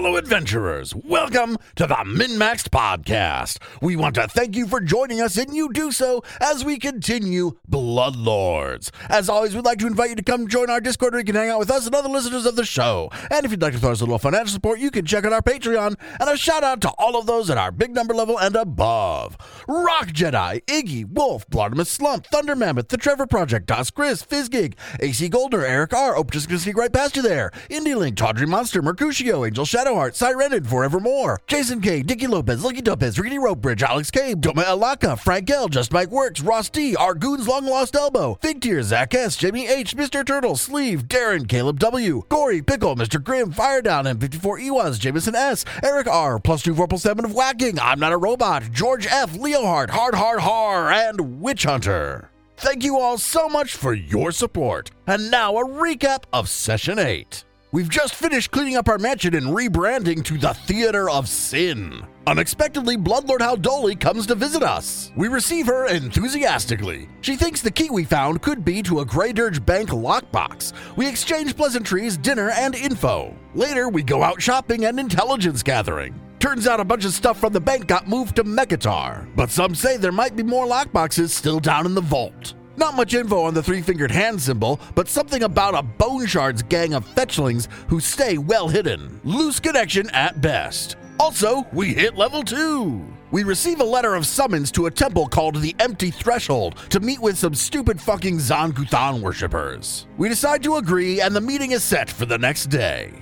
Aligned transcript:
Hello, 0.00 0.12
fellow 0.12 0.18
adventurers. 0.18 0.94
Welcome 0.94 1.58
to 1.76 1.86
the 1.86 1.94
MinMaxed 1.94 2.70
Podcast. 2.70 3.58
We 3.82 3.96
want 3.96 4.14
to 4.14 4.28
thank 4.28 4.56
you 4.56 4.66
for 4.66 4.80
joining 4.80 5.20
us, 5.20 5.36
and 5.36 5.54
you 5.54 5.70
do 5.70 5.92
so 5.92 6.24
as 6.40 6.64
we 6.64 6.78
continue 6.78 7.58
Bloodlords. 7.70 8.90
As 9.10 9.28
always, 9.28 9.54
we'd 9.54 9.66
like 9.66 9.78
to 9.80 9.86
invite 9.86 10.08
you 10.08 10.16
to 10.16 10.22
come 10.22 10.48
join 10.48 10.70
our 10.70 10.80
Discord 10.80 11.12
where 11.12 11.20
you 11.20 11.26
can 11.26 11.34
hang 11.34 11.50
out 11.50 11.58
with 11.58 11.70
us 11.70 11.84
and 11.84 11.94
other 11.94 12.08
listeners 12.08 12.46
of 12.46 12.56
the 12.56 12.64
show. 12.64 13.10
And 13.30 13.44
if 13.44 13.50
you'd 13.50 13.60
like 13.60 13.74
to 13.74 13.78
throw 13.78 13.92
us 13.92 14.00
a 14.00 14.04
little 14.04 14.18
financial 14.18 14.54
support, 14.54 14.78
you 14.78 14.90
can 14.90 15.04
check 15.04 15.26
out 15.26 15.34
our 15.34 15.42
Patreon. 15.42 15.96
And 16.18 16.30
a 16.30 16.36
shout 16.38 16.64
out 16.64 16.80
to 16.80 16.88
all 16.96 17.18
of 17.18 17.26
those 17.26 17.50
at 17.50 17.58
our 17.58 17.70
big 17.70 17.94
number 17.94 18.14
level 18.14 18.40
and 18.40 18.56
above 18.56 19.36
Rock 19.68 20.06
Jedi, 20.06 20.64
Iggy, 20.64 21.06
Wolf, 21.06 21.46
Blodimus 21.50 21.88
Slump, 21.88 22.26
Thunder 22.26 22.56
Mammoth, 22.56 22.88
The 22.88 22.96
Trevor 22.96 23.26
Project, 23.26 23.66
Das 23.66 23.90
Chris, 23.90 24.22
Fizzgig, 24.22 24.76
AC 24.98 25.28
Goldner, 25.28 25.66
Eric 25.66 25.92
R. 25.92 26.16
Oh, 26.16 26.24
just 26.24 26.48
gonna 26.48 26.58
sneak 26.58 26.78
right 26.78 26.90
past 26.90 27.16
you 27.16 27.22
there. 27.22 27.50
Indie 27.68 27.94
Link, 27.94 28.16
Tawdry 28.16 28.46
Monster, 28.46 28.80
Mercutio, 28.80 29.44
Angel 29.44 29.66
Shadowheart, 29.90 30.12
Sirenid, 30.12 30.66
Forevermore, 30.68 31.40
Jason 31.48 31.80
K, 31.80 32.02
Dicky 32.02 32.28
Lopez, 32.28 32.62
Lucky 32.62 32.80
Lopez, 32.80 33.18
Rope 33.18 33.60
Bridge, 33.60 33.82
Alex 33.82 34.10
K, 34.10 34.34
Doma 34.34 34.62
Alaka, 34.68 35.16
Frank 35.16 35.50
L, 35.50 35.68
Just 35.68 35.92
Mike 35.92 36.10
Works, 36.10 36.40
Ross 36.40 36.68
D, 36.68 36.94
Argoon's 36.94 37.48
Long 37.48 37.66
Lost 37.66 37.96
Elbow, 37.96 38.38
Fig 38.40 38.60
Tear, 38.60 38.82
Zach 38.82 39.14
S, 39.14 39.36
Jamie 39.36 39.66
H, 39.66 39.96
Mr. 39.96 40.24
Turtle, 40.24 40.56
Sleeve, 40.56 41.08
Darren, 41.08 41.48
Caleb 41.48 41.80
W, 41.80 42.22
Gory, 42.28 42.62
Pickle, 42.62 42.94
Mr. 42.94 43.22
Grimm, 43.22 43.50
Fire 43.50 43.82
Down, 43.82 44.04
M54 44.04 44.62
Ewas, 44.62 45.00
Jameson 45.00 45.34
S, 45.34 45.64
Eric 45.82 46.06
R, 46.06 46.38
plus 46.38 46.62
two 46.62 46.74
four 46.74 46.86
plus 46.86 47.02
seven 47.02 47.24
of 47.24 47.34
whacking, 47.34 47.78
I'm 47.80 47.98
not 47.98 48.12
a 48.12 48.16
robot, 48.16 48.70
George 48.70 49.08
F, 49.08 49.36
Leohart, 49.36 49.90
Hard 49.90 50.14
Hard 50.14 50.40
Har, 50.40 50.90
and 50.92 51.40
Witch 51.40 51.64
Hunter. 51.64 52.30
Thank 52.56 52.84
you 52.84 52.98
all 52.98 53.18
so 53.18 53.48
much 53.48 53.74
for 53.74 53.92
your 53.92 54.30
support. 54.30 54.90
And 55.08 55.30
now 55.30 55.56
a 55.56 55.64
recap 55.64 56.24
of 56.32 56.48
Session 56.48 56.98
8. 56.98 57.44
We've 57.72 57.88
just 57.88 58.16
finished 58.16 58.50
cleaning 58.50 58.76
up 58.76 58.88
our 58.88 58.98
mansion 58.98 59.32
and 59.36 59.46
rebranding 59.46 60.24
to 60.24 60.36
the 60.36 60.54
Theater 60.54 61.08
of 61.08 61.28
Sin. 61.28 62.04
Unexpectedly, 62.26 62.96
Bloodlord 62.96 63.38
Haldoli 63.38 63.98
comes 63.98 64.26
to 64.26 64.34
visit 64.34 64.64
us. 64.64 65.12
We 65.16 65.28
receive 65.28 65.66
her 65.66 65.86
enthusiastically. 65.86 67.08
She 67.20 67.36
thinks 67.36 67.62
the 67.62 67.70
key 67.70 67.88
we 67.88 68.02
found 68.02 68.42
could 68.42 68.64
be 68.64 68.82
to 68.82 69.00
a 69.00 69.04
Grey 69.04 69.32
Dirge 69.32 69.64
Bank 69.64 69.90
lockbox. 69.90 70.72
We 70.96 71.08
exchange 71.08 71.56
pleasantries, 71.56 72.16
dinner, 72.16 72.50
and 72.50 72.74
info. 72.74 73.36
Later, 73.54 73.88
we 73.88 74.02
go 74.02 74.24
out 74.24 74.42
shopping 74.42 74.86
and 74.86 74.98
intelligence 74.98 75.62
gathering. 75.62 76.20
Turns 76.40 76.66
out 76.66 76.80
a 76.80 76.84
bunch 76.84 77.04
of 77.04 77.12
stuff 77.12 77.38
from 77.38 77.52
the 77.52 77.60
bank 77.60 77.86
got 77.86 78.08
moved 78.08 78.34
to 78.36 78.44
Mechitar, 78.44 79.28
but 79.36 79.48
some 79.48 79.76
say 79.76 79.96
there 79.96 80.10
might 80.10 80.34
be 80.34 80.42
more 80.42 80.66
lockboxes 80.66 81.28
still 81.28 81.60
down 81.60 81.86
in 81.86 81.94
the 81.94 82.00
vault. 82.00 82.54
Not 82.76 82.94
much 82.94 83.14
info 83.14 83.42
on 83.42 83.54
the 83.54 83.62
three 83.62 83.82
fingered 83.82 84.10
hand 84.10 84.40
symbol, 84.40 84.80
but 84.94 85.08
something 85.08 85.42
about 85.42 85.74
a 85.74 85.82
Bone 85.82 86.26
Shards 86.26 86.62
gang 86.62 86.94
of 86.94 87.06
fetchlings 87.14 87.68
who 87.88 88.00
stay 88.00 88.38
well 88.38 88.68
hidden. 88.68 89.20
Loose 89.24 89.60
connection 89.60 90.08
at 90.10 90.40
best. 90.40 90.96
Also, 91.18 91.66
we 91.72 91.92
hit 91.92 92.16
level 92.16 92.42
2. 92.42 93.04
We 93.32 93.42
receive 93.44 93.80
a 93.80 93.84
letter 93.84 94.14
of 94.14 94.26
summons 94.26 94.72
to 94.72 94.86
a 94.86 94.90
temple 94.90 95.28
called 95.28 95.56
the 95.56 95.76
Empty 95.78 96.10
Threshold 96.10 96.76
to 96.88 96.98
meet 96.98 97.20
with 97.20 97.38
some 97.38 97.54
stupid 97.54 98.00
fucking 98.00 98.40
Zon-Kuthon 98.40 99.20
worshippers. 99.20 100.06
We 100.16 100.28
decide 100.28 100.62
to 100.64 100.76
agree, 100.76 101.20
and 101.20 101.36
the 101.36 101.40
meeting 101.40 101.72
is 101.72 101.84
set 101.84 102.10
for 102.10 102.26
the 102.26 102.38
next 102.38 102.66
day. 102.66 103.12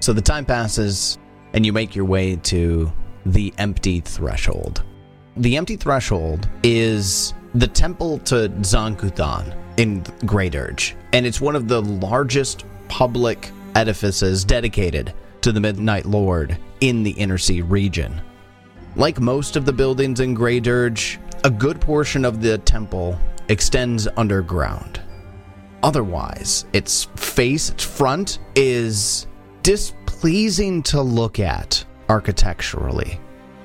So 0.00 0.12
the 0.12 0.20
time 0.20 0.44
passes, 0.44 1.18
and 1.52 1.64
you 1.64 1.72
make 1.72 1.94
your 1.94 2.04
way 2.04 2.36
to 2.36 2.92
the 3.24 3.54
Empty 3.58 4.00
Threshold. 4.00 4.84
The 5.36 5.56
Empty 5.56 5.76
Threshold 5.76 6.48
is 6.62 7.32
the 7.58 7.66
temple 7.66 8.18
to 8.20 8.52
Zon-Kuthon 8.62 9.52
in 9.78 10.04
Grey 10.24 10.48
Dirge, 10.48 10.94
and 11.12 11.26
it's 11.26 11.40
one 11.40 11.56
of 11.56 11.66
the 11.66 11.82
largest 11.82 12.64
public 12.86 13.50
edifices 13.74 14.44
dedicated 14.44 15.12
to 15.40 15.50
the 15.50 15.60
Midnight 15.60 16.06
Lord 16.06 16.56
in 16.80 17.02
the 17.02 17.10
Inner 17.10 17.38
Sea 17.38 17.62
region. 17.62 18.20
Like 18.94 19.20
most 19.20 19.56
of 19.56 19.64
the 19.64 19.72
buildings 19.72 20.20
in 20.20 20.34
Grey 20.34 20.60
Dirge, 20.60 21.18
a 21.42 21.50
good 21.50 21.80
portion 21.80 22.24
of 22.24 22.40
the 22.40 22.58
temple 22.58 23.18
extends 23.48 24.06
underground. 24.16 25.00
Otherwise, 25.82 26.64
its 26.72 27.04
face, 27.16 27.70
its 27.70 27.82
front, 27.82 28.38
is 28.54 29.26
displeasing 29.64 30.80
to 30.84 31.02
look 31.02 31.40
at 31.40 31.84
architecturally. 32.08 33.18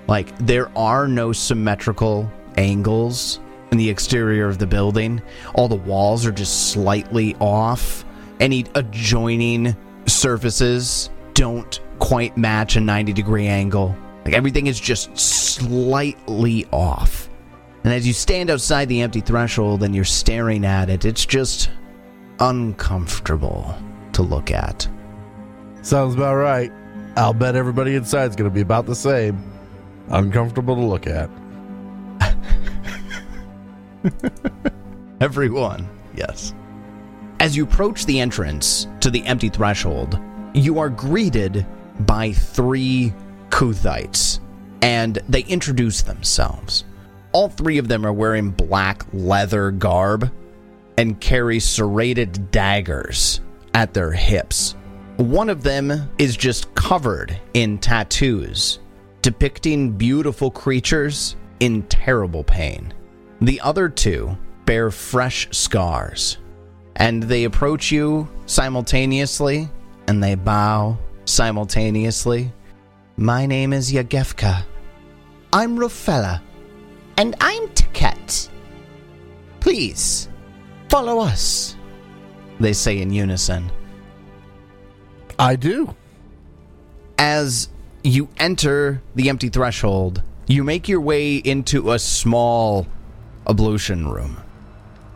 Like, 0.07 0.35
there 0.39 0.75
are 0.75 1.07
no 1.07 1.31
symmetrical 1.31 2.31
angles 2.57 3.39
in 3.73 3.77
the 3.77 3.89
exterior 3.89 4.47
of 4.47 4.59
the 4.59 4.67
building. 4.67 5.21
All 5.55 5.67
the 5.67 5.75
walls 5.75 6.25
are 6.27 6.31
just 6.31 6.71
slightly 6.71 7.35
off. 7.39 8.05
Any 8.39 8.65
adjoining 8.75 9.75
surfaces 10.05 11.09
don't 11.33 11.79
quite 11.97 12.37
match 12.37 12.75
a 12.75 12.79
90 12.79 13.13
degree 13.13 13.47
angle. 13.47 13.95
Like, 14.25 14.35
everything 14.35 14.67
is 14.67 14.79
just 14.79 15.17
slightly 15.17 16.67
off. 16.71 17.29
And 17.83 17.91
as 17.91 18.05
you 18.07 18.13
stand 18.13 18.51
outside 18.51 18.87
the 18.89 19.01
empty 19.01 19.21
threshold 19.21 19.81
and 19.81 19.93
you're 19.93 20.05
staring 20.05 20.65
at 20.65 20.89
it, 20.89 21.03
it's 21.03 21.25
just 21.25 21.69
uncomfortable 22.39 23.75
to 24.13 24.21
look 24.21 24.51
at. 24.51 24.87
Sounds 25.81 26.13
about 26.13 26.35
right. 26.35 26.71
I'll 27.17 27.33
bet 27.33 27.55
everybody 27.55 27.95
inside's 27.95 28.35
going 28.35 28.49
to 28.49 28.53
be 28.53 28.61
about 28.61 28.85
the 28.85 28.95
same. 28.95 29.43
Uncomfortable 30.09 30.75
to 30.75 30.81
look 30.81 31.07
at. 31.07 31.29
Everyone, 35.21 35.87
yes. 36.15 36.53
As 37.39 37.55
you 37.55 37.63
approach 37.63 38.05
the 38.05 38.19
entrance 38.19 38.87
to 39.01 39.09
the 39.09 39.25
empty 39.25 39.49
threshold, 39.49 40.19
you 40.53 40.79
are 40.79 40.89
greeted 40.89 41.65
by 42.01 42.31
three 42.31 43.13
Kuthites, 43.49 44.39
and 44.81 45.19
they 45.29 45.43
introduce 45.43 46.01
themselves. 46.01 46.85
All 47.31 47.49
three 47.49 47.77
of 47.77 47.87
them 47.87 48.05
are 48.05 48.13
wearing 48.13 48.51
black 48.51 49.05
leather 49.11 49.71
garb 49.71 50.31
and 50.97 51.19
carry 51.19 51.59
serrated 51.59 52.51
daggers 52.51 53.41
at 53.73 53.93
their 53.93 54.11
hips. 54.11 54.75
One 55.17 55.49
of 55.49 55.63
them 55.63 56.09
is 56.17 56.37
just 56.37 56.73
covered 56.75 57.39
in 57.53 57.77
tattoos 57.79 58.79
depicting 59.23 59.93
beautiful 59.93 60.51
creatures 60.51 61.37
in 61.61 61.81
terrible 61.83 62.43
pain. 62.43 62.93
The 63.43 63.59
other 63.59 63.89
two 63.89 64.37
bear 64.65 64.89
fresh 64.89 65.49
scars, 65.51 66.37
and 66.95 67.21
they 67.21 67.43
approach 67.43 67.91
you 67.91 68.29
simultaneously 68.45 69.67
and 70.07 70.23
they 70.23 70.35
bow 70.35 70.97
simultaneously. 71.25 72.53
My 73.17 73.45
name 73.45 73.73
is 73.73 73.91
Yagefka. 73.91 74.63
I'm 75.51 75.77
Rofella. 75.77 76.39
And 77.17 77.35
I'm 77.41 77.67
Taket. 77.71 78.47
Please, 79.59 80.29
follow 80.87 81.19
us, 81.19 81.75
they 82.61 82.71
say 82.71 83.01
in 83.01 83.11
unison. 83.11 83.69
I 85.37 85.57
do. 85.57 85.93
As 87.17 87.67
you 88.05 88.29
enter 88.37 89.01
the 89.15 89.27
empty 89.27 89.49
threshold, 89.49 90.23
you 90.47 90.63
make 90.63 90.87
your 90.87 91.01
way 91.01 91.35
into 91.35 91.91
a 91.91 91.99
small 91.99 92.87
ablution 93.47 94.07
room. 94.07 94.37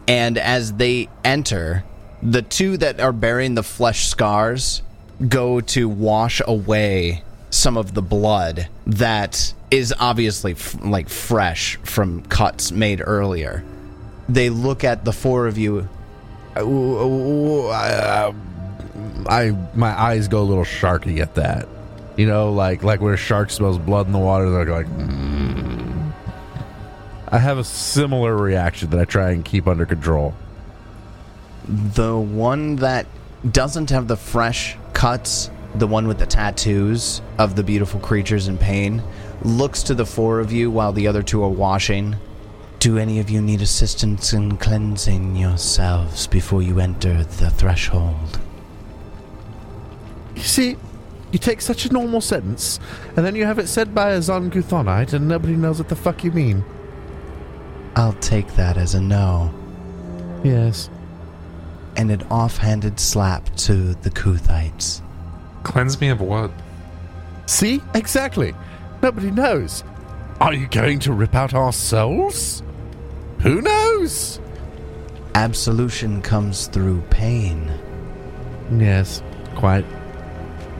And 0.07 0.37
as 0.37 0.73
they 0.73 1.09
enter, 1.23 1.83
the 2.21 2.41
two 2.41 2.77
that 2.77 2.99
are 2.99 3.11
bearing 3.11 3.55
the 3.55 3.63
flesh 3.63 4.07
scars 4.07 4.81
go 5.27 5.61
to 5.61 5.89
wash 5.89 6.41
away 6.45 7.23
some 7.49 7.77
of 7.77 7.93
the 7.93 8.01
blood 8.01 8.67
that 8.85 9.53
is 9.71 9.93
obviously 9.99 10.53
f- 10.53 10.75
like 10.83 11.09
fresh 11.09 11.77
from 11.77 12.21
cuts 12.23 12.71
made 12.71 13.01
earlier. 13.03 13.63
They 14.29 14.49
look 14.49 14.83
at 14.83 15.05
the 15.05 15.13
four 15.13 15.47
of 15.47 15.57
you. 15.57 15.87
I, 17.71 18.33
I 19.27 19.51
my 19.73 19.99
eyes 19.99 20.27
go 20.27 20.41
a 20.41 20.43
little 20.43 20.65
sharky 20.65 21.19
at 21.19 21.35
that. 21.35 21.67
You 22.17 22.27
know, 22.27 22.51
like 22.51 22.83
like 22.83 22.99
when 22.99 23.13
a 23.13 23.17
shark 23.17 23.51
smells 23.51 23.77
blood 23.77 24.07
in 24.07 24.13
the 24.13 24.19
water, 24.19 24.49
they're 24.49 24.65
like. 24.65 24.87
Mm. 24.87 25.76
I 27.29 27.39
have 27.39 27.57
a 27.57 27.63
similar 27.63 28.37
reaction 28.37 28.89
that 28.91 28.99
I 28.99 29.05
try 29.05 29.31
and 29.31 29.43
keep 29.43 29.67
under 29.67 29.85
control. 29.85 30.33
The 31.67 32.17
one 32.17 32.77
that 32.77 33.05
doesn't 33.51 33.89
have 33.89 34.07
the 34.07 34.15
fresh 34.15 34.77
cuts, 34.93 35.51
the 35.75 35.87
one 35.87 36.07
with 36.07 36.19
the 36.19 36.25
tattoos 36.25 37.21
of 37.37 37.57
the 37.57 37.63
beautiful 37.63 37.99
creatures 37.99 38.47
in 38.47 38.57
pain, 38.57 39.03
looks 39.41 39.83
to 39.83 39.93
the 39.93 40.05
four 40.05 40.39
of 40.39 40.53
you 40.53 40.71
while 40.71 40.93
the 40.93 41.07
other 41.07 41.21
two 41.21 41.43
are 41.43 41.49
washing. 41.49 42.15
Do 42.79 42.97
any 42.97 43.19
of 43.19 43.29
you 43.29 43.41
need 43.41 43.61
assistance 43.61 44.31
in 44.31 44.55
cleansing 44.55 45.35
yourselves 45.35 46.27
before 46.27 46.61
you 46.61 46.79
enter 46.79 47.23
the 47.23 47.49
threshold? 47.49 48.39
You 50.35 50.43
see, 50.43 50.77
you 51.31 51.39
take 51.39 51.59
such 51.59 51.85
a 51.85 51.91
normal 51.91 52.21
sentence, 52.21 52.79
and 53.17 53.25
then 53.25 53.35
you 53.35 53.43
have 53.43 53.59
it 53.59 53.67
said 53.67 53.93
by 53.93 54.11
a 54.11 54.21
Zon-Kuthonite, 54.21 55.11
and 55.11 55.27
nobody 55.27 55.57
knows 55.57 55.77
what 55.77 55.89
the 55.89 55.95
fuck 55.95 56.23
you 56.23 56.31
mean. 56.31 56.63
I'll 57.97 58.13
take 58.13 58.53
that 58.55 58.77
as 58.77 58.93
a 58.93 59.01
no. 59.01 59.51
Yes. 60.43 60.89
and 61.97 62.11
an 62.11 62.21
offhanded 62.29 62.99
slap 62.99 63.53
to 63.55 63.95
the 63.95 64.11
Kuthites. 64.11 65.01
Cleanse 65.63 65.99
me 65.99 66.09
of 66.09 66.21
what? 66.21 66.51
See? 67.47 67.81
Exactly. 67.95 68.53
Nobody 69.01 69.31
knows. 69.31 69.83
Are 70.39 70.53
you 70.53 70.67
going 70.67 70.99
to 70.99 71.11
rip 71.11 71.33
out 71.33 71.55
our 71.55 71.73
souls? 71.73 72.61
Who 73.39 73.61
knows? 73.61 74.39
Absolution 75.33 76.21
comes 76.21 76.67
through 76.67 77.01
pain. 77.09 77.71
Yes, 78.77 79.23
quite. 79.55 79.85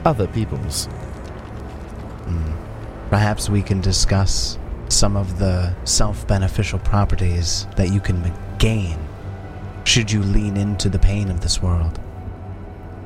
Other 0.04 0.28
people's. 0.28 0.84
Hmm. 2.26 2.52
Perhaps 3.10 3.48
we 3.50 3.62
can 3.62 3.80
discuss 3.80 4.56
some 4.88 5.16
of 5.16 5.38
the 5.38 5.74
self 5.84 6.26
beneficial 6.26 6.78
properties 6.78 7.66
that 7.76 7.92
you 7.92 8.00
can 8.00 8.32
gain 8.58 8.98
should 9.84 10.10
you 10.10 10.22
lean 10.22 10.56
into 10.56 10.88
the 10.88 10.98
pain 10.98 11.30
of 11.30 11.40
this 11.40 11.62
world. 11.62 11.98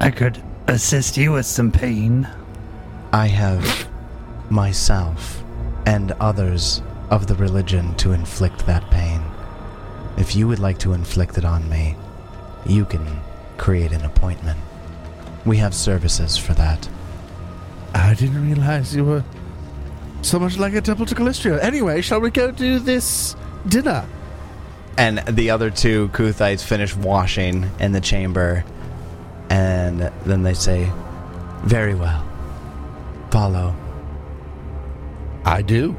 I 0.00 0.10
could 0.10 0.42
assist 0.66 1.16
you 1.16 1.32
with 1.32 1.46
some 1.46 1.70
pain. 1.70 2.28
I 3.12 3.26
have 3.26 3.88
myself 4.50 5.42
and 5.86 6.12
others 6.12 6.82
of 7.10 7.26
the 7.26 7.34
religion 7.34 7.94
to 7.96 8.12
inflict 8.12 8.66
that 8.66 8.90
pain. 8.90 9.22
If 10.16 10.34
you 10.34 10.48
would 10.48 10.58
like 10.58 10.78
to 10.78 10.92
inflict 10.92 11.38
it 11.38 11.44
on 11.44 11.68
me, 11.68 11.96
you 12.66 12.84
can 12.84 13.20
create 13.58 13.92
an 13.92 14.04
appointment. 14.04 14.58
We 15.44 15.58
have 15.58 15.74
services 15.74 16.36
for 16.36 16.54
that. 16.54 16.88
I 17.94 18.14
didn't 18.14 18.42
realize 18.42 18.94
you 18.94 19.04
were 19.04 19.24
so 20.22 20.38
much 20.38 20.56
like 20.56 20.74
a 20.74 20.80
temple 20.80 21.06
to 21.06 21.14
Calistria. 21.14 21.60
Anyway, 21.62 22.00
shall 22.00 22.20
we 22.20 22.30
go 22.30 22.50
do 22.50 22.78
this 22.78 23.36
dinner? 23.68 24.06
And 24.96 25.18
the 25.18 25.50
other 25.50 25.70
two 25.70 26.08
Kuthites 26.08 26.62
finish 26.62 26.94
washing 26.94 27.70
in 27.80 27.92
the 27.92 28.00
chamber, 28.00 28.64
and 29.50 30.00
then 30.24 30.42
they 30.42 30.54
say, 30.54 30.90
Very 31.64 31.94
well. 31.94 32.26
Follow. 33.30 33.74
I 35.44 35.62
do. 35.62 35.96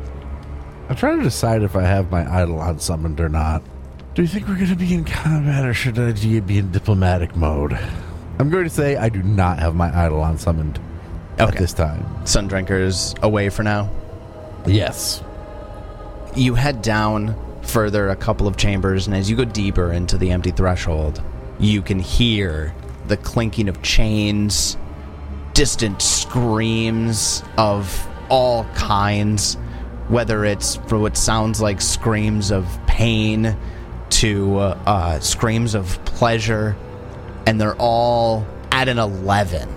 I'm 0.90 0.96
trying 0.96 1.18
to 1.18 1.24
decide 1.24 1.64
if 1.64 1.76
I 1.76 1.82
have 1.82 2.12
my 2.12 2.42
idol 2.42 2.62
unsummoned 2.62 3.20
or 3.20 3.30
not. 3.30 3.64
Do 4.14 4.22
you 4.22 4.28
think 4.28 4.48
we're 4.48 4.56
going 4.56 4.68
to 4.68 4.76
be 4.76 4.94
in 4.94 5.06
combat 5.06 5.66
or 5.66 5.74
should 5.74 5.98
I 5.98 6.12
be 6.12 6.58
in 6.60 6.72
diplomatic 6.72 7.36
mode? 7.36 7.74
I'm 8.38 8.50
going 8.50 8.66
to 8.66 8.70
say 8.70 8.96
I 8.96 9.10
do 9.10 9.24
not 9.24 9.60
have 9.60 9.76
my 9.76 10.06
idol 10.06 10.24
unsummoned 10.24 10.80
at 11.40 11.58
this 11.58 11.74
time. 11.74 12.04
Sundrinker's 12.24 13.16
away 13.24 13.50
for 13.50 13.64
now. 13.64 13.90
Yes. 14.66 15.24
You 16.36 16.56
head 16.56 16.82
down 16.82 17.36
further 17.64 18.10
a 18.10 18.16
couple 18.16 18.48
of 18.48 18.58
chambers, 18.58 19.08
and 19.08 19.16
as 19.16 19.30
you 19.30 19.36
go 19.36 19.46
deeper 19.46 19.92
into 19.92 20.18
the 20.18 20.32
empty 20.32 20.52
threshold, 20.52 21.22
you 21.60 21.82
can 21.82 22.00
hear 22.00 22.74
the 23.08 23.18
clinking 23.18 23.70
of 23.70 23.82
chains, 23.82 24.78
distant 25.54 26.02
screams 26.02 27.44
of 27.58 28.08
all 28.30 28.64
kinds, 28.76 29.56
whether 30.08 30.46
it's 30.46 30.78
for 30.88 30.98
what 30.98 31.18
sounds 31.18 31.62
like 31.62 31.82
screams 31.82 32.52
of 32.52 32.68
pain 32.88 33.56
to 34.10 34.58
uh, 34.60 35.20
screams 35.20 35.76
of 35.76 36.04
pleasure, 36.06 36.76
and 37.46 37.60
they're 37.60 37.76
all 37.76 38.46
at 38.72 38.88
an 38.88 39.00
11. 39.00 39.70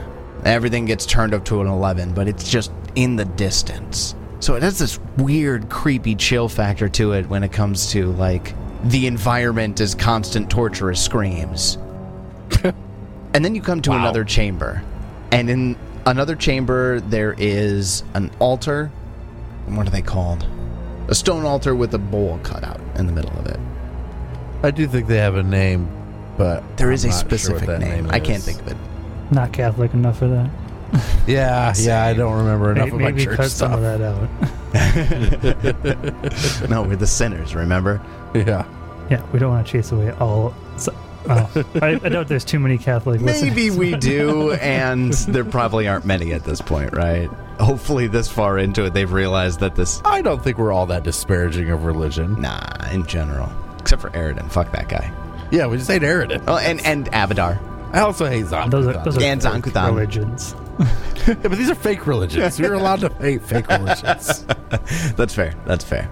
Everything 0.45 0.85
gets 0.85 1.07
turned 1.07 1.35
up 1.35 1.45
to 1.47 1.61
an 1.61 1.67
11, 1.67 2.15
but 2.15 2.29
it's 2.29 2.49
just 2.49 2.71
in 2.95 3.17
the 3.17 3.25
distance. 3.25 4.15
So 4.41 4.55
it 4.55 4.63
has 4.63 4.79
this 4.79 4.99
weird, 5.17 5.69
creepy 5.71 6.15
chill 6.15 6.49
factor 6.49 6.89
to 6.91 7.13
it 7.13 7.29
when 7.29 7.43
it 7.43 7.53
comes 7.53 7.91
to, 7.93 8.13
like, 8.13 8.55
the 8.85 9.07
environment 9.07 9.81
is 9.81 9.95
constant 9.95 10.51
torturous 10.51 11.03
screams. 11.03 11.79
and 13.35 13.45
then 13.45 13.55
you 13.55 13.63
come 13.63 13.81
to 13.83 13.91
Wow. 13.91 13.99
another 14.01 14.25
chamber. 14.25 14.83
And 15.33 15.49
in 15.51 15.77
another 16.05 16.37
chamber, 16.37 17.01
there 17.01 17.35
is 17.39 18.05
an 18.15 18.31
altar. 18.39 18.91
What 19.67 19.87
are 19.87 19.91
they 19.91 20.03
called? 20.03 20.47
A 21.09 21.15
stone 21.15 21.45
altar 21.45 21.75
with 21.75 21.95
a 21.95 21.99
bowl 21.99 22.39
cut 22.43 22.63
out 22.63 22.81
in 22.97 23.07
the 23.07 23.13
middle 23.13 23.37
of 23.39 23.47
it. 23.47 23.59
I 24.63 24.71
do 24.71 24.87
think 24.87 25.07
they 25.07 25.19
have 25.19 25.37
a 25.37 25.43
name, 25.43 25.89
but 26.37 26.63
There 26.77 26.93
is 26.93 27.05
I'm 27.05 27.11
a 27.11 27.15
not 27.15 27.19
sure 27.21 27.29
what 27.31 27.39
specific 27.41 27.67
that 27.69 27.81
name. 27.81 28.09
I 28.11 28.21
can't 28.21 28.43
think 28.43 28.61
of 28.61 28.69
it. 28.69 28.77
Not 29.31 29.53
Catholic 29.53 29.93
enough 29.95 30.19
for 30.19 30.29
that. 30.29 30.51
Yeah, 31.27 31.75
yeah, 31.77 32.05
I 32.05 32.15
don't 32.15 32.35
remember 32.39 32.71
enough 32.71 32.87
May- 32.91 32.95
of 32.95 33.01
my 33.01 33.11
Maybe 33.11 33.25
church 33.25 33.37
cut 33.37 33.51
some 33.51 33.73
of 33.73 33.81
stuff. 33.81 34.29
that 34.73 35.01
out. 35.03 36.69
No, 36.71 36.83
we're 36.83 36.95
the 36.97 37.07
sinners, 37.07 37.55
remember? 37.55 38.01
Yeah. 38.35 38.65
yeah, 39.11 39.25
we 39.33 39.39
don't 39.41 39.51
want 39.51 39.67
to 39.67 39.73
chase 39.73 39.91
away 39.91 40.11
all. 40.13 40.55
So, 40.77 40.95
well, 41.27 41.51
I, 41.83 41.99
I 42.03 42.09
doubt 42.09 42.29
there's 42.29 42.45
too 42.45 42.61
many 42.61 42.79
Catholic. 42.79 43.21
Maybe 43.21 43.71
listeners, 43.71 43.77
we 43.77 43.97
do, 43.97 44.53
and 44.53 45.13
there 45.13 45.45
probably 45.45 45.89
aren't 45.89 46.05
many 46.05 46.33
at 46.33 46.45
this 46.45 46.61
point, 46.61 46.93
right? 46.95 47.29
Hopefully, 47.59 48.07
this 48.07 48.29
far 48.31 48.57
into 48.59 48.85
it, 48.85 48.95
they've 48.95 49.11
realized 49.13 49.59
that 49.61 49.75
this. 49.75 50.01
I 50.05 50.23
don't 50.23 50.43
think 50.45 50.59
we're 50.59 50.73
all 50.73 50.87
that 50.87 51.03
disparaging 51.03 51.71
of 51.71 51.85
religion. 51.87 52.41
Nah, 52.41 52.61
in 52.93 53.05
general. 53.07 53.51
Except 53.81 54.01
for 54.03 54.11
Aroden. 54.11 54.49
Fuck 54.51 54.71
that 54.73 54.89
guy. 54.89 55.11
Yeah, 55.51 55.67
we 55.67 55.77
just 55.79 55.91
hate 55.91 56.03
Aroden. 56.03 56.45
Oh, 56.47 56.57
and, 56.59 56.85
and 56.87 57.11
Abadar. 57.13 57.59
I 57.93 58.01
also 58.01 58.27
hate 58.27 58.47
Zombie. 58.47 58.71
Those 58.71 58.87
are, 58.89 59.05
those 59.05 59.17
are 59.17 59.23
And 59.23 59.43
fake 59.43 59.51
Zon-Kuthon. 59.53 59.87
religions. 59.87 60.55
yeah, 61.27 61.35
but 61.43 61.53
these 61.53 61.71
are 61.71 61.75
fake 61.75 62.07
religions. 62.07 62.61
We're 62.61 62.75
allowed 62.75 63.01
to 63.01 63.11
fake 63.41 63.69
religions. 63.69 64.45
That's 65.17 65.35
fair. 65.35 65.55
That's 65.65 65.85
fair. 65.85 66.11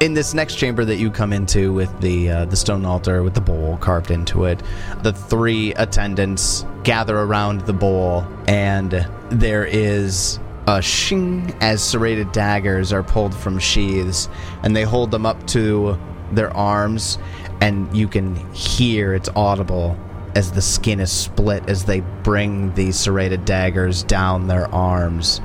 In 0.00 0.14
this 0.14 0.34
next 0.34 0.56
chamber 0.56 0.84
that 0.84 0.96
you 0.96 1.10
come 1.10 1.32
into 1.32 1.72
with 1.72 2.00
the 2.00 2.30
uh, 2.30 2.44
the 2.46 2.56
stone 2.56 2.84
altar 2.84 3.22
with 3.22 3.34
the 3.34 3.40
bowl 3.40 3.76
carved 3.76 4.10
into 4.10 4.44
it, 4.44 4.60
the 5.02 5.12
three 5.12 5.74
attendants 5.74 6.64
gather 6.82 7.16
around 7.18 7.60
the 7.62 7.72
bowl, 7.72 8.26
and 8.48 9.06
there 9.30 9.64
is 9.64 10.40
a 10.66 10.80
shing 10.80 11.54
as 11.60 11.82
serrated 11.82 12.32
daggers 12.32 12.92
are 12.92 13.02
pulled 13.02 13.34
from 13.34 13.58
sheaths, 13.58 14.28
and 14.62 14.74
they 14.74 14.84
hold 14.84 15.10
them 15.10 15.26
up 15.26 15.46
to 15.48 15.98
their 16.32 16.54
arms, 16.56 17.18
and 17.60 17.94
you 17.96 18.08
can 18.08 18.34
hear 18.54 19.14
it's 19.14 19.28
audible 19.36 19.96
as 20.34 20.52
the 20.52 20.62
skin 20.62 21.00
is 21.00 21.12
split 21.12 21.68
as 21.68 21.84
they 21.84 22.00
bring 22.22 22.74
these 22.74 22.96
serrated 22.96 23.44
daggers 23.44 24.02
down 24.04 24.48
their 24.48 24.66
arms 24.74 25.40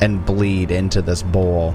and 0.00 0.24
bleed 0.24 0.70
into 0.70 1.02
this 1.02 1.22
bowl. 1.22 1.74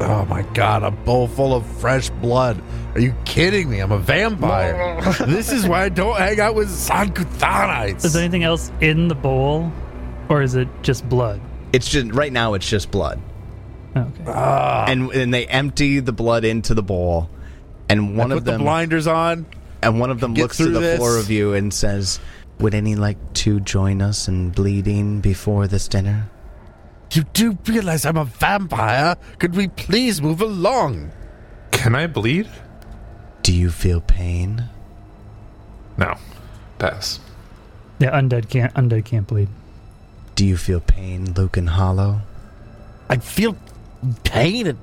oh 0.00 0.24
my 0.26 0.42
god, 0.54 0.82
a 0.82 0.90
bowl 0.90 1.26
full 1.28 1.54
of 1.54 1.64
fresh 1.66 2.10
blood. 2.10 2.62
Are 2.94 3.00
you 3.00 3.14
kidding 3.24 3.68
me? 3.70 3.80
I'm 3.80 3.92
a 3.92 3.98
vampire. 3.98 5.00
this 5.26 5.52
is 5.52 5.66
why 5.68 5.82
I 5.84 5.88
don't 5.88 6.16
hang 6.16 6.40
out 6.40 6.54
with 6.54 6.68
Zon-Kuthonites. 6.68 8.04
Is 8.04 8.12
there 8.12 8.22
anything 8.22 8.44
else 8.44 8.72
in 8.80 9.08
the 9.08 9.14
bowl, 9.14 9.70
or 10.28 10.42
is 10.42 10.54
it 10.54 10.68
just 10.82 11.08
blood? 11.08 11.40
It's 11.72 11.88
just 11.88 12.12
right 12.12 12.32
now 12.32 12.54
it's 12.54 12.68
just 12.68 12.90
blood. 12.90 13.20
Oh, 13.94 14.00
okay. 14.00 14.24
Ah. 14.26 14.86
And 14.88 15.10
and 15.12 15.32
they 15.32 15.46
empty 15.46 16.00
the 16.00 16.12
blood 16.12 16.44
into 16.44 16.74
the 16.74 16.82
bowl 16.82 17.28
and 17.88 18.16
one 18.16 18.30
I 18.32 18.34
of 18.34 18.38
put 18.38 18.44
the 18.44 18.52
them 18.52 18.62
blinders 18.62 19.06
on. 19.06 19.46
And 19.86 20.00
one 20.00 20.10
of 20.10 20.20
them 20.20 20.34
get 20.34 20.42
looks 20.42 20.56
to 20.56 20.64
through 20.64 20.72
the 20.72 20.80
this. 20.80 20.98
four 20.98 21.16
of 21.16 21.30
you 21.30 21.54
and 21.54 21.72
says, 21.72 22.18
"Would 22.58 22.74
any 22.74 22.96
like 22.96 23.18
to 23.44 23.60
join 23.60 24.02
us 24.02 24.26
in 24.26 24.50
bleeding 24.50 25.20
before 25.20 25.68
this 25.68 25.86
dinner?" 25.86 26.28
You 27.12 27.22
do 27.32 27.56
realize 27.66 28.04
I'm 28.04 28.16
a 28.16 28.24
vampire? 28.24 29.16
Could 29.38 29.54
we 29.54 29.68
please 29.68 30.20
move 30.20 30.40
along? 30.40 31.12
Can 31.70 31.94
I 31.94 32.08
bleed? 32.08 32.48
Do 33.42 33.52
you 33.52 33.70
feel 33.70 34.00
pain? 34.00 34.64
No. 35.96 36.14
Pass. 36.78 37.20
Yeah, 38.00 38.10
undead 38.10 38.48
can't 38.48 38.74
undead 38.74 39.04
can't 39.04 39.26
bleed. 39.26 39.48
Do 40.34 40.44
you 40.44 40.56
feel 40.56 40.80
pain, 40.80 41.32
Lucan 41.32 41.68
Hollow? 41.68 42.22
I 43.08 43.18
feel 43.18 43.56
pain. 44.24 44.66
And 44.66 44.78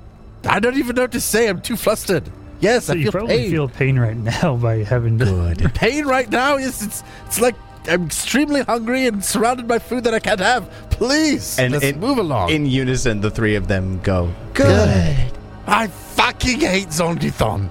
I 0.46 0.58
don't 0.60 0.76
even 0.78 0.96
know 0.96 1.02
what 1.02 1.12
to 1.12 1.20
say. 1.20 1.48
I'm 1.48 1.60
too 1.60 1.76
flustered. 1.76 2.30
Yes, 2.64 2.86
So 2.86 2.92
I 2.94 2.96
you 2.96 3.02
feel 3.04 3.12
probably 3.12 3.36
pain. 3.36 3.50
feel 3.50 3.68
pain 3.68 3.98
right 3.98 4.16
now 4.16 4.56
by 4.62 4.84
having 4.84 5.18
to. 5.18 5.24
Good. 5.24 5.74
pain 5.74 6.04
right 6.06 6.28
now. 6.30 6.56
Yes, 6.56 6.82
it's 6.82 7.02
it's 7.26 7.40
like 7.40 7.54
I'm 7.88 8.06
extremely 8.06 8.62
hungry 8.62 9.06
and 9.06 9.22
surrounded 9.24 9.68
by 9.68 9.78
food 9.78 10.04
that 10.04 10.14
I 10.14 10.18
can't 10.18 10.40
have. 10.40 10.70
Please, 10.90 11.58
And 11.58 11.72
let's 11.72 11.84
in- 11.84 12.00
move 12.00 12.18
along. 12.18 12.50
In 12.50 12.64
unison, 12.66 13.20
the 13.20 13.30
three 13.30 13.56
of 13.56 13.68
them 13.68 14.00
go, 14.02 14.32
"Good." 14.54 15.32
I 15.66 15.86
fucking 15.88 16.60
hate 16.60 16.92
Zon-Kuthon. 16.92 17.70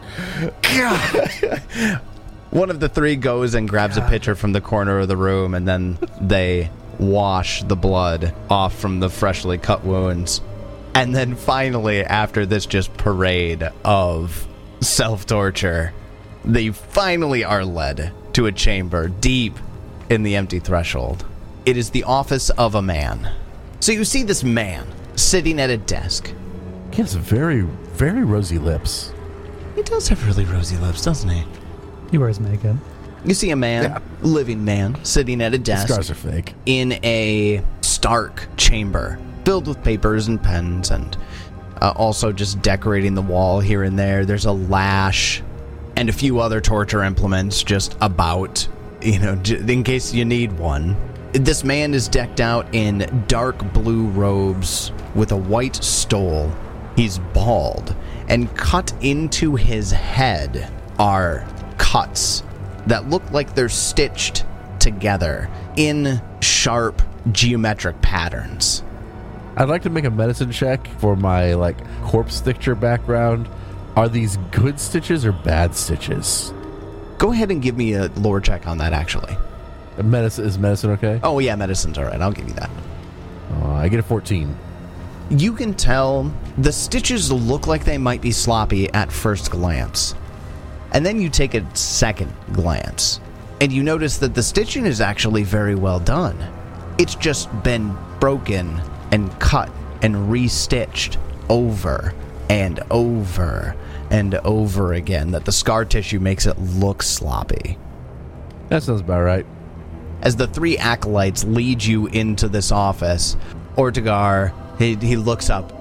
God. 0.78 2.02
One 2.52 2.70
of 2.70 2.80
the 2.80 2.90
three 2.90 3.16
goes 3.16 3.54
and 3.56 3.68
grabs 3.70 3.98
a 3.98 4.02
pitcher 4.02 4.36
from 4.36 4.52
the 4.52 4.62
corner 4.62 5.00
of 5.00 5.08
the 5.08 5.18
room, 5.18 5.54
and 5.56 5.68
then 5.68 5.98
they 6.22 6.70
wash 7.00 7.64
the 7.64 7.76
blood 7.76 8.34
off 8.50 8.78
from 8.78 9.00
the 9.00 9.10
freshly 9.10 9.58
cut 9.58 9.84
wounds. 9.84 10.42
And 10.96 11.16
then 11.16 11.36
finally, 11.36 12.04
after 12.04 12.46
this 12.46 12.66
just 12.68 12.96
parade 12.98 13.68
of 13.84 14.48
self 14.84 15.26
torture, 15.26 15.94
they 16.46 16.70
finally 16.70 17.44
are 17.44 17.66
led 17.66 18.12
to 18.34 18.46
a 18.48 18.52
chamber 18.52 19.08
deep 19.08 19.58
in 20.10 20.24
the 20.24 20.36
empty 20.36 20.60
threshold. 20.60 21.26
It 21.66 21.78
is 21.78 21.92
the 21.92 22.04
office 22.04 22.50
of 22.52 22.76
a 22.76 22.82
man. 22.82 23.32
So 23.80 23.92
you 23.92 24.04
see 24.04 24.24
this 24.24 24.44
man 24.44 24.88
sitting 25.16 25.60
at 25.60 25.70
a 25.70 25.78
desk. 25.78 26.34
He 26.92 27.02
has 27.02 27.14
very, 27.14 27.62
very 27.62 28.24
rosy 28.24 28.58
lips. 28.58 29.14
He 29.76 29.82
does 29.84 30.08
have 30.10 30.26
really 30.28 30.46
rosy 30.46 30.78
lips, 30.78 31.04
doesn't 31.04 31.30
he? 31.30 31.44
He 32.12 32.18
wears 32.18 32.40
makeup. 32.40 32.76
You 33.26 33.34
see 33.34 33.52
a 33.52 33.56
man, 33.56 34.02
living 34.22 34.66
man, 34.66 35.04
sitting 35.04 35.42
at 35.42 35.54
a 35.54 35.58
desk 35.58 35.88
Scars 35.88 36.12
are 36.12 36.16
fake. 36.16 36.54
in 36.66 36.94
a 37.04 37.64
stark 37.82 38.48
chamber 38.58 39.18
filled 39.46 39.68
with 39.68 39.82
papers 39.84 40.28
and 40.28 40.42
pens 40.42 40.92
and 40.92 41.18
uh, 41.84 41.92
also 41.98 42.32
just 42.32 42.62
decorating 42.62 43.14
the 43.14 43.22
wall 43.22 43.60
here 43.60 43.84
and 43.84 44.00
there. 44.00 44.26
There's 44.26 44.46
a 44.46 44.52
lash 44.52 45.44
and 45.98 46.10
a 46.10 46.14
few 46.14 46.40
other 46.40 46.62
torture 46.62 47.04
implements 47.04 47.62
just 47.62 47.96
about, 48.02 48.68
you 49.02 49.20
know, 49.20 49.34
in 49.68 49.84
case 49.84 50.14
you 50.14 50.26
need 50.26 50.54
one. 50.54 50.96
This 51.34 51.64
man 51.64 51.94
is 51.94 52.08
decked 52.08 52.40
out 52.40 52.74
in 52.74 53.26
dark 53.28 53.74
blue 53.74 54.08
robes 54.08 54.92
with 55.14 55.32
a 55.34 55.38
white 55.38 55.76
stole. 55.76 56.52
He's 56.96 57.20
bald, 57.20 57.96
and 58.30 58.56
cut 58.56 58.94
into 59.02 59.56
his 59.56 59.92
head 59.92 60.72
are 61.00 61.46
cuts 61.78 62.44
that 62.88 63.10
look 63.10 63.30
like 63.32 63.56
they're 63.56 63.68
stitched 63.68 64.46
together 64.80 65.50
in 65.76 66.22
sharp 66.40 67.02
geometric 67.32 68.00
patterns. 68.02 68.83
I'd 69.56 69.70
like 69.70 69.84
to 69.84 69.90
make 69.90 70.06
a 70.06 70.10
medicine 70.10 70.52
check 70.52 70.88
for 71.00 71.16
my 71.16 71.54
like 71.54 71.78
corpse 72.04 72.36
stitcher 72.36 72.76
background. 72.76 73.48
Are 73.96 74.10
these 74.10 74.38
good 74.52 74.80
stitches 74.80 75.26
or 75.26 75.32
bad 75.32 75.76
stitches? 75.76 76.52
Go 77.20 77.32
ahead 77.32 77.52
and 77.52 77.62
give 77.62 77.78
me 77.78 77.94
a 77.94 78.08
lore 78.18 78.42
check 78.42 78.68
on 78.68 78.80
that, 78.80 78.92
actually. 78.94 79.38
Medicine 80.02 80.46
is 80.46 80.58
medicine 80.58 80.90
okay? 80.92 81.20
Oh, 81.22 81.38
yeah, 81.38 81.56
medicine's 81.56 82.00
all 82.00 82.06
right. 82.06 82.20
I'll 82.20 82.32
give 82.32 82.48
you 82.48 82.56
that. 82.56 82.72
Uh, 83.52 83.74
I 83.74 83.90
get 83.90 84.00
a 84.00 84.04
fourteen. 84.04 84.58
You 85.30 85.54
can 85.54 85.76
tell 85.76 86.34
the 86.58 86.72
stitches 86.72 87.32
look 87.32 87.68
like 87.68 87.86
they 87.86 88.00
might 88.00 88.22
be 88.22 88.32
sloppy 88.32 88.92
at 88.94 89.12
first 89.12 89.52
glance. 89.52 90.16
And 90.92 91.06
then 91.06 91.22
you 91.22 91.30
take 91.30 91.54
a 91.54 91.76
second 91.76 92.34
glance, 92.52 93.20
and 93.62 93.72
you 93.72 93.84
notice 93.84 94.18
that 94.18 94.34
the 94.34 94.44
stitching 94.44 94.86
is 94.86 95.00
actually 95.00 95.44
very 95.44 95.76
well 95.76 96.00
done. 96.00 96.38
It's 96.98 97.16
just 97.16 97.50
been 97.64 97.96
broken 98.20 98.82
and 99.14 99.32
cut 99.40 99.70
and 100.02 100.16
restitched 100.16 101.18
over 101.48 102.16
and 102.50 102.80
over 102.90 103.76
and 104.10 104.34
over 104.36 104.94
again, 104.94 105.32
that 105.32 105.46
the 105.46 105.52
scar 105.52 105.86
tissue 105.86 106.20
makes 106.20 106.48
it 106.48 106.58
look 106.58 107.04
sloppy. 107.04 107.78
That 108.70 108.82
sounds 108.82 109.02
about 109.02 109.22
right. 109.22 109.46
As 110.24 110.36
the 110.36 110.48
three 110.48 110.80
acolytes 110.80 111.44
lead 111.44 111.84
you 111.84 112.08
into 112.08 112.48
this 112.48 112.72
office, 112.72 113.38
Ortegar, 113.78 114.52
he, 114.80 114.96
he 114.96 115.16
looks 115.16 115.52
up. 115.52 115.72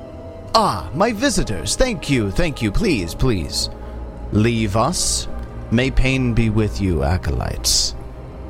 Ah, 0.55 0.91
my 0.95 1.13
visitors, 1.13 1.75
thank 1.75 2.11
you, 2.11 2.31
thank 2.31 2.61
you, 2.61 2.71
please, 2.71 3.15
please. 3.15 3.71
Leave 4.33 4.77
us. 4.77 5.27
May 5.71 5.91
pain 5.91 6.35
be 6.35 6.51
with 6.51 6.83
you, 6.83 7.03
acolytes. 7.03 7.95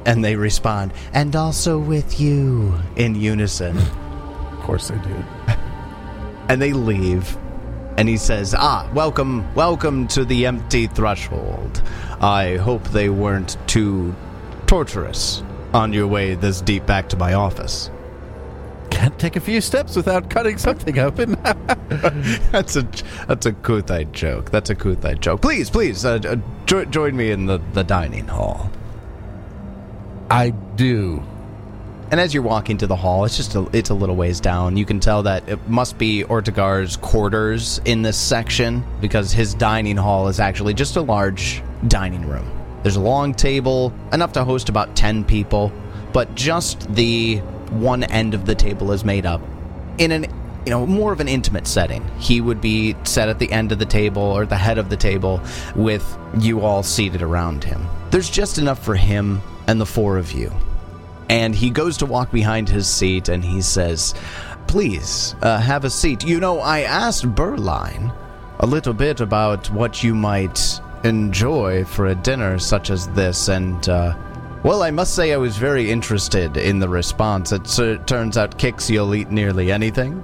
And 0.07 0.25
they 0.25 0.35
respond, 0.35 0.93
and 1.13 1.37
also 1.37 1.79
with 1.79 2.19
you, 2.19 2.81
in 2.97 3.15
unison. 3.15 3.81
Of 4.63 4.67
course 4.67 4.89
they 4.91 4.99
do. 4.99 5.25
and 6.49 6.63
they 6.63 6.73
leave. 6.73 7.37
And 7.97 8.09
he 8.09 8.17
says, 8.17 8.55
Ah, 8.57 8.89
welcome, 8.95 9.53
welcome 9.57 10.07
to 10.09 10.25
the 10.25 10.47
empty 10.47 10.87
threshold. 10.87 11.83
I 12.21 12.59
hope 12.59 12.85
they 12.91 13.09
weren't 13.09 13.57
too 13.67 14.15
torturous 14.67 15.43
on 15.75 15.93
your 15.93 16.07
way 16.07 16.37
this 16.37 16.61
deep 16.61 16.87
back 16.87 17.09
to 17.09 17.17
my 17.17 17.35
office. 17.35 17.91
Can't 18.91 19.19
take 19.19 19.35
a 19.35 19.41
few 19.41 19.61
steps 19.61 19.97
without 19.97 20.31
cutting 20.31 20.59
something 20.59 20.97
open. 21.01 21.33
that's 22.53 22.77
a 22.77 22.83
that's 23.27 23.47
a 23.47 23.53
Kuthite 23.53 24.13
joke. 24.13 24.53
That's 24.53 24.71
a 24.71 24.77
Kuthite 24.77 25.19
joke. 25.19 25.43
Please, 25.43 25.71
please, 25.71 26.05
uh, 26.05 26.21
uh, 26.25 26.37
jo- 26.67 26.85
join 26.85 27.17
me 27.17 27.33
in 27.33 27.47
the, 27.47 27.59
the 27.73 27.83
dining 27.83 28.29
hall. 28.29 28.71
I 30.31 30.51
do. 30.51 31.25
And 32.13 32.21
as 32.21 32.35
you're 32.35 32.43
walking 32.43 32.77
to 32.77 32.87
the 32.87 32.95
hall, 32.95 33.25
it's 33.25 33.39
just 33.39 33.55
a, 33.55 33.67
it's 33.73 33.89
a 33.89 33.95
little 33.95 34.17
ways 34.17 34.39
down. 34.39 34.77
You 34.77 34.85
can 34.85 35.01
tell 35.01 35.23
that 35.23 35.49
it 35.49 35.67
must 35.67 35.97
be 35.97 36.25
Ortegar's 36.25 36.99
quarters 36.99 37.81
in 37.87 38.03
this 38.03 38.19
section 38.19 38.85
because 39.01 39.33
his 39.33 39.55
dining 39.55 39.97
hall 39.97 40.29
is 40.29 40.39
actually 40.39 40.75
just 40.75 40.97
a 40.97 41.01
large 41.01 41.63
dining 41.89 42.29
room. 42.29 42.47
There's 42.83 42.97
a 42.97 43.01
long 43.01 43.33
table, 43.33 43.95
enough 44.13 44.35
to 44.35 44.45
host 44.45 44.69
about 44.69 44.95
10 44.95 45.25
people, 45.25 45.73
but 46.13 46.35
just 46.35 46.95
the 46.95 47.39
one 47.71 48.05
end 48.05 48.35
of 48.35 48.45
the 48.45 48.55
table 48.55 48.93
is 48.93 49.07
made 49.07 49.25
up 49.25 49.41
in 49.97 50.13
an 50.13 50.27
you 50.67 50.71
know 50.71 50.87
more 50.87 51.13
of 51.13 51.21
an 51.21 51.29
intimate 51.29 51.67
setting. 51.67 52.07
He 52.19 52.43
would 52.43 52.61
be 52.61 52.95
set 53.05 53.31
at 53.31 53.39
the 53.39 53.51
end 53.51 53.73
of 53.73 53.79
the 53.79 53.87
table 53.87 54.23
or 54.23 54.45
the 54.45 54.57
head 54.57 54.77
of 54.77 54.91
the 54.91 54.99
table 54.99 55.41
with 55.75 56.19
you 56.39 56.61
all 56.61 56.83
seated 56.83 57.23
around 57.23 57.65
him. 57.65 57.87
There's 58.11 58.29
just 58.29 58.59
enough 58.59 58.85
for 58.85 58.97
him 58.97 59.41
and 59.67 59.81
the 59.81 59.87
four 59.87 60.19
of 60.19 60.33
you 60.33 60.53
and 61.33 61.55
he 61.55 61.71
goes 61.71 61.97
to 61.97 62.05
walk 62.05 62.31
behind 62.31 62.69
his 62.69 62.87
seat 62.87 63.31
and 63.31 63.43
he 63.43 63.63
says, 63.63 64.15
Please, 64.67 65.35
uh, 65.41 65.59
have 65.59 65.83
a 65.83 65.89
seat. 65.89 66.27
You 66.27 66.39
know, 66.39 66.61
I 66.61 66.81
asked 66.81 67.35
Berline 67.35 68.13
a 68.61 68.67
little 68.67 68.93
bit 68.93 69.21
about 69.21 69.71
what 69.71 70.05
you 70.05 70.15
might 70.15 70.79
enjoy 71.05 71.87
for 71.87 72.09
a 72.09 72.15
dinner 72.15 72.59
such 72.59 72.91
as 72.91 73.09
this, 73.09 73.49
and, 73.49 73.89
uh, 73.89 74.15
well, 74.63 74.83
I 74.83 74.91
must 74.91 75.15
say 75.15 75.33
I 75.33 75.39
was 75.39 75.57
very 75.57 75.91
interested 75.91 76.59
in 76.59 76.79
the 76.79 76.89
response. 76.89 77.51
It 77.51 77.79
uh, 77.81 77.97
turns 78.05 78.37
out 78.37 78.59
Kix, 78.59 78.91
you'll 78.91 79.15
eat 79.15 79.31
nearly 79.31 79.73
anything. 79.73 80.23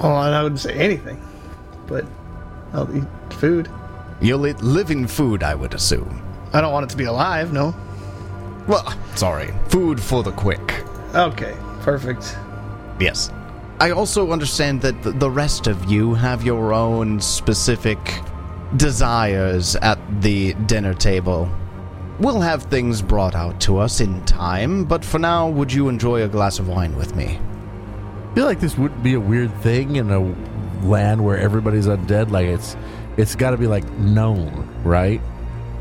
Well, 0.00 0.14
I 0.14 0.40
wouldn't 0.40 0.60
say 0.60 0.74
anything, 0.74 1.20
but 1.88 2.06
I'll 2.72 2.96
eat 2.96 3.04
food. 3.34 3.68
You'll 4.20 4.46
eat 4.46 4.62
living 4.62 5.08
food, 5.08 5.42
I 5.42 5.56
would 5.56 5.74
assume. 5.74 6.22
I 6.52 6.60
don't 6.60 6.72
want 6.72 6.84
it 6.84 6.90
to 6.90 6.96
be 6.96 7.04
alive, 7.04 7.52
no. 7.52 7.74
Well, 8.68 8.94
sorry, 9.16 9.52
food 9.68 10.00
for 10.00 10.22
the 10.22 10.32
quick. 10.32 10.84
Okay, 11.14 11.56
perfect. 11.80 12.36
Yes. 13.00 13.30
I 13.80 13.90
also 13.90 14.30
understand 14.30 14.80
that 14.82 15.18
the 15.18 15.30
rest 15.30 15.66
of 15.66 15.90
you 15.90 16.14
have 16.14 16.44
your 16.44 16.72
own 16.72 17.20
specific 17.20 17.98
desires 18.76 19.74
at 19.76 19.98
the 20.22 20.54
dinner 20.66 20.94
table. 20.94 21.50
We'll 22.20 22.40
have 22.40 22.64
things 22.64 23.02
brought 23.02 23.34
out 23.34 23.60
to 23.62 23.78
us 23.78 24.00
in 24.00 24.24
time, 24.24 24.84
but 24.84 25.04
for 25.04 25.18
now, 25.18 25.48
would 25.48 25.72
you 25.72 25.88
enjoy 25.88 26.22
a 26.22 26.28
glass 26.28 26.60
of 26.60 26.68
wine 26.68 26.94
with 26.94 27.16
me? 27.16 27.40
I 28.30 28.34
feel 28.34 28.44
like 28.44 28.60
this 28.60 28.78
wouldn't 28.78 29.02
be 29.02 29.14
a 29.14 29.20
weird 29.20 29.52
thing 29.62 29.96
in 29.96 30.10
a 30.10 30.20
land 30.86 31.24
where 31.24 31.36
everybody's 31.36 31.86
undead. 31.86 32.30
Like 32.30 32.46
it's, 32.46 32.76
it's 33.16 33.34
got 33.34 33.50
to 33.50 33.56
be 33.56 33.66
like 33.66 33.88
known, 33.94 34.68
right? 34.84 35.20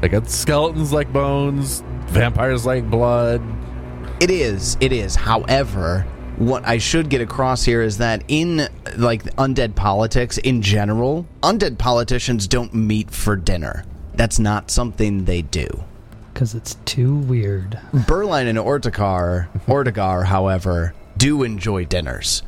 Like 0.01 0.13
it's 0.13 0.33
skeletons 0.33 0.91
like 0.91 1.13
bones, 1.13 1.83
vampires 2.11 2.65
like 2.65 2.89
blood. 2.89 3.41
It 4.19 4.29
is. 4.29 4.77
It 4.81 4.91
is. 4.91 5.15
However, 5.15 6.05
what 6.37 6.67
I 6.67 6.77
should 6.77 7.09
get 7.09 7.21
across 7.21 7.63
here 7.63 7.81
is 7.81 7.97
that 7.99 8.23
in 8.27 8.67
like 8.97 9.23
undead 9.35 9.75
politics 9.75 10.37
in 10.37 10.61
general, 10.61 11.25
undead 11.41 11.77
politicians 11.77 12.47
don't 12.47 12.73
meet 12.73 13.11
for 13.11 13.35
dinner. 13.35 13.85
That's 14.15 14.39
not 14.39 14.69
something 14.69 15.25
they 15.25 15.41
do. 15.41 15.67
Because 16.33 16.53
it's 16.53 16.75
too 16.85 17.15
weird. 17.15 17.79
Berline 17.93 18.47
and 18.47 18.57
Ortegar, 18.57 19.47
Ortegar, 19.67 20.25
however, 20.25 20.93
do 21.17 21.43
enjoy 21.43 21.85
dinners 21.85 22.43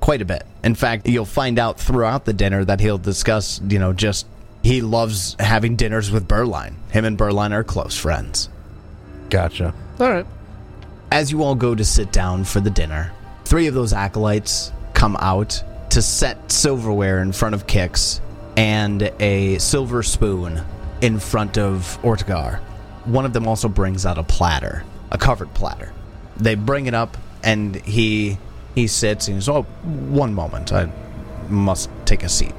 quite 0.00 0.22
a 0.22 0.24
bit. 0.24 0.44
In 0.62 0.74
fact, 0.74 1.08
you'll 1.08 1.24
find 1.24 1.58
out 1.58 1.78
throughout 1.78 2.24
the 2.24 2.32
dinner 2.32 2.64
that 2.64 2.80
he'll 2.80 2.98
discuss, 2.98 3.60
you 3.68 3.78
know, 3.78 3.92
just 3.92 4.26
he 4.62 4.80
loves 4.80 5.36
having 5.38 5.76
dinners 5.76 6.10
with 6.10 6.28
Berline. 6.28 6.74
Him 6.90 7.04
and 7.04 7.18
Berline 7.18 7.52
are 7.52 7.64
close 7.64 7.96
friends. 7.96 8.48
Gotcha. 9.30 9.74
All 10.00 10.10
right. 10.10 10.26
As 11.10 11.30
you 11.30 11.42
all 11.42 11.54
go 11.54 11.74
to 11.74 11.84
sit 11.84 12.12
down 12.12 12.44
for 12.44 12.60
the 12.60 12.70
dinner, 12.70 13.12
three 13.44 13.66
of 13.66 13.74
those 13.74 13.92
acolytes 13.92 14.72
come 14.94 15.16
out 15.20 15.62
to 15.90 16.02
set 16.02 16.50
silverware 16.52 17.22
in 17.22 17.32
front 17.32 17.54
of 17.54 17.66
Kix 17.66 18.20
and 18.56 19.02
a 19.20 19.58
silver 19.58 20.02
spoon 20.02 20.60
in 21.00 21.18
front 21.18 21.56
of 21.56 21.98
Ortegar. 22.02 22.60
One 23.04 23.24
of 23.24 23.32
them 23.32 23.46
also 23.46 23.68
brings 23.68 24.04
out 24.04 24.18
a 24.18 24.22
platter, 24.22 24.84
a 25.10 25.18
covered 25.18 25.52
platter. 25.54 25.92
They 26.36 26.54
bring 26.54 26.86
it 26.86 26.94
up, 26.94 27.16
and 27.42 27.76
he 27.76 28.38
he 28.74 28.86
sits 28.86 29.28
and 29.28 29.36
he 29.36 29.40
says, 29.40 29.48
"Oh, 29.48 29.62
one 29.62 30.34
moment, 30.34 30.72
I 30.72 30.90
must 31.48 31.88
take 32.04 32.22
a 32.22 32.28
seat." 32.28 32.54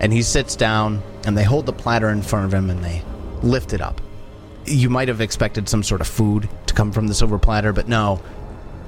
And 0.00 0.12
he 0.12 0.22
sits 0.22 0.56
down, 0.56 1.02
and 1.26 1.36
they 1.36 1.44
hold 1.44 1.66
the 1.66 1.72
platter 1.72 2.10
in 2.10 2.22
front 2.22 2.46
of 2.46 2.54
him, 2.54 2.70
and 2.70 2.84
they 2.84 3.02
lift 3.42 3.72
it 3.72 3.80
up. 3.80 4.00
You 4.64 4.90
might 4.90 5.08
have 5.08 5.20
expected 5.20 5.68
some 5.68 5.82
sort 5.82 6.00
of 6.00 6.06
food 6.06 6.48
to 6.66 6.74
come 6.74 6.92
from 6.92 7.08
the 7.08 7.14
silver 7.14 7.38
platter, 7.38 7.72
but 7.72 7.88
no. 7.88 8.22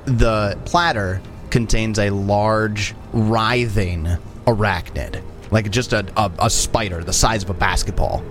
The 0.04 0.58
platter 0.64 1.20
contains 1.50 1.98
a 1.98 2.10
large, 2.10 2.94
writhing 3.12 4.08
arachnid, 4.46 5.22
like 5.50 5.70
just 5.70 5.92
a, 5.92 6.06
a, 6.16 6.30
a 6.40 6.50
spider 6.50 7.02
the 7.02 7.12
size 7.12 7.42
of 7.42 7.50
a 7.50 7.54
basketball. 7.54 8.22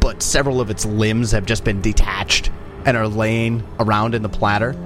But 0.00 0.22
several 0.22 0.60
of 0.60 0.70
its 0.70 0.84
limbs 0.84 1.30
have 1.30 1.46
just 1.46 1.64
been 1.64 1.80
detached 1.80 2.50
and 2.84 2.96
are 2.96 3.08
laying 3.08 3.66
around 3.80 4.14
in 4.14 4.22
the 4.22 4.28
platter. 4.28 4.76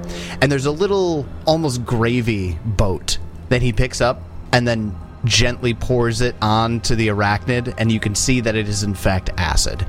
And 0.40 0.50
there's 0.50 0.66
a 0.66 0.70
little, 0.70 1.26
almost 1.46 1.84
gravy 1.84 2.58
boat 2.64 3.18
that 3.50 3.62
he 3.62 3.72
picks 3.72 4.00
up 4.00 4.22
and 4.52 4.66
then 4.66 4.94
gently 5.24 5.74
pours 5.74 6.20
it 6.20 6.34
onto 6.40 6.94
the 6.94 7.08
arachnid, 7.08 7.74
and 7.78 7.92
you 7.92 8.00
can 8.00 8.14
see 8.14 8.40
that 8.40 8.54
it 8.54 8.68
is 8.68 8.82
in 8.82 8.94
fact 8.94 9.30
acid. 9.36 9.84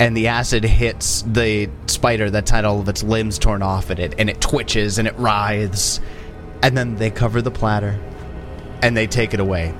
And 0.00 0.16
the 0.16 0.28
acid 0.28 0.64
hits 0.64 1.22
the 1.22 1.68
spider 1.86 2.30
that's 2.30 2.50
had 2.50 2.64
all 2.64 2.80
of 2.80 2.88
its 2.88 3.02
limbs 3.02 3.38
torn 3.38 3.62
off 3.62 3.90
at 3.90 3.98
it, 3.98 4.14
and 4.18 4.30
it 4.30 4.40
twitches 4.40 4.98
and 4.98 5.08
it 5.08 5.14
writhes. 5.16 6.00
And 6.62 6.76
then 6.76 6.96
they 6.96 7.10
cover 7.10 7.42
the 7.42 7.50
platter, 7.50 7.98
and 8.82 8.96
they 8.96 9.06
take 9.06 9.34
it 9.34 9.40
away. 9.40 9.74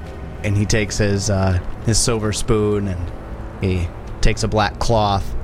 And 0.44 0.56
he 0.56 0.66
takes 0.66 0.98
his 0.98 1.30
uh, 1.30 1.58
his 1.86 1.98
silver 1.98 2.32
spoon, 2.32 2.88
and 2.88 3.12
he 3.60 3.88
takes 4.20 4.42
a 4.42 4.48
black 4.48 4.78
cloth, 4.78 5.34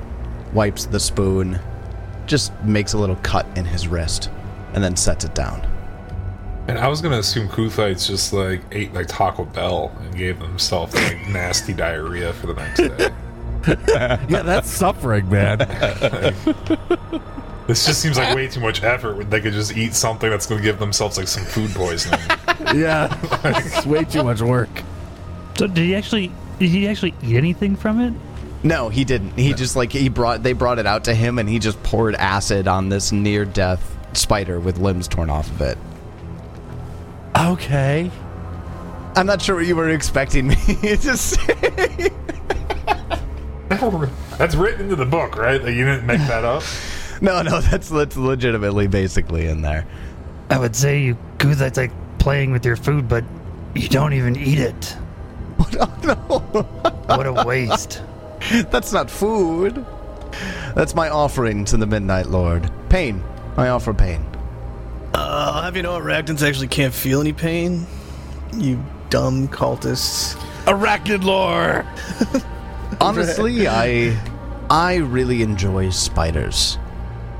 wipes 0.53 0.85
the 0.85 0.99
spoon, 0.99 1.59
just 2.25 2.53
makes 2.63 2.93
a 2.93 2.97
little 2.97 3.17
cut 3.17 3.45
in 3.57 3.65
his 3.65 3.87
wrist, 3.87 4.29
and 4.73 4.83
then 4.83 4.95
sets 4.95 5.25
it 5.25 5.35
down. 5.35 5.61
And 6.67 6.79
I 6.79 6.87
was 6.87 6.99
gonna 6.99 7.19
assume 7.19 7.47
Kuthites 7.47 8.07
just 8.07 8.33
like 8.33 8.61
ate 8.71 8.93
like 8.93 9.07
Taco 9.07 9.45
Bell 9.45 9.95
and 10.01 10.15
gave 10.17 10.39
himself 10.39 10.93
like 10.95 11.27
nasty 11.29 11.73
diarrhea 11.73 12.33
for 12.33 12.47
the 12.47 12.55
next 12.55 12.79
day. 12.79 13.13
Yeah, 14.29 14.41
that's 14.43 14.69
suffering, 14.69 15.29
man. 15.29 15.59
This 17.67 17.83
just 17.85 17.99
seems 17.99 18.17
like 18.17 18.35
way 18.35 18.47
too 18.47 18.59
much 18.59 18.83
effort 18.83 19.17
when 19.17 19.29
they 19.29 19.41
could 19.41 19.53
just 19.53 19.75
eat 19.75 19.95
something 19.95 20.29
that's 20.29 20.45
gonna 20.45 20.61
give 20.61 20.77
themselves 20.77 21.17
like 21.17 21.27
some 21.27 21.43
food 21.45 21.71
poisoning. 21.71 22.19
yeah, 22.75 23.09
it's 23.43 23.85
way 23.87 24.03
too 24.03 24.23
much 24.23 24.41
work. 24.41 24.69
So 25.57 25.65
did 25.67 25.77
he 25.77 25.95
actually? 25.95 26.31
Did 26.59 26.69
he 26.69 26.87
actually 26.87 27.15
eat 27.23 27.35
anything 27.35 27.75
from 27.75 28.01
it? 28.01 28.13
No, 28.63 28.89
he 28.89 29.03
didn't. 29.03 29.31
He 29.31 29.53
just 29.53 29.75
like 29.75 29.91
he 29.91 30.09
brought 30.09 30.43
they 30.43 30.53
brought 30.53 30.77
it 30.77 30.85
out 30.85 31.05
to 31.05 31.15
him, 31.15 31.39
and 31.39 31.49
he 31.49 31.57
just 31.57 31.81
poured 31.81 32.13
acid 32.15 32.67
on 32.67 32.89
this 32.89 33.11
near 33.11 33.45
death 33.45 33.97
spider 34.15 34.59
with 34.59 34.77
limbs 34.77 35.07
torn 35.07 35.29
off 35.31 35.49
of 35.49 35.61
it. 35.61 35.77
Okay. 37.35 38.11
I'm 39.15 39.25
not 39.25 39.41
sure 39.41 39.55
what 39.55 39.65
you 39.65 39.75
were 39.75 39.89
expecting 39.89 40.47
me 40.49 40.55
to 40.81 41.17
say. 41.17 42.09
That's 44.37 44.55
written 44.55 44.81
into 44.81 44.95
the 44.95 45.05
book, 45.05 45.35
right? 45.37 45.61
Like 45.61 45.75
you 45.75 45.85
didn't 45.85 46.05
make 46.05 46.19
that 46.21 46.43
up. 46.43 46.63
No, 47.21 47.41
no, 47.41 47.61
that's 47.61 47.87
that's 47.87 48.17
legitimately 48.17 48.87
basically 48.87 49.47
in 49.47 49.61
there. 49.61 49.85
I 50.49 50.59
would 50.59 50.75
say 50.75 51.01
you 51.01 51.17
Kuthites 51.37 51.77
like 51.77 51.91
playing 52.19 52.51
with 52.51 52.65
your 52.65 52.75
food, 52.75 53.07
but 53.07 53.23
you 53.73 53.87
don't 53.87 54.11
even 54.11 54.35
eat 54.35 54.59
it. 54.59 54.97
Oh, 55.79 55.97
no, 56.03 56.13
What 57.15 57.25
a 57.25 57.45
waste. 57.45 58.01
that's 58.69 58.91
not 58.91 59.09
food. 59.09 59.85
That's 60.75 60.93
my 60.93 61.07
offering 61.07 61.63
to 61.65 61.77
the 61.77 61.87
Midnight 61.87 62.27
Lord. 62.27 62.69
Pain. 62.89 63.23
I 63.55 63.69
offer 63.69 63.93
pain. 63.93 64.25
Uh, 65.13 65.61
have 65.63 65.77
you 65.77 65.83
know 65.83 65.97
arachnids 65.97 66.45
actually 66.45 66.67
can't 66.67 66.93
feel 66.93 67.21
any 67.21 67.31
pain? 67.31 67.87
You 68.53 68.83
dumb 69.09 69.47
cultists. 69.47 70.35
Arachnid 70.65 71.23
lore. 71.23 71.85
Honestly, 73.01 73.67
I 73.67 74.17
I 74.69 74.95
really 74.95 75.41
enjoy 75.41 75.89
spiders. 75.89 76.77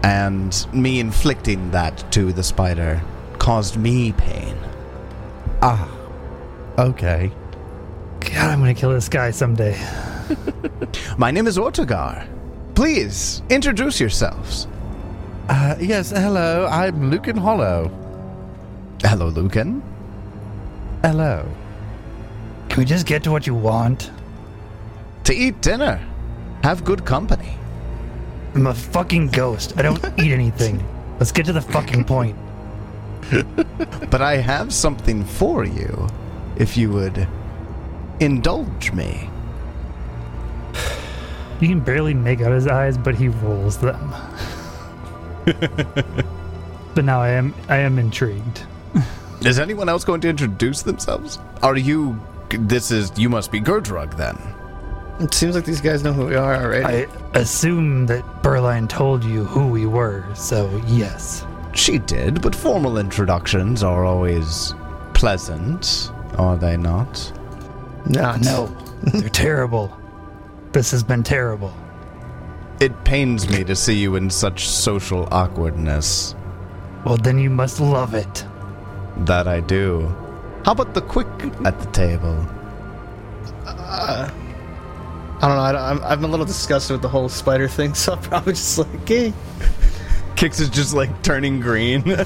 And 0.03 0.67
me 0.71 0.99
inflicting 0.99 1.71
that 1.71 2.11
to 2.11 2.31
the 2.31 2.43
spider 2.43 3.01
caused 3.39 3.77
me 3.77 4.11
pain. 4.11 4.55
Ah. 5.61 5.91
Okay. 6.77 7.31
God, 8.19 8.35
I'm 8.35 8.59
gonna 8.59 8.73
kill 8.73 8.91
this 8.91 9.09
guy 9.09 9.31
someday. 9.31 9.79
My 11.17 11.31
name 11.31 11.47
is 11.47 11.57
Ortegar. 11.57 12.27
Please 12.75 13.41
introduce 13.49 13.99
yourselves. 13.99 14.67
Uh, 15.47 15.75
yes, 15.79 16.09
hello. 16.11 16.67
I'm 16.67 17.09
Lucan 17.09 17.37
Hollow. 17.37 17.89
Hello, 19.01 19.27
Lucan. 19.27 19.81
Hello. 21.01 21.47
Can 22.69 22.79
we 22.79 22.85
just 22.85 23.05
get 23.05 23.23
to 23.23 23.31
what 23.31 23.47
you 23.47 23.53
want? 23.53 24.11
To 25.25 25.35
eat 25.35 25.61
dinner. 25.61 25.99
Have 26.63 26.83
good 26.83 27.05
company. 27.05 27.57
I'm 28.53 28.67
a 28.67 28.73
fucking 28.73 29.29
ghost. 29.29 29.73
I 29.75 29.81
don't 29.81 30.03
eat 30.19 30.31
anything. 30.31 30.83
Let's 31.19 31.31
get 31.31 31.45
to 31.47 31.53
the 31.53 31.61
fucking 31.61 32.05
point. 32.05 32.37
But 34.11 34.21
I 34.21 34.37
have 34.37 34.73
something 34.73 35.25
for 35.25 35.65
you 35.65 36.07
if 36.55 36.77
you 36.77 36.91
would 36.91 37.27
indulge 38.19 38.91
me. 38.93 39.29
You 41.59 41.67
can 41.67 41.79
barely 41.79 42.13
make 42.13 42.41
out 42.41 42.51
his 42.51 42.67
eyes, 42.67 42.97
but 42.97 43.15
he 43.15 43.29
rolls 43.29 43.77
them. 43.77 44.13
but 46.95 47.03
now 47.03 47.19
I 47.19 47.29
am 47.29 47.53
I 47.67 47.77
am 47.77 47.97
intrigued. 47.99 48.63
Is 49.41 49.59
anyone 49.59 49.89
else 49.89 50.03
going 50.03 50.21
to 50.21 50.29
introduce 50.29 50.81
themselves? 50.81 51.39
Are 51.61 51.75
you. 51.75 52.19
This 52.49 52.91
is. 52.91 53.11
You 53.17 53.29
must 53.29 53.51
be 53.51 53.59
Gerdrug 53.59 54.15
then. 54.17 54.37
It 55.19 55.33
seems 55.33 55.55
like 55.55 55.65
these 55.65 55.81
guys 55.81 56.03
know 56.03 56.11
who 56.11 56.25
we 56.25 56.35
are 56.35 56.55
already. 56.55 57.05
I 57.05 57.39
assume 57.39 58.05
that 58.07 58.23
Berline 58.43 58.87
told 58.87 59.23
you 59.23 59.45
who 59.45 59.67
we 59.67 59.85
were, 59.85 60.25
so 60.35 60.69
yes. 60.87 61.45
She 61.73 61.99
did, 61.99 62.41
but 62.41 62.53
formal 62.53 62.97
introductions 62.97 63.81
are 63.81 64.03
always 64.05 64.73
pleasant, 65.13 66.11
are 66.37 66.57
they 66.57 66.75
not? 66.75 67.31
Not. 68.07 68.41
No, 68.41 68.67
they're 69.03 69.29
terrible. 69.47 69.97
This 70.73 70.91
has 70.91 71.03
been 71.03 71.23
terrible. 71.23 71.73
It 72.81 73.05
pains 73.05 73.49
me 73.49 73.63
to 73.63 73.75
see 73.75 73.95
you 73.95 74.17
in 74.17 74.29
such 74.29 74.67
social 74.67 75.29
awkwardness. 75.31 76.35
Well, 77.05 77.15
then 77.17 77.39
you 77.39 77.49
must 77.49 77.79
love 77.79 78.13
it. 78.13 78.45
That 79.19 79.47
I 79.47 79.61
do. 79.61 80.13
How 80.65 80.73
about 80.73 80.93
the 80.93 81.01
quick 81.01 81.27
at 81.63 81.79
the 81.79 81.85
table? 81.91 82.45
Uh, 83.65 84.29
I 85.41 85.47
don't 85.47 85.57
know. 85.57 85.63
I 85.63 85.71
don't, 85.71 85.81
I'm, 85.81 86.03
I'm 86.03 86.23
a 86.23 86.27
little 86.27 86.45
disgusted 86.45 86.93
with 86.93 87.01
the 87.01 87.09
whole 87.09 87.29
spider 87.29 87.67
thing, 87.67 87.93
so 87.95 88.13
I'm 88.13 88.21
probably 88.21 88.53
just 88.53 88.77
like, 88.77 88.93
okay. 89.01 89.33
Kix 90.35 90.59
is 90.59 90.69
just 90.69 90.93
like 90.93 91.23
turning 91.23 91.61
green. 91.61 92.03
I, 92.11 92.17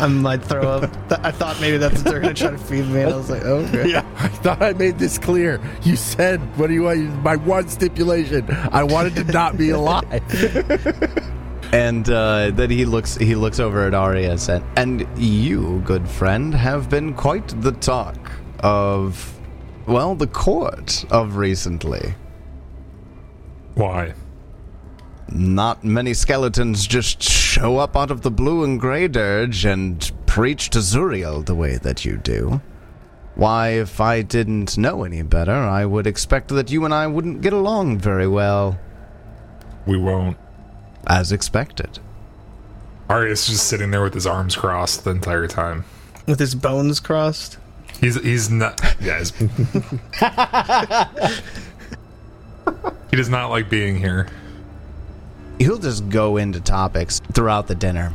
I 0.00 0.06
might 0.06 0.42
throw 0.42 0.62
up. 0.62 0.90
I 1.22 1.30
thought 1.30 1.60
maybe 1.60 1.76
that's 1.76 1.96
what 1.96 2.04
they're 2.06 2.20
gonna 2.20 2.32
try 2.32 2.50
to 2.50 2.58
feed 2.58 2.86
me, 2.86 3.02
and 3.02 3.12
I 3.12 3.16
was 3.16 3.28
like, 3.28 3.42
okay. 3.42 3.90
Yeah, 3.90 4.06
I 4.16 4.28
thought 4.28 4.62
I 4.62 4.72
made 4.72 4.98
this 4.98 5.18
clear. 5.18 5.60
You 5.82 5.96
said, 5.96 6.40
what 6.56 6.68
do 6.68 6.72
you 6.72 6.84
want? 6.84 7.22
My 7.22 7.36
one 7.36 7.68
stipulation. 7.68 8.46
I 8.72 8.84
wanted 8.84 9.16
to 9.16 9.24
not 9.24 9.58
be 9.58 9.68
alive. 9.68 10.22
and 11.72 12.08
uh, 12.08 12.50
then 12.52 12.70
he 12.70 12.86
looks 12.86 13.16
he 13.16 13.34
looks 13.34 13.60
over 13.60 13.86
at 13.86 13.92
Arius 13.92 14.48
and 14.48 14.64
and 14.76 15.06
you, 15.18 15.82
good 15.84 16.08
friend, 16.08 16.54
have 16.54 16.88
been 16.88 17.12
quite 17.12 17.48
the 17.60 17.72
talk 17.72 18.16
of 18.60 19.39
well, 19.90 20.14
the 20.14 20.26
court 20.26 21.04
of 21.10 21.36
recently. 21.36 22.14
Why? 23.74 24.14
Not 25.32 25.84
many 25.84 26.14
skeletons 26.14 26.86
just 26.86 27.22
show 27.22 27.78
up 27.78 27.96
out 27.96 28.10
of 28.10 28.22
the 28.22 28.30
blue 28.30 28.64
and 28.64 28.80
Grey 28.80 29.08
Dirge 29.08 29.64
and 29.64 30.10
preach 30.26 30.70
to 30.70 30.78
Zuriel 30.78 31.44
the 31.44 31.54
way 31.54 31.76
that 31.76 32.04
you 32.04 32.16
do. 32.16 32.60
Why, 33.36 33.68
if 33.70 34.00
I 34.00 34.22
didn't 34.22 34.76
know 34.76 35.04
any 35.04 35.22
better, 35.22 35.54
I 35.54 35.84
would 35.86 36.06
expect 36.06 36.48
that 36.48 36.70
you 36.70 36.84
and 36.84 36.92
I 36.92 37.06
wouldn't 37.06 37.40
get 37.42 37.52
along 37.52 37.98
very 37.98 38.26
well, 38.26 38.78
We 39.86 39.96
won't. 39.96 40.36
as 41.06 41.32
expected. 41.32 42.00
Arius 43.08 43.46
just 43.46 43.66
sitting 43.66 43.90
there 43.92 44.02
with 44.02 44.14
his 44.14 44.26
arms 44.26 44.54
crossed 44.56 45.04
the 45.04 45.10
entire 45.10 45.46
time. 45.48 45.84
With 46.26 46.38
his 46.38 46.54
bones 46.54 47.00
crossed. 47.00 47.58
He's 48.00 48.22
he's 48.22 48.50
not. 48.50 48.80
Yeah, 49.00 49.18
he's, 49.18 49.30
he 53.10 53.16
does 53.16 53.28
not 53.28 53.50
like 53.50 53.70
being 53.70 53.96
here. 53.96 54.28
He'll 55.58 55.78
just 55.78 56.08
go 56.08 56.36
into 56.36 56.60
topics 56.60 57.20
throughout 57.32 57.66
the 57.66 57.74
dinner. 57.74 58.12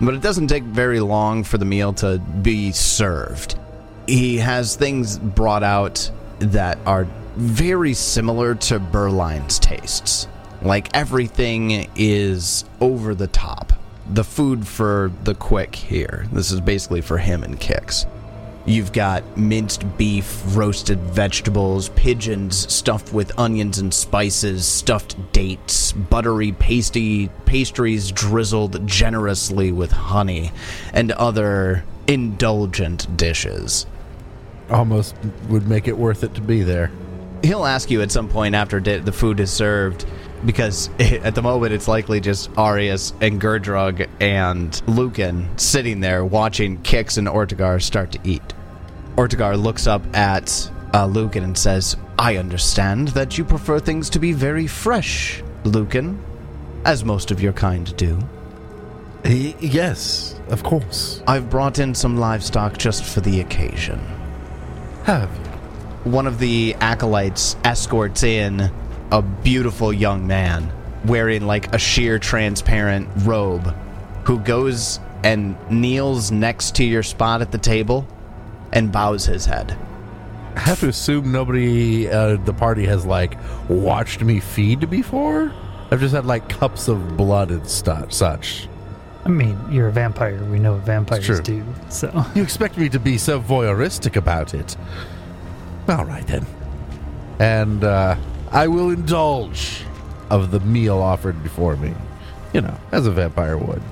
But 0.00 0.14
it 0.14 0.22
doesn't 0.22 0.48
take 0.48 0.64
very 0.64 1.00
long 1.00 1.44
for 1.44 1.58
the 1.58 1.64
meal 1.64 1.92
to 1.94 2.18
be 2.18 2.72
served. 2.72 3.58
He 4.06 4.38
has 4.38 4.76
things 4.76 5.18
brought 5.18 5.62
out 5.62 6.10
that 6.40 6.78
are 6.84 7.06
very 7.36 7.94
similar 7.94 8.54
to 8.54 8.78
Berline's 8.78 9.58
tastes. 9.58 10.28
Like 10.62 10.94
everything 10.96 11.88
is 11.94 12.64
over 12.80 13.14
the 13.14 13.28
top. 13.28 13.72
The 14.10 14.24
food 14.24 14.66
for 14.66 15.10
the 15.24 15.34
quick 15.34 15.74
here. 15.74 16.26
This 16.32 16.50
is 16.50 16.60
basically 16.60 17.00
for 17.00 17.18
him 17.18 17.42
and 17.42 17.58
Kix. 17.58 18.06
You've 18.66 18.92
got 18.92 19.36
minced 19.36 19.98
beef, 19.98 20.42
roasted 20.56 20.98
vegetables, 20.98 21.90
pigeons 21.90 22.72
stuffed 22.72 23.12
with 23.12 23.38
onions 23.38 23.78
and 23.78 23.92
spices, 23.92 24.66
stuffed 24.66 25.32
dates, 25.32 25.92
buttery 25.92 26.52
pasty 26.52 27.28
pastries 27.44 28.10
drizzled 28.10 28.86
generously 28.86 29.70
with 29.70 29.92
honey, 29.92 30.50
and 30.94 31.12
other 31.12 31.84
indulgent 32.06 33.14
dishes. 33.18 33.84
Almost 34.70 35.14
would 35.50 35.68
make 35.68 35.86
it 35.86 35.98
worth 35.98 36.24
it 36.24 36.34
to 36.34 36.40
be 36.40 36.62
there. 36.62 36.90
He'll 37.42 37.66
ask 37.66 37.90
you 37.90 38.00
at 38.00 38.10
some 38.10 38.30
point 38.30 38.54
after 38.54 38.80
di- 38.80 38.96
the 38.96 39.12
food 39.12 39.40
is 39.40 39.52
served, 39.52 40.06
because 40.44 40.90
at 41.00 41.34
the 41.34 41.42
moment 41.42 41.72
it's 41.72 41.88
likely 41.88 42.20
just 42.20 42.50
Arius 42.58 43.12
and 43.20 43.40
Gerdrug 43.40 44.08
and 44.20 44.82
Lucan 44.86 45.56
sitting 45.58 46.00
there 46.00 46.24
watching 46.24 46.78
Kix 46.82 47.18
and 47.18 47.28
Ortegar 47.28 47.80
start 47.82 48.12
to 48.12 48.18
eat. 48.24 48.42
Ortegar 49.16 49.56
looks 49.60 49.86
up 49.86 50.02
at 50.16 50.70
uh, 50.92 51.06
Lucan 51.06 51.44
and 51.44 51.56
says, 51.56 51.96
I 52.18 52.36
understand 52.36 53.08
that 53.08 53.36
you 53.38 53.44
prefer 53.44 53.78
things 53.78 54.10
to 54.10 54.18
be 54.18 54.32
very 54.32 54.66
fresh, 54.66 55.42
Lucan, 55.64 56.22
as 56.84 57.04
most 57.04 57.30
of 57.30 57.40
your 57.40 57.52
kind 57.52 57.96
do. 57.96 58.18
Y- 59.24 59.54
yes, 59.58 60.38
of 60.48 60.62
course. 60.62 61.22
I've 61.26 61.50
brought 61.50 61.78
in 61.78 61.94
some 61.94 62.16
livestock 62.18 62.76
just 62.76 63.04
for 63.04 63.20
the 63.20 63.40
occasion. 63.40 63.98
Have 65.04 65.30
you? 65.34 66.10
One 66.10 66.26
of 66.26 66.38
the 66.38 66.76
acolytes 66.80 67.56
escorts 67.64 68.22
in 68.22 68.70
a 69.14 69.22
beautiful 69.22 69.92
young 69.92 70.26
man 70.26 70.68
wearing 71.04 71.46
like 71.46 71.72
a 71.72 71.78
sheer 71.78 72.18
transparent 72.18 73.08
robe 73.18 73.72
who 74.24 74.40
goes 74.40 74.98
and 75.22 75.56
kneels 75.70 76.32
next 76.32 76.74
to 76.74 76.84
your 76.84 77.04
spot 77.04 77.40
at 77.40 77.52
the 77.52 77.58
table 77.58 78.04
and 78.72 78.90
bows 78.90 79.24
his 79.24 79.46
head. 79.46 79.78
I 80.56 80.60
have 80.60 80.80
to 80.80 80.88
assume 80.88 81.30
nobody 81.30 82.08
uh, 82.08 82.38
the 82.38 82.52
party 82.52 82.86
has 82.86 83.06
like 83.06 83.38
watched 83.68 84.20
me 84.20 84.40
feed 84.40 84.90
before. 84.90 85.52
I've 85.92 86.00
just 86.00 86.12
had 86.14 86.26
like 86.26 86.48
cups 86.48 86.88
of 86.88 87.16
blood 87.16 87.52
and 87.52 87.68
stu- 87.68 88.10
such. 88.10 88.68
I 89.24 89.28
mean, 89.28 89.56
you're 89.70 89.86
a 89.88 89.92
vampire. 89.92 90.42
We 90.44 90.58
know 90.58 90.72
what 90.72 90.82
vampires 90.82 91.40
do. 91.40 91.64
So 91.88 92.26
You 92.34 92.42
expect 92.42 92.76
me 92.76 92.88
to 92.88 92.98
be 92.98 93.16
so 93.16 93.40
voyeuristic 93.40 94.16
about 94.16 94.54
it? 94.54 94.76
All 95.88 96.04
right 96.04 96.26
then. 96.26 96.44
And 97.38 97.84
uh, 97.84 98.16
I 98.54 98.68
will 98.68 98.90
indulge 98.90 99.82
of 100.30 100.52
the 100.52 100.60
meal 100.60 100.98
offered 100.98 101.42
before 101.42 101.76
me. 101.76 101.92
You 102.52 102.60
know, 102.60 102.78
as 102.92 103.04
a 103.06 103.10
vampire 103.10 103.58
would. 103.58 103.82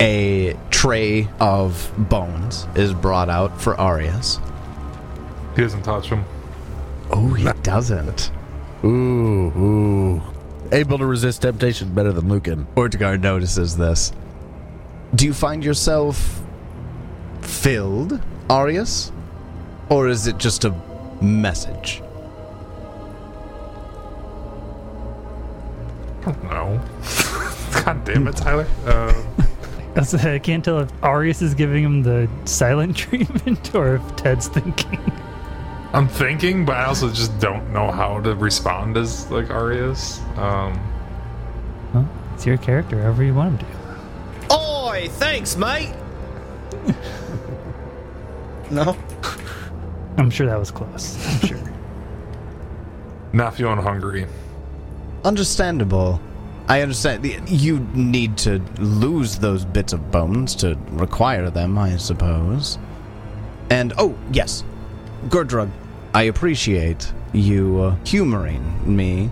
A 0.00 0.56
tray 0.70 1.28
of 1.38 1.92
bones 1.96 2.66
is 2.74 2.92
brought 2.92 3.28
out 3.28 3.60
for 3.60 3.80
Arius. 3.80 4.40
He 5.54 5.62
doesn't 5.62 5.82
touch 5.82 6.08
him. 6.08 6.24
Oh, 7.12 7.32
he 7.32 7.44
doesn't. 7.62 8.32
Ooh, 8.82 9.52
ooh. 9.56 10.22
Able 10.72 10.98
to 10.98 11.06
resist 11.06 11.42
temptation 11.42 11.94
better 11.94 12.12
than 12.12 12.28
Lucan. 12.28 12.66
Ortegar 12.74 13.20
notices 13.20 13.76
this. 13.76 14.12
Do 15.14 15.26
you 15.26 15.34
find 15.34 15.64
yourself 15.64 16.40
filled, 17.40 18.20
Arius? 18.48 19.12
Or 19.88 20.08
is 20.08 20.26
it 20.26 20.38
just 20.38 20.64
a 20.64 20.74
message? 21.20 22.02
No. 26.26 26.80
God 27.84 28.04
damn 28.04 28.26
it, 28.28 28.36
Tyler. 28.36 28.66
Uh, 29.96 30.04
I 30.24 30.34
I 30.34 30.38
can't 30.38 30.64
tell 30.64 30.78
if 30.78 30.90
Arius 31.02 31.42
is 31.42 31.52
giving 31.52 31.82
him 31.82 32.02
the 32.04 32.28
silent 32.44 32.96
treatment 33.04 33.74
or 33.74 33.96
if 33.96 34.16
Ted's 34.16 34.46
thinking. 34.46 35.00
I'm 35.92 36.06
thinking, 36.06 36.64
but 36.64 36.76
I 36.76 36.84
also 36.84 37.08
just 37.08 37.36
don't 37.40 37.72
know 37.72 37.90
how 37.90 38.20
to 38.20 38.36
respond 38.36 38.96
as 38.96 39.28
like 39.32 39.50
Arius. 39.50 40.20
Um, 40.36 40.80
Well, 41.92 42.08
it's 42.34 42.46
your 42.46 42.56
character, 42.58 43.02
however 43.02 43.24
you 43.24 43.34
want 43.34 43.60
him 43.60 43.68
to. 44.48 44.54
Oi, 44.56 45.08
thanks, 45.10 45.56
mate. 45.56 45.92
no. 48.70 48.96
I'm 50.16 50.30
sure 50.30 50.46
that 50.46 50.58
was 50.58 50.70
close. 50.70 51.16
I'm 51.42 51.48
sure. 51.48 51.72
not 53.32 53.54
feeling 53.56 53.78
hungry. 53.78 54.26
Understandable. 55.24 56.20
I 56.68 56.82
understand. 56.82 57.26
You 57.50 57.80
need 57.94 58.36
to 58.38 58.58
lose 58.78 59.38
those 59.38 59.64
bits 59.64 59.92
of 59.92 60.10
bones 60.10 60.54
to 60.56 60.78
require 60.90 61.50
them, 61.50 61.76
I 61.78 61.96
suppose. 61.96 62.78
And, 63.70 63.92
oh, 63.98 64.16
yes. 64.32 64.64
Gurdrug, 65.28 65.70
I 66.14 66.22
appreciate 66.22 67.12
you 67.32 67.80
uh, 67.80 67.96
humoring 68.04 68.80
me 68.84 69.30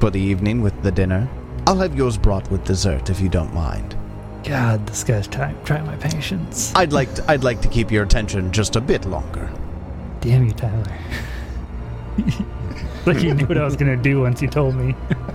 for 0.00 0.10
the 0.10 0.20
evening 0.20 0.62
with 0.62 0.82
the 0.82 0.90
dinner. 0.90 1.28
I'll 1.66 1.76
have 1.76 1.94
yours 1.94 2.16
brought 2.16 2.50
with 2.50 2.64
dessert 2.64 3.10
if 3.10 3.20
you 3.20 3.28
don't 3.28 3.52
mind. 3.52 3.96
God, 4.44 4.86
this 4.86 5.04
guy's 5.04 5.28
trying 5.28 5.62
try 5.64 5.82
my 5.82 5.96
patience. 5.96 6.72
I'd 6.74 6.92
like 6.92 7.12
to, 7.14 7.30
I'd 7.30 7.44
like 7.44 7.60
to 7.62 7.68
keep 7.68 7.90
your 7.90 8.04
attention 8.04 8.50
just 8.52 8.76
a 8.76 8.80
bit 8.80 9.04
longer. 9.04 9.50
Damn 10.20 10.46
you, 10.46 10.52
Tyler. 10.52 10.98
like 13.06 13.22
you 13.22 13.34
knew 13.34 13.46
what 13.46 13.58
I 13.58 13.64
was 13.64 13.76
gonna 13.76 13.96
do 13.96 14.20
once 14.20 14.42
you 14.42 14.48
told 14.48 14.74
me. 14.74 14.94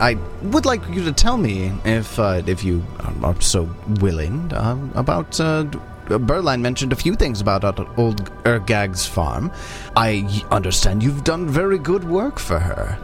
I 0.00 0.18
would 0.42 0.66
like 0.66 0.86
you 0.88 1.04
to 1.04 1.12
tell 1.12 1.36
me, 1.36 1.72
if 1.84 2.18
uh, 2.18 2.42
if 2.46 2.64
you 2.64 2.84
are 3.22 3.40
so 3.40 3.68
willing, 4.00 4.52
uh, 4.52 4.76
about. 4.94 5.38
Uh, 5.40 5.64
Berline 6.08 6.60
mentioned 6.60 6.92
a 6.92 6.96
few 6.96 7.14
things 7.14 7.40
about 7.40 7.64
uh, 7.64 7.84
old 7.96 8.24
Ergag's 8.42 9.06
farm. 9.06 9.52
I 9.96 10.42
understand 10.50 11.02
you've 11.02 11.24
done 11.24 11.48
very 11.48 11.78
good 11.78 12.04
work 12.04 12.38
for 12.38 12.58
her. 12.58 12.98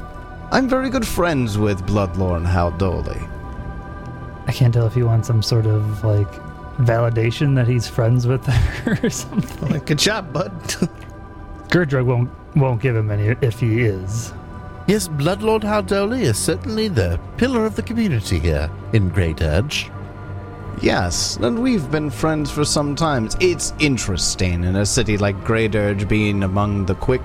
I'm 0.50 0.68
very 0.68 0.90
good 0.90 1.06
friends 1.06 1.56
with 1.56 1.86
Bloodlord 1.86 2.44
Haldoli. 2.46 3.28
I 4.46 4.52
can't 4.52 4.74
tell 4.74 4.86
if 4.86 4.94
he 4.94 5.02
wants 5.02 5.28
some 5.28 5.42
sort 5.42 5.66
of 5.66 6.04
like 6.04 6.30
validation 6.78 7.54
that 7.54 7.68
he's 7.68 7.86
friends 7.86 8.26
with 8.26 8.44
her 8.46 8.98
or 9.04 9.10
something. 9.10 9.70
Like, 9.70 9.86
good 9.86 9.98
job, 9.98 10.32
bud. 10.32 10.52
Gurdrug 11.68 12.06
won't 12.06 12.30
won't 12.56 12.80
give 12.80 12.96
him 12.96 13.10
any 13.10 13.36
if 13.42 13.60
he 13.60 13.82
is. 13.82 14.32
Yes, 14.86 15.06
Bloodlord 15.06 15.60
Haldoli 15.60 16.22
is 16.22 16.38
certainly 16.38 16.88
the 16.88 17.20
pillar 17.36 17.66
of 17.66 17.76
the 17.76 17.82
community 17.82 18.38
here 18.38 18.70
in 18.94 19.10
Grey 19.10 19.34
Dirge. 19.34 19.90
Yes, 20.80 21.36
and 21.36 21.60
we've 21.60 21.90
been 21.90 22.08
friends 22.08 22.50
for 22.50 22.64
some 22.64 22.96
time. 22.96 23.28
It's 23.38 23.74
interesting 23.80 24.64
in 24.64 24.76
a 24.76 24.86
city 24.86 25.18
like 25.18 25.44
Grey 25.44 25.68
Dirge 25.68 26.08
being 26.08 26.42
among 26.42 26.86
the 26.86 26.94
quick 26.94 27.20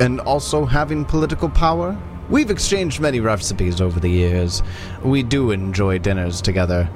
and 0.00 0.18
also 0.20 0.64
having 0.64 1.04
political 1.04 1.48
power. 1.48 1.96
We've 2.28 2.50
exchanged 2.50 3.00
many 3.00 3.20
recipes 3.20 3.80
over 3.80 4.00
the 4.00 4.08
years. 4.08 4.62
We 5.04 5.22
do 5.22 5.52
enjoy 5.52 5.98
dinners 5.98 6.40
together. 6.40 6.88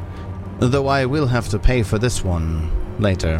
Though 0.58 0.88
I 0.88 1.04
will 1.06 1.26
have 1.28 1.48
to 1.50 1.60
pay 1.60 1.84
for 1.84 1.98
this 1.98 2.24
one 2.24 2.70
later. 2.98 3.38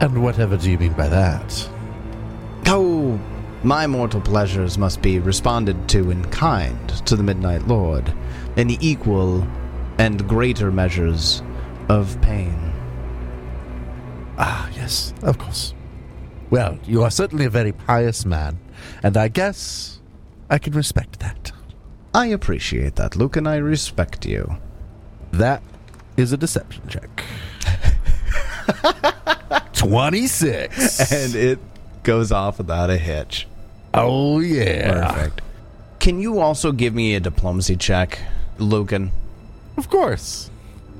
And 0.00 0.22
whatever 0.22 0.56
do 0.56 0.70
you 0.70 0.78
mean 0.78 0.92
by 0.92 1.08
that? 1.08 1.68
My 3.64 3.86
mortal 3.86 4.20
pleasures 4.20 4.76
must 4.76 5.00
be 5.00 5.18
responded 5.18 5.88
to 5.88 6.10
in 6.10 6.22
kind 6.26 6.88
to 7.06 7.16
the 7.16 7.22
Midnight 7.22 7.66
Lord, 7.66 8.12
in 8.56 8.68
equal 8.70 9.46
and 9.96 10.28
greater 10.28 10.70
measures 10.70 11.42
of 11.88 12.20
pain. 12.20 12.74
Ah, 14.36 14.68
yes, 14.74 15.14
of 15.22 15.38
course. 15.38 15.72
Well, 16.50 16.78
you 16.84 17.02
are 17.02 17.10
certainly 17.10 17.46
a 17.46 17.50
very 17.50 17.72
pious 17.72 18.26
man, 18.26 18.58
and 19.02 19.16
I 19.16 19.28
guess 19.28 19.98
I 20.50 20.58
can 20.58 20.74
respect 20.74 21.20
that. 21.20 21.50
I 22.12 22.26
appreciate 22.26 22.96
that, 22.96 23.16
Luke, 23.16 23.34
and 23.34 23.48
I 23.48 23.56
respect 23.56 24.26
you. 24.26 24.58
That 25.32 25.62
is 26.18 26.32
a 26.32 26.36
deception 26.36 26.86
check. 26.86 27.24
26. 29.72 31.12
And 31.12 31.34
it 31.34 31.58
goes 32.02 32.30
off 32.30 32.58
without 32.58 32.90
a 32.90 32.98
hitch. 32.98 33.48
Oh, 33.94 34.40
yeah. 34.40 35.14
Perfect. 35.14 35.40
Can 36.00 36.20
you 36.20 36.40
also 36.40 36.72
give 36.72 36.94
me 36.94 37.14
a 37.14 37.20
diplomacy 37.20 37.76
check, 37.76 38.18
Lucan? 38.58 39.10
Of 39.76 39.88
course. 39.88 40.50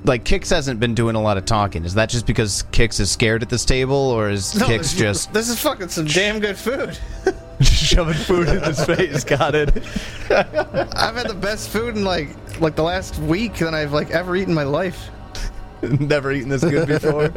Like, 0.05 0.25
Kix 0.25 0.51
hasn't 0.51 0.81
been 0.81 0.95
doing 0.95 1.17
a 1.17 1.23
lot 1.23 1.39
of 1.39 1.47
talking. 1.47 1.85
Is 1.85 1.95
that 1.95 2.11
just 2.11 2.27
because 2.27 2.65
Kix 2.73 3.01
is 3.01 3.11
scared 3.11 3.43
at 3.43 3.49
this 3.49 3.65
table, 3.65 3.97
or 3.97 4.31
is 4.31 4.55
No, 4.55 4.67
Kix 4.67 4.97
just 4.97 5.33
This 5.33 5.49
is 5.49 5.61
fucking 5.61 5.89
some 5.89 6.07
damn 6.07 6.41
good 6.41 6.57
food. 6.57 6.99
Just 7.61 7.85
shoving 7.85 8.15
food 8.15 8.49
in 8.49 8.63
his 8.63 8.85
face? 8.85 9.23
Got 9.23 9.55
it. 9.55 9.71
I've 10.31 11.15
had 11.15 11.29
the 11.29 11.39
best 11.41 11.69
food 11.69 11.97
in 11.97 12.05
like 12.05 12.31
like 12.61 12.75
the 12.75 12.83
last 12.83 13.19
week 13.21 13.55
than 13.55 13.75
I've 13.75 13.93
like 13.93 14.11
ever 14.11 14.35
eaten 14.37 14.51
in 14.51 14.55
my 14.55 14.65
life. 14.65 15.09
Never 15.83 16.33
eaten 16.33 16.49
this 16.49 16.65
good 16.65 16.89
before. 16.89 17.33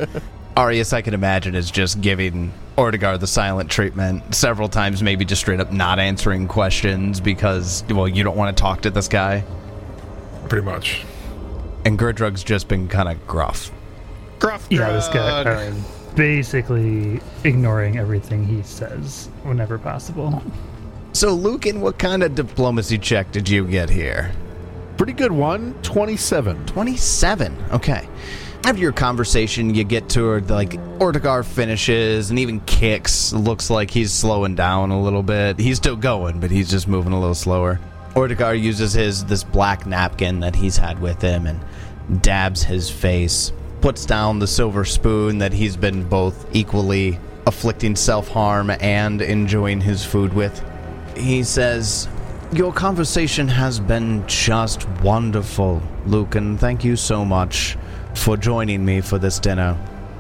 Arius, 0.58 0.92
I 0.92 1.04
can 1.04 1.14
imagine, 1.14 1.54
is 1.54 1.70
just 1.70 2.02
giving 2.02 2.52
Ortegar 2.78 3.20
the 3.20 3.28
silent 3.28 3.70
treatment 3.70 4.34
several 4.34 4.68
times, 4.68 5.04
maybe 5.04 5.24
just 5.24 5.40
straight 5.40 5.60
up 5.60 5.72
not 5.72 6.00
answering 6.00 6.48
questions 6.48 7.20
because, 7.20 7.84
well, 7.92 8.08
you 8.08 8.24
don't 8.24 8.36
want 8.36 8.58
to 8.58 8.60
talk 8.60 8.82
to 8.82 8.90
this 8.90 9.08
guy. 9.08 9.44
Pretty 10.50 10.66
much. 10.66 11.06
And 11.86 12.00
Gerdrug's 12.00 12.44
just 12.44 12.68
been 12.68 12.88
kind 12.88 13.08
of 13.08 13.28
gruff. 13.28 13.72
Gruff. 14.40 14.66
Yeah, 14.72 14.92
this 14.94 15.08
guy 15.10 15.44
uh, 15.44 15.74
basically 16.16 17.20
ignoring 17.44 18.00
everything 18.00 18.44
he 18.44 18.64
says 18.64 19.30
whenever 19.44 19.78
possible. 19.78 20.42
So, 21.14 21.36
Lucan, 21.36 21.82
what 21.82 22.00
kind 22.00 22.24
of 22.24 22.34
diplomacy 22.34 22.98
check 22.98 23.32
did 23.32 23.48
you 23.48 23.68
get 23.68 23.92
here? 23.92 24.32
Pretty 24.98 25.14
good 25.14 25.32
one. 25.32 25.76
27. 25.84 26.66
27. 26.66 27.56
Okay. 27.74 28.10
After 28.68 28.82
your 28.82 28.92
conversation, 28.92 29.74
you 29.74 29.86
get 29.86 30.10
to 30.10 30.24
where, 30.28 30.42
like, 30.42 30.72
Ortegar 31.00 31.46
finishes 31.46 32.32
and 32.32 32.38
even 32.38 32.60
Kix. 32.60 33.32
Looks 33.32 33.70
like 33.70 33.90
he's 33.90 34.12
slowing 34.12 34.56
down 34.56 34.92
a 34.92 35.02
little 35.02 35.24
bit. 35.24 35.58
He's 35.58 35.78
still 35.78 35.96
going, 35.96 36.42
but 36.42 36.52
he's 36.52 36.70
just 36.70 36.86
moving 36.86 37.14
a 37.14 37.18
little 37.18 37.34
slower. 37.34 37.80
Ortegar 38.14 38.62
uses 38.62 38.92
his 38.92 39.24
this 39.24 39.42
black 39.42 39.86
napkin 39.86 40.42
that 40.42 40.54
he's 40.54 40.76
had 40.76 41.00
with 41.00 41.22
him 41.22 41.48
and 41.48 42.22
dabs 42.22 42.62
his 42.62 42.90
face, 42.90 43.54
puts 43.80 44.06
down 44.06 44.40
the 44.40 44.48
silver 44.48 44.84
spoon 44.84 45.38
that 45.38 45.54
he's 45.54 45.78
been 45.78 46.04
both 46.04 46.46
equally 46.54 47.18
afflicting 47.46 47.96
self 47.96 48.28
harm 48.28 48.70
and 48.70 49.22
enjoying 49.22 49.80
his 49.80 50.04
food 50.04 50.34
with. 50.34 50.62
He 51.16 51.42
says, 51.42 52.10
Your 52.52 52.74
conversation 52.74 53.48
has 53.48 53.80
been 53.80 54.28
just 54.28 54.90
wonderful, 55.00 55.82
Lucan. 56.06 56.58
Thank 56.58 56.84
you 56.84 56.98
so 56.98 57.24
much 57.24 57.78
for 58.18 58.38
joining 58.38 58.84
me 58.86 59.02
for 59.02 59.18
this 59.18 59.40
dinner. 59.40 59.78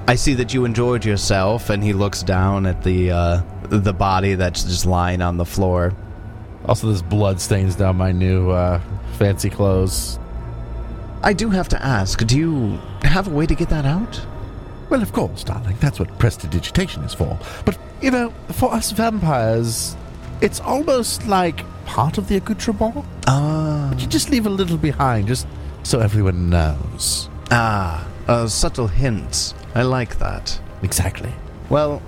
I 0.07 0.15
see 0.15 0.33
that 0.35 0.53
you 0.53 0.63
enjoyed 0.65 1.03
yourself, 1.03 1.69
and 1.69 1.83
he 1.83 1.93
looks 1.93 2.23
down 2.23 2.65
at 2.65 2.83
the 2.83 3.11
uh, 3.11 3.41
the 3.63 3.93
body 3.93 4.35
that's 4.35 4.63
just 4.63 4.85
lying 4.85 5.21
on 5.21 5.37
the 5.37 5.45
floor. 5.45 5.93
Also, 6.65 6.87
this 6.87 7.01
blood 7.01 7.41
stains 7.41 7.75
down 7.75 7.97
my 7.97 8.11
new 8.11 8.49
uh, 8.51 8.79
fancy 9.17 9.49
clothes. 9.49 10.19
I 11.23 11.33
do 11.33 11.49
have 11.49 11.67
to 11.69 11.83
ask, 11.83 12.25
do 12.25 12.37
you 12.37 12.77
have 13.01 13.27
a 13.27 13.31
way 13.31 13.45
to 13.45 13.55
get 13.55 13.69
that 13.69 13.85
out? 13.85 14.21
Well, 14.89 15.01
of 15.01 15.11
course, 15.11 15.43
darling. 15.43 15.75
That's 15.79 15.99
what 15.99 16.17
prestidigitation 16.19 17.03
is 17.03 17.13
for. 17.13 17.37
But, 17.65 17.77
you 18.01 18.11
know, 18.11 18.29
for 18.53 18.71
us 18.73 18.91
vampires, 18.91 19.97
it's 20.41 20.59
almost 20.61 21.27
like 21.27 21.63
part 21.85 22.17
of 22.17 22.27
the 22.29 22.37
accoutrement. 22.37 23.05
Ah, 23.27 23.89
But 23.91 23.99
you 24.01 24.07
just 24.07 24.29
leave 24.29 24.45
a 24.45 24.49
little 24.49 24.77
behind, 24.77 25.27
just 25.27 25.47
so 25.83 25.99
everyone 25.99 26.49
knows. 26.49 27.29
Ah, 27.51 28.07
a 28.27 28.47
subtle 28.49 28.87
hint. 28.87 29.53
I 29.75 29.83
like 29.83 30.19
that. 30.19 30.59
Exactly. 30.83 31.33
Well, 31.69 32.01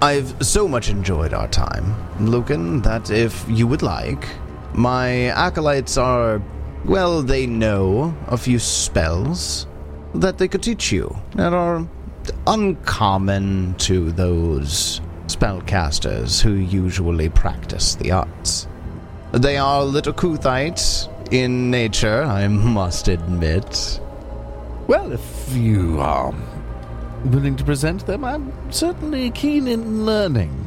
I've 0.00 0.34
so 0.44 0.68
much 0.68 0.88
enjoyed 0.90 1.32
our 1.34 1.48
time, 1.48 1.94
Lucan, 2.20 2.82
that 2.82 3.10
if 3.10 3.44
you 3.48 3.66
would 3.66 3.82
like, 3.82 4.28
my 4.74 5.24
acolytes 5.26 5.96
are, 5.96 6.40
well, 6.84 7.22
they 7.22 7.46
know 7.46 8.16
a 8.28 8.36
few 8.36 8.58
spells 8.58 9.66
that 10.14 10.38
they 10.38 10.48
could 10.48 10.62
teach 10.62 10.92
you 10.92 11.16
that 11.34 11.52
are 11.52 11.86
uncommon 12.46 13.74
to 13.78 14.12
those 14.12 15.00
spellcasters 15.26 16.40
who 16.40 16.52
usually 16.52 17.28
practice 17.28 17.94
the 17.96 18.12
arts. 18.12 18.66
They 19.32 19.56
are 19.56 19.80
a 19.80 19.84
little 19.84 20.12
Kuthite 20.12 21.32
in 21.32 21.70
nature, 21.70 22.22
I 22.22 22.48
must 22.48 23.08
admit. 23.08 24.00
Well, 24.88 25.12
if 25.12 25.54
you 25.54 26.00
are 26.00 26.34
willing 27.26 27.56
to 27.56 27.64
present 27.64 28.06
them, 28.06 28.24
I'm 28.24 28.50
certainly 28.72 29.30
keen 29.30 29.68
in 29.68 30.06
learning. 30.06 30.66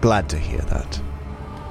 Glad 0.00 0.28
to 0.30 0.36
hear 0.36 0.58
that. 0.62 1.00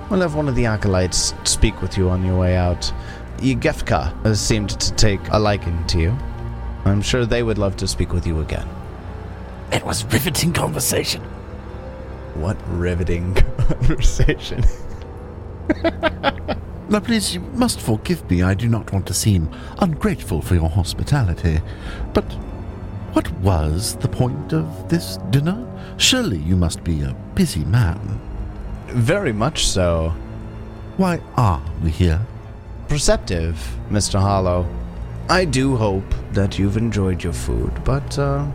We'll 0.10 0.22
have 0.22 0.34
one 0.34 0.48
of 0.48 0.56
the 0.56 0.66
acolytes 0.66 1.34
speak 1.44 1.82
with 1.82 1.98
you 1.98 2.10
on 2.10 2.26
your 2.26 2.40
way 2.40 2.56
out. 2.56 2.94
Yegefka 3.40 4.24
has 4.24 4.40
seemed 4.40 4.70
to 4.80 4.94
take 4.94 5.20
a 5.32 5.40
liking 5.40 5.86
to 5.88 6.00
you. 6.00 6.18
I'm 6.86 7.02
sure 7.02 7.26
they 7.26 7.44
would 7.44 7.58
love 7.58 7.76
to 7.78 7.88
speak 7.88 8.14
with 8.14 8.26
you 8.26 8.40
again. 8.40 8.70
It 9.74 9.84
was 9.84 10.06
riveting 10.06 10.54
conversation. 10.54 11.22
What 12.34 12.56
riveting 12.66 13.34
conversation. 13.58 14.64
Now, 16.92 17.00
please, 17.00 17.34
you 17.34 17.40
must 17.54 17.80
forgive 17.80 18.30
me. 18.30 18.42
I 18.44 18.54
do 18.54 18.68
not 18.68 18.92
want 18.92 19.08
to 19.08 19.14
seem 19.14 19.50
ungrateful 19.80 20.42
for 20.42 20.56
your 20.56 20.68
hospitality. 20.70 21.62
But 22.14 22.26
what 23.14 23.32
was 23.40 23.96
the 23.96 24.10
point 24.10 24.52
of 24.52 24.90
this 24.90 25.16
dinner? 25.30 25.66
Surely 25.96 26.40
you 26.40 26.58
must 26.58 26.84
be 26.84 27.02
a 27.02 27.16
busy 27.34 27.64
man. 27.64 28.20
Very 28.88 29.32
much 29.32 29.68
so. 29.68 30.14
Why 30.98 31.22
are 31.38 31.64
we 31.82 31.92
here? 31.92 32.20
Perceptive, 32.90 33.58
Mr. 33.90 34.20
Hollow. 34.20 34.68
I 35.30 35.46
do 35.46 35.78
hope 35.78 36.14
that 36.34 36.60
you've 36.60 36.76
enjoyed 36.76 37.24
your 37.24 37.32
food, 37.32 37.72
but 37.86 38.20
uh, 38.20 38.46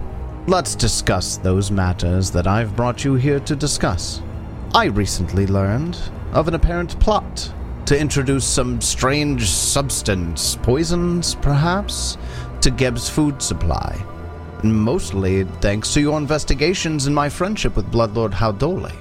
let's 0.47 0.75
discuss 0.75 1.39
those 1.39 1.71
matters 1.71 2.31
that 2.33 2.47
I've 2.47 2.77
brought 2.77 3.03
you 3.03 3.15
here 3.15 3.41
to 3.41 3.57
discuss. 3.57 4.21
I 4.75 4.89
recently 4.89 5.47
learned 5.47 5.99
of 6.35 6.49
an 6.49 6.55
apparent 6.55 7.01
plot 7.01 7.51
to 7.87 7.99
introduce 7.99 8.45
some 8.45 8.81
strange 8.81 9.49
substance, 9.49 10.57
poisons 10.57 11.37
perhaps, 11.37 12.19
to 12.61 12.71
Geb's 12.71 13.09
food 13.09 13.41
supply. 13.41 14.05
Mostly 14.65 15.45
thanks 15.61 15.95
to 15.95 16.01
your 16.01 16.19
investigations 16.19 17.07
and 17.07 17.15
my 17.15 17.29
friendship 17.29 17.77
with 17.77 17.93
Bloodlord 17.93 18.33
Haldoli. 18.33 18.95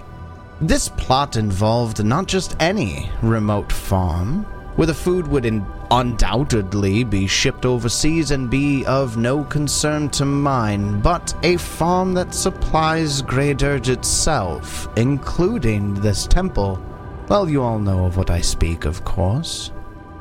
This 0.62 0.89
plot 0.89 1.36
involved 1.36 2.06
not 2.06 2.28
just 2.28 2.56
any 2.60 3.10
remote 3.24 3.71
farm, 3.71 4.43
where 4.76 4.86
the 4.86 4.93
food 4.93 5.28
would 5.28 5.45
in- 5.45 5.65
undoubtedly 5.89 7.04
be 7.04 7.26
shipped 7.26 7.65
overseas 7.65 8.32
and 8.32 8.50
be 8.50 8.86
of 8.86 9.17
no 9.17 9.43
concern 9.45 10.10
to 10.10 10.26
mine, 10.26 11.02
but 11.02 11.34
a 11.43 11.58
farm 11.58 12.13
that 12.13 12.36
supplies 12.36 13.21
Grey 13.24 13.54
Dirge 13.54 13.89
itself, 13.89 14.88
including 14.95 15.95
this 15.95 16.28
temple. 16.28 16.80
Well, 17.27 17.49
you 17.49 17.63
all 17.63 17.79
know 17.79 18.05
of 18.05 18.17
what 18.17 18.29
I 18.29 18.41
speak, 18.41 18.85
of 18.85 19.03
course. 19.03 19.71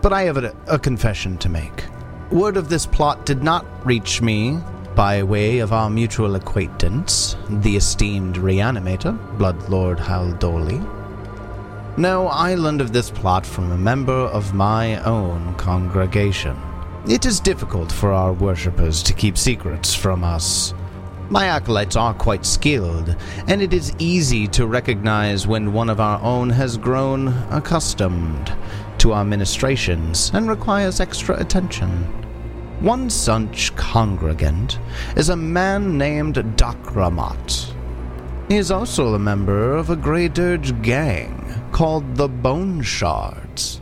But 0.00 0.12
I 0.14 0.22
have 0.22 0.38
a, 0.38 0.56
a 0.66 0.78
confession 0.78 1.36
to 1.38 1.48
make. 1.48 1.84
Word 2.30 2.56
of 2.56 2.70
this 2.70 2.86
plot 2.86 3.26
did 3.26 3.42
not 3.42 3.66
reach 3.86 4.22
me 4.22 4.58
by 4.94 5.22
way 5.22 5.58
of 5.58 5.72
our 5.72 5.90
mutual 5.90 6.34
acquaintance, 6.34 7.36
the 7.48 7.76
esteemed 7.76 8.36
reanimator, 8.36 9.18
Bloodlord 9.36 9.98
Haldoli. 9.98 10.80
No, 11.98 12.28
I 12.28 12.54
learned 12.54 12.80
of 12.80 12.92
this 12.92 13.10
plot 13.10 13.44
from 13.44 13.70
a 13.70 13.78
member 13.78 14.12
of 14.12 14.54
my 14.54 14.96
own 15.04 15.54
congregation. 15.56 16.56
It 17.06 17.26
is 17.26 17.38
difficult 17.38 17.92
for 17.92 18.12
our 18.12 18.32
worshippers 18.32 19.02
to 19.02 19.12
keep 19.12 19.36
secrets 19.36 19.94
from 19.94 20.24
us. 20.24 20.72
My 21.30 21.46
acolytes 21.46 21.96
are 21.96 22.12
quite 22.12 22.44
skilled, 22.44 23.16
and 23.48 23.62
it 23.62 23.72
is 23.72 23.94
easy 23.98 24.46
to 24.48 24.66
recognize 24.66 25.46
when 25.46 25.72
one 25.72 25.88
of 25.88 25.98
our 25.98 26.20
own 26.20 26.50
has 26.50 26.76
grown 26.76 27.28
accustomed 27.50 28.52
to 28.98 29.12
our 29.12 29.24
ministrations 29.24 30.30
and 30.34 30.48
requires 30.48 31.00
extra 31.00 31.40
attention. 31.40 31.90
One 32.80 33.08
such 33.08 33.74
congregant 33.74 34.78
is 35.16 35.30
a 35.30 35.36
man 35.36 35.96
named 35.96 36.34
Dakramat. 36.34 37.72
He 38.48 38.56
is 38.56 38.70
also 38.70 39.14
a 39.14 39.18
member 39.18 39.74
of 39.74 39.88
a 39.88 39.96
Grey 39.96 40.28
Dirge 40.28 40.82
gang 40.82 41.54
called 41.72 42.16
the 42.16 42.28
Bone 42.28 42.82
Shards. 42.82 43.80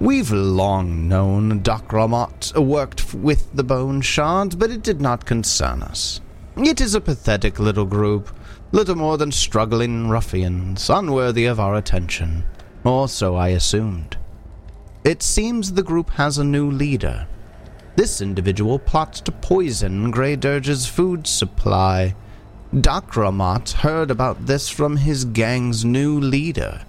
We've 0.00 0.30
long 0.30 1.08
known 1.08 1.60
Dakramat 1.60 2.58
worked 2.62 3.14
with 3.14 3.50
the 3.54 3.64
Bone 3.64 4.02
Shards, 4.02 4.54
but 4.54 4.70
it 4.70 4.82
did 4.82 5.00
not 5.00 5.24
concern 5.24 5.82
us. 5.82 6.20
It 6.56 6.80
is 6.80 6.94
a 6.94 7.00
pathetic 7.00 7.58
little 7.58 7.84
group, 7.84 8.28
little 8.70 8.94
more 8.94 9.18
than 9.18 9.32
struggling 9.32 10.08
ruffians, 10.08 10.88
unworthy 10.88 11.46
of 11.46 11.58
our 11.58 11.74
attention. 11.74 12.44
Or 12.84 13.08
so 13.08 13.34
I 13.34 13.48
assumed. 13.48 14.16
It 15.02 15.20
seems 15.20 15.72
the 15.72 15.82
group 15.82 16.10
has 16.10 16.38
a 16.38 16.44
new 16.44 16.70
leader. 16.70 17.26
This 17.96 18.20
individual 18.20 18.78
plots 18.78 19.20
to 19.22 19.32
poison 19.32 20.12
Grey 20.12 20.36
Dirge's 20.36 20.86
food 20.86 21.26
supply. 21.26 22.14
Dakramat 22.72 23.72
heard 23.72 24.12
about 24.12 24.46
this 24.46 24.68
from 24.68 24.98
his 24.98 25.24
gang's 25.24 25.84
new 25.84 26.20
leader. 26.20 26.82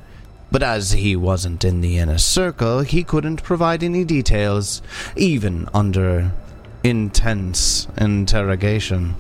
But 0.52 0.62
as 0.62 0.92
he 0.92 1.16
wasn't 1.16 1.66
in 1.66 1.82
the 1.82 1.98
inner 1.98 2.20
circle, 2.20 2.82
he 2.82 3.04
couldn't 3.04 3.42
provide 3.42 3.82
any 3.84 4.06
details, 4.06 4.84
even 5.16 5.68
under 5.74 6.32
intense 6.84 7.88
interrogation. 7.98 9.16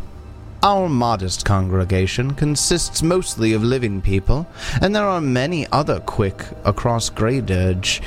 Our 0.65 0.89
modest 0.89 1.45
congregation 1.45 2.33
consists 2.33 3.03
mostly 3.03 3.53
of 3.53 3.61
living 3.61 4.01
people, 4.01 4.47
and 4.81 4.95
there 4.95 5.07
are 5.07 5.21
many 5.21 5.67
other 5.71 5.99
quick 5.99 6.43
across 6.63 7.11
Grey 7.11 7.39
Dirge. 7.39 8.01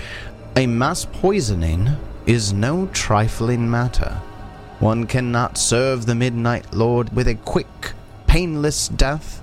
A 0.56 0.66
mass 0.66 1.04
poisoning 1.04 1.90
is 2.26 2.52
no 2.52 2.86
trifling 2.86 3.70
matter. 3.70 4.20
One 4.80 5.06
cannot 5.06 5.56
serve 5.56 6.04
the 6.04 6.16
Midnight 6.16 6.74
Lord 6.74 7.14
with 7.14 7.28
a 7.28 7.36
quick, 7.36 7.92
painless 8.26 8.88
death 8.88 9.40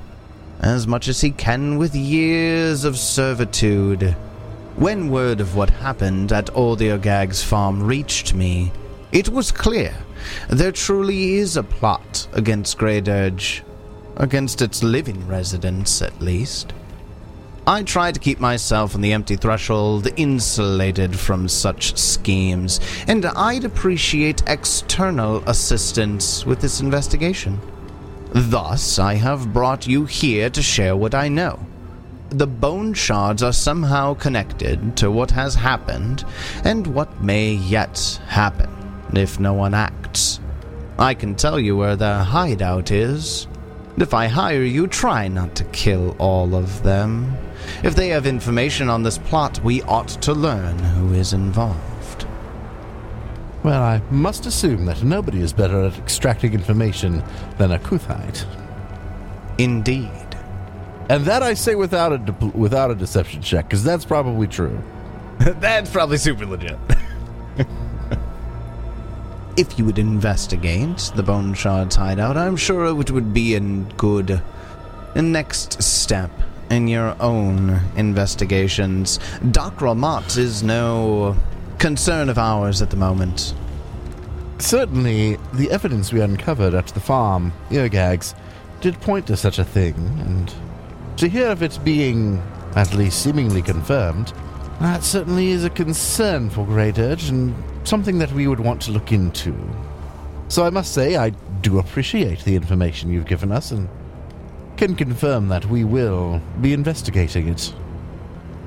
as 0.59 0.85
much 0.85 1.07
as 1.07 1.21
he 1.21 1.31
can 1.31 1.77
with 1.77 1.95
years 1.95 2.83
of 2.83 2.97
servitude. 2.97 4.11
When 4.75 5.09
word 5.09 5.39
of 5.39 5.55
what 5.55 5.69
happened 5.69 6.33
at 6.33 6.47
Oldiogag's 6.47 7.41
farm 7.41 7.81
reached 7.81 8.33
me, 8.33 8.73
it 9.13 9.29
was 9.29 9.53
clear 9.53 9.95
there 10.49 10.71
truly 10.71 11.35
is 11.35 11.57
a 11.57 11.63
plot 11.63 12.27
against 12.33 12.77
Dirge, 12.77 13.63
against 14.17 14.61
its 14.61 14.83
living 14.83 15.27
residents 15.27 16.01
at 16.01 16.21
least. 16.21 16.73
I 17.67 17.81
try 17.81 18.11
to 18.11 18.19
keep 18.19 18.39
myself 18.39 18.93
on 18.93 19.01
the 19.01 19.13
empty 19.13 19.35
threshold 19.35 20.07
insulated 20.17 21.17
from 21.17 21.47
such 21.47 21.97
schemes, 21.97 22.79
and 23.07 23.25
I'd 23.25 23.63
appreciate 23.63 24.43
external 24.45 25.43
assistance 25.49 26.45
with 26.45 26.61
this 26.61 26.79
investigation. 26.79 27.59
Thus, 28.33 28.99
I 28.99 29.15
have 29.15 29.51
brought 29.51 29.87
you 29.87 30.05
here 30.05 30.51
to 30.51 30.61
share 30.61 30.95
what 30.95 31.15
I 31.15 31.27
know. 31.27 31.59
The 32.29 32.45
bone 32.45 32.93
shards 32.93 33.41
are 33.41 33.53
somehow 33.53 34.13
connected 34.13 34.95
to 34.97 35.09
what 35.09 35.31
has 35.31 35.55
happened 35.55 36.23
and 36.63 36.85
what 36.85 37.23
may 37.23 37.53
yet 37.53 38.19
happen 38.27 38.84
if 39.13 39.39
no 39.39 39.53
one 39.53 39.73
acts. 39.73 40.39
I 40.97 41.13
can 41.13 41.35
tell 41.35 41.59
you 41.59 41.75
where 41.75 41.95
their 41.95 42.23
hideout 42.23 42.91
is. 42.91 43.47
If 43.97 44.13
I 44.13 44.27
hire 44.27 44.63
you, 44.63 44.87
try 44.87 45.27
not 45.27 45.55
to 45.55 45.63
kill 45.65 46.15
all 46.19 46.55
of 46.55 46.83
them. 46.83 47.37
If 47.83 47.95
they 47.95 48.09
have 48.09 48.25
information 48.25 48.89
on 48.89 49.03
this 49.03 49.17
plot, 49.17 49.63
we 49.63 49.81
ought 49.83 50.09
to 50.09 50.33
learn 50.33 50.77
who 50.79 51.13
is 51.13 51.33
involved. 51.33 52.27
Well, 53.63 53.81
I 53.81 54.01
must 54.11 54.45
assume 54.45 54.85
that 54.85 55.03
nobody 55.03 55.41
is 55.41 55.51
better 55.51 55.83
at 55.83 55.97
extracting 55.97 56.53
information 56.53 57.23
than 57.57 57.71
a 57.71 57.79
Kuthite. 57.79 58.45
Indeed. 59.57 60.11
And 61.09 61.25
that 61.25 61.41
I 61.41 61.53
say 61.53 61.75
without 61.75 62.13
a 62.13 62.17
de- 62.17 62.45
without 62.53 62.91
a 62.91 62.95
deception 62.95 63.41
check, 63.41 63.65
because 63.67 63.83
that's 63.83 64.05
probably 64.05 64.47
true. 64.47 64.81
That's 65.39 65.89
probably 65.89 66.17
super 66.17 66.45
legit. 66.45 66.77
If 69.57 69.79
you 69.79 69.85
would 69.85 69.99
investigate 69.99 71.11
the 71.15 71.23
Bone 71.23 71.53
Shard's 71.53 71.95
hideout, 71.95 72.35
I'm 72.35 72.57
sure 72.57 72.85
it 72.87 72.93
would 72.93 73.33
be 73.33 73.55
a 73.55 73.61
good 73.61 74.41
next 75.15 75.81
step 75.81 76.29
in 76.69 76.89
your 76.89 77.15
own 77.21 77.79
investigations. 77.95 79.17
Doc 79.51 79.77
Ramat 79.77 80.37
is 80.37 80.61
no 80.61 81.37
concern 81.79 82.27
of 82.27 82.37
ours 82.37 82.81
at 82.81 82.89
the 82.89 82.97
moment. 82.97 83.53
Certainly, 84.59 85.37
the 85.53 85.71
evidence 85.71 86.11
we 86.11 86.19
uncovered 86.19 86.73
at 86.73 86.87
the 86.87 86.99
farm, 86.99 87.53
Eargags, 87.69 88.35
did 88.81 88.99
point 88.99 89.27
to 89.27 89.37
such 89.37 89.57
a 89.57 89.63
thing, 89.63 89.95
and 90.19 90.53
to 91.15 91.29
hear 91.29 91.47
of 91.47 91.63
it 91.63 91.79
being 91.85 92.41
at 92.75 92.93
least 92.93 93.21
seemingly 93.21 93.61
confirmed, 93.61 94.33
that 94.81 95.03
certainly 95.03 95.51
is 95.51 95.63
a 95.63 95.69
concern 95.69 96.49
for 96.49 96.65
Grey 96.65 96.91
Dirge 96.91 97.29
and 97.29 97.55
something 97.85 98.17
that 98.19 98.31
we 98.33 98.47
would 98.47 98.59
want 98.59 98.81
to 98.83 98.91
look 98.91 99.11
into. 99.11 99.55
So 100.47 100.65
I 100.65 100.69
must 100.69 100.93
say, 100.93 101.15
I 101.15 101.29
do 101.61 101.79
appreciate 101.79 102.43
the 102.43 102.55
information 102.55 103.11
you've 103.11 103.27
given 103.27 103.51
us 103.51 103.71
and 103.71 103.87
can 104.77 104.95
confirm 104.95 105.47
that 105.49 105.65
we 105.65 105.83
will 105.83 106.41
be 106.61 106.73
investigating 106.73 107.47
it. 107.47 107.73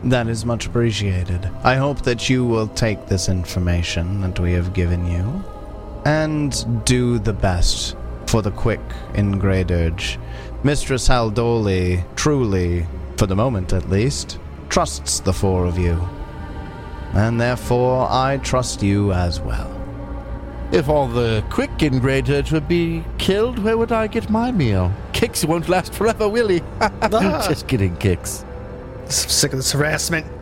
That 0.04 0.28
is 0.28 0.44
much 0.44 0.66
appreciated. 0.66 1.50
I 1.64 1.76
hope 1.76 2.02
that 2.02 2.30
you 2.30 2.44
will 2.44 2.68
take 2.68 3.06
this 3.06 3.28
information 3.28 4.20
that 4.22 4.38
we 4.38 4.52
have 4.52 4.72
given 4.72 5.06
you 5.06 5.44
and 6.04 6.84
do 6.84 7.18
the 7.18 7.32
best 7.32 7.96
for 8.26 8.42
the 8.42 8.50
quick 8.50 8.80
in 9.14 9.38
Grey 9.38 9.64
Dirge. 9.64 10.18
Mistress 10.62 11.08
Haldoli 11.08 12.04
truly, 12.16 12.86
for 13.16 13.26
the 13.26 13.36
moment 13.36 13.72
at 13.72 13.90
least, 13.90 14.38
trusts 14.68 15.20
the 15.20 15.32
four 15.32 15.64
of 15.64 15.78
you. 15.78 16.00
And 17.14 17.40
therefore 17.40 18.06
I 18.10 18.38
trust 18.38 18.82
you 18.82 19.12
as 19.12 19.40
well. 19.40 19.74
If 20.70 20.88
all 20.88 21.08
the 21.08 21.42
quick 21.48 21.82
in 21.82 21.98
Grey 21.98 22.20
Dirge 22.20 22.52
would 22.52 22.68
be 22.68 23.02
killed, 23.16 23.58
where 23.58 23.78
would 23.78 23.90
I 23.90 24.06
get 24.06 24.28
my 24.28 24.52
meal? 24.52 24.92
Kix 25.12 25.44
won't 25.44 25.68
last 25.68 25.94
forever, 25.94 26.28
will 26.28 26.48
he? 26.48 26.62
Ah. 26.80 27.46
Just 27.48 27.66
kidding, 27.66 27.96
Kix. 27.96 28.44
I'm 29.04 29.10
sick 29.10 29.52
of 29.52 29.58
this 29.58 29.72
harassment. 29.72 30.26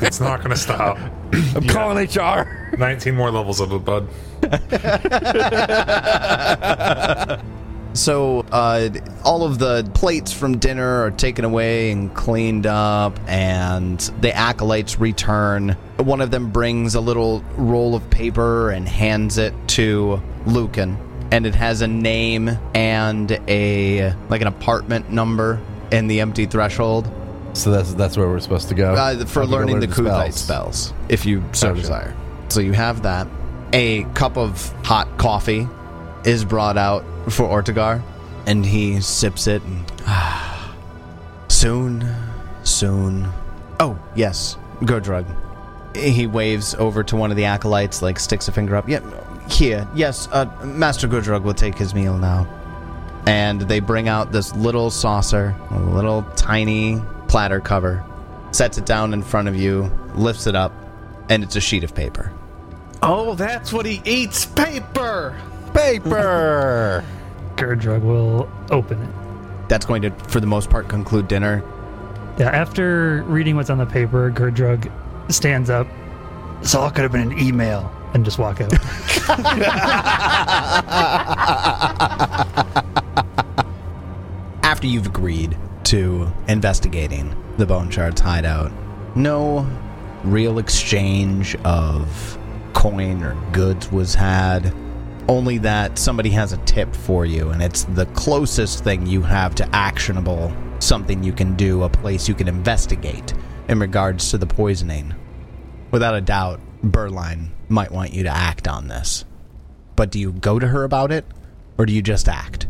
It's 0.00 0.20
not 0.20 0.38
going 0.38 0.50
to 0.50 0.56
stop. 0.56 0.96
I'm 1.32 1.66
calling 1.66 2.06
HR. 2.06 2.74
19 2.76 3.14
more 3.14 3.30
levels 3.30 3.60
of 3.60 3.72
it, 3.72 3.84
bud. 3.84 4.08
So, 7.98 8.46
uh, 8.52 8.90
all 9.24 9.42
of 9.42 9.58
the 9.58 9.90
plates 9.92 10.32
from 10.32 10.58
dinner 10.58 11.02
are 11.02 11.10
taken 11.10 11.44
away 11.44 11.90
and 11.90 12.14
cleaned 12.14 12.64
up, 12.64 13.18
and 13.26 13.98
the 14.20 14.32
acolytes 14.32 15.00
return. 15.00 15.70
One 15.96 16.20
of 16.20 16.30
them 16.30 16.50
brings 16.50 16.94
a 16.94 17.00
little 17.00 17.42
roll 17.56 17.96
of 17.96 18.08
paper 18.08 18.70
and 18.70 18.88
hands 18.88 19.36
it 19.36 19.52
to 19.70 20.22
Lucan, 20.46 20.96
and 21.32 21.44
it 21.44 21.56
has 21.56 21.80
a 21.80 21.88
name 21.88 22.56
and 22.72 23.32
a 23.48 24.14
like 24.28 24.42
an 24.42 24.46
apartment 24.46 25.10
number 25.10 25.60
in 25.90 26.06
the 26.06 26.20
empty 26.20 26.46
threshold 26.46 27.10
So 27.54 27.72
that's 27.72 27.94
that's 27.94 28.16
where 28.16 28.28
we're 28.28 28.38
supposed 28.38 28.68
to 28.68 28.76
go 28.76 28.94
uh, 28.94 29.24
for 29.26 29.44
learning 29.44 29.80
learn 29.80 29.80
the 29.80 29.88
Kuthite 29.88 30.34
spells, 30.34 30.92
if 31.08 31.26
you 31.26 31.42
so 31.50 31.70
Gotcha. 31.70 31.80
desire. 31.80 32.16
So 32.48 32.60
you 32.60 32.74
have 32.74 33.02
that. 33.02 33.26
A 33.72 34.04
cup 34.14 34.38
of 34.38 34.72
hot 34.84 35.18
coffee 35.18 35.66
is 36.24 36.44
brought 36.44 36.76
out 36.76 37.04
for 37.30 37.48
Ortegar, 37.48 38.02
and 38.46 38.64
he 38.64 39.00
sips 39.00 39.46
it. 39.46 39.62
And, 39.62 39.92
ah, 40.06 40.76
soon, 41.48 42.08
soon. 42.64 43.28
Oh 43.80 43.98
yes, 44.14 44.56
Gurdrug. 44.80 45.26
He 45.96 46.26
waves 46.26 46.74
over 46.74 47.02
to 47.04 47.16
one 47.16 47.30
of 47.30 47.36
the 47.36 47.46
acolytes, 47.46 48.02
like 48.02 48.18
sticks 48.18 48.46
a 48.48 48.52
finger 48.52 48.76
up. 48.76 48.88
Yep, 48.88 49.02
here. 49.50 49.88
Yes, 49.94 50.28
uh, 50.32 50.46
Master 50.64 51.08
Gurdrug 51.08 51.42
will 51.42 51.54
take 51.54 51.76
his 51.76 51.94
meal 51.94 52.16
now. 52.18 52.46
And 53.26 53.62
they 53.62 53.80
bring 53.80 54.08
out 54.08 54.32
this 54.32 54.54
little 54.54 54.90
saucer, 54.90 55.54
a 55.70 55.78
little 55.78 56.22
tiny 56.36 57.00
platter 57.26 57.60
cover, 57.60 58.04
sets 58.52 58.78
it 58.78 58.86
down 58.86 59.12
in 59.12 59.22
front 59.22 59.48
of 59.48 59.56
you, 59.56 59.90
lifts 60.14 60.46
it 60.46 60.54
up, 60.54 60.72
and 61.28 61.42
it's 61.42 61.56
a 61.56 61.60
sheet 61.60 61.84
of 61.84 61.94
paper. 61.94 62.32
Oh, 63.02 63.34
that's 63.34 63.72
what 63.72 63.86
he 63.86 64.00
eats 64.04 64.46
paper! 64.46 65.38
Paper. 65.68 67.04
Gurdrug 67.56 68.02
will 68.02 68.48
open 68.70 69.02
it. 69.02 69.68
That's 69.68 69.84
going 69.84 70.02
to, 70.02 70.10
for 70.10 70.40
the 70.40 70.46
most 70.46 70.70
part, 70.70 70.88
conclude 70.88 71.28
dinner. 71.28 71.62
Yeah, 72.38 72.50
after 72.50 73.24
reading 73.24 73.56
what's 73.56 73.70
on 73.70 73.78
the 73.78 73.86
paper, 73.86 74.30
Gurdrug 74.30 74.90
stands 75.30 75.70
up. 75.70 75.88
This 76.60 76.74
all 76.74 76.90
could 76.90 77.02
have 77.02 77.12
been 77.12 77.32
an 77.32 77.38
email 77.38 77.92
and 78.14 78.24
just 78.24 78.38
walk 78.38 78.60
out. 78.60 78.72
After 84.62 84.86
you've 84.86 85.06
agreed 85.06 85.56
to 85.84 86.30
investigating 86.46 87.34
the 87.56 87.66
Bone 87.66 87.90
Shard's 87.90 88.20
hideout, 88.20 88.70
no 89.16 89.66
real 90.24 90.58
exchange 90.58 91.56
of 91.64 92.38
coin 92.72 93.22
or 93.22 93.34
goods 93.52 93.90
was 93.90 94.14
had. 94.14 94.72
Only 95.28 95.58
that 95.58 95.98
somebody 95.98 96.30
has 96.30 96.54
a 96.54 96.56
tip 96.58 96.94
for 96.94 97.26
you, 97.26 97.50
and 97.50 97.62
it's 97.62 97.84
the 97.84 98.06
closest 98.06 98.82
thing 98.82 99.06
you 99.06 99.20
have 99.20 99.54
to 99.56 99.76
actionable, 99.76 100.50
something 100.78 101.22
you 101.22 101.32
can 101.32 101.54
do, 101.54 101.82
a 101.82 101.88
place 101.88 102.28
you 102.28 102.34
can 102.34 102.48
investigate 102.48 103.34
in 103.68 103.78
regards 103.78 104.30
to 104.30 104.38
the 104.38 104.46
poisoning. 104.46 105.14
Without 105.90 106.14
a 106.14 106.22
doubt, 106.22 106.60
Berline 106.82 107.48
might 107.68 107.90
want 107.90 108.14
you 108.14 108.22
to 108.22 108.30
act 108.30 108.66
on 108.66 108.88
this. 108.88 109.26
But 109.96 110.10
do 110.10 110.18
you 110.18 110.32
go 110.32 110.58
to 110.58 110.68
her 110.68 110.84
about 110.84 111.12
it, 111.12 111.26
or 111.76 111.84
do 111.84 111.92
you 111.92 112.00
just 112.00 112.28
act? 112.28 112.66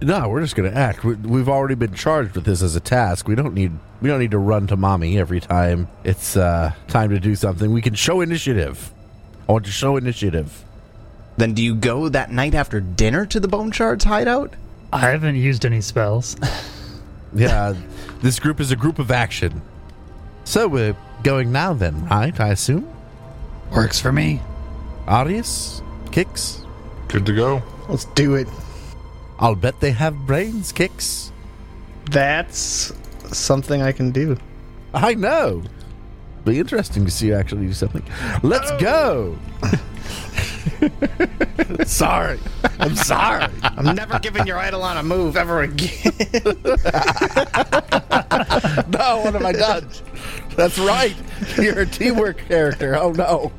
No, 0.00 0.28
we're 0.28 0.42
just 0.42 0.56
going 0.56 0.70
to 0.70 0.76
act. 0.76 1.04
We, 1.04 1.14
we've 1.14 1.48
already 1.48 1.74
been 1.74 1.94
charged 1.94 2.34
with 2.34 2.44
this 2.44 2.62
as 2.62 2.76
a 2.76 2.80
task. 2.80 3.28
We 3.28 3.34
don't 3.34 3.54
need 3.54 3.72
we 4.00 4.08
don't 4.08 4.20
need 4.20 4.32
to 4.32 4.38
run 4.38 4.66
to 4.66 4.76
mommy 4.76 5.18
every 5.18 5.40
time 5.40 5.88
it's 6.04 6.36
uh, 6.36 6.72
time 6.88 7.10
to 7.10 7.18
do 7.18 7.34
something. 7.34 7.72
We 7.72 7.80
can 7.80 7.94
show 7.94 8.20
initiative. 8.20 8.92
I 9.48 9.52
want 9.52 9.64
to 9.64 9.70
show 9.70 9.96
initiative. 9.96 10.65
Then 11.36 11.52
do 11.54 11.62
you 11.62 11.74
go 11.74 12.08
that 12.08 12.32
night 12.32 12.54
after 12.54 12.80
dinner 12.80 13.26
to 13.26 13.40
the 13.40 13.48
Bone 13.48 13.70
Shard's 13.70 14.04
hideout? 14.04 14.54
I 14.92 15.00
haven't 15.00 15.36
used 15.36 15.66
any 15.66 15.80
spells. 15.80 16.36
Yeah, 17.34 17.74
this 18.22 18.38
group 18.38 18.60
is 18.60 18.72
a 18.72 18.76
group 18.76 18.98
of 18.98 19.10
action. 19.10 19.60
So 20.44 20.68
we're 20.68 20.96
going 21.22 21.52
now, 21.52 21.74
then, 21.74 22.06
right? 22.06 22.38
I 22.40 22.48
assume. 22.48 22.88
Works 23.70 24.00
for 24.00 24.10
me. 24.10 24.40
Arius, 25.06 25.82
Kix. 26.06 26.64
Good 27.08 27.26
to 27.26 27.34
go. 27.34 27.62
Let's 27.88 28.06
do 28.06 28.36
it. 28.36 28.48
I'll 29.38 29.54
bet 29.54 29.80
they 29.80 29.90
have 29.90 30.14
brains, 30.26 30.72
Kix. 30.72 31.30
That's 32.10 32.92
something 33.32 33.82
I 33.82 33.92
can 33.92 34.12
do. 34.12 34.38
I 34.94 35.14
know. 35.14 35.62
Be 36.44 36.58
interesting 36.58 37.04
to 37.04 37.10
see 37.10 37.26
you 37.26 37.34
actually 37.34 37.66
do 37.66 37.72
something. 37.74 38.04
Let's 38.42 38.70
oh. 38.70 38.80
go. 38.80 39.38
sorry. 41.86 42.38
I'm 42.78 42.96
sorry. 42.96 43.46
I'm 43.62 43.94
never 43.94 44.18
giving 44.18 44.46
your 44.46 44.58
Eidolon 44.58 44.98
a 44.98 45.02
move 45.02 45.36
ever 45.36 45.62
again. 45.62 46.12
No, 48.88 49.20
what 49.22 49.34
have 49.34 49.44
I 49.44 49.52
done? 49.52 49.88
That's 50.56 50.78
right. 50.78 51.14
You're 51.56 51.80
a 51.80 51.86
teamwork 51.86 52.38
character. 52.48 52.96
Oh 52.96 53.12
no. 53.12 53.52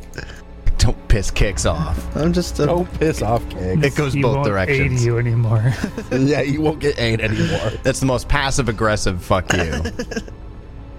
Don't 0.77 1.07
piss 1.07 1.31
Kix 1.31 1.69
off. 1.69 2.15
I'm 2.15 2.33
just 2.33 2.59
a. 2.59 2.65
Don't 2.65 2.91
piss 2.99 3.21
off, 3.21 3.43
Kix. 3.45 3.83
It 3.83 3.95
goes 3.95 4.13
he 4.13 4.21
both 4.21 4.37
won't 4.37 4.47
directions. 4.47 5.01
aid 5.01 5.05
you 5.05 5.17
anymore. 5.17 5.73
yeah, 6.11 6.41
you 6.41 6.61
won't 6.61 6.79
get 6.79 6.99
aid 6.99 7.21
anymore. 7.21 7.71
That's 7.83 7.99
the 7.99 8.05
most 8.05 8.27
passive 8.29 8.69
aggressive 8.69 9.21
fuck 9.23 9.51
you. 9.53 9.81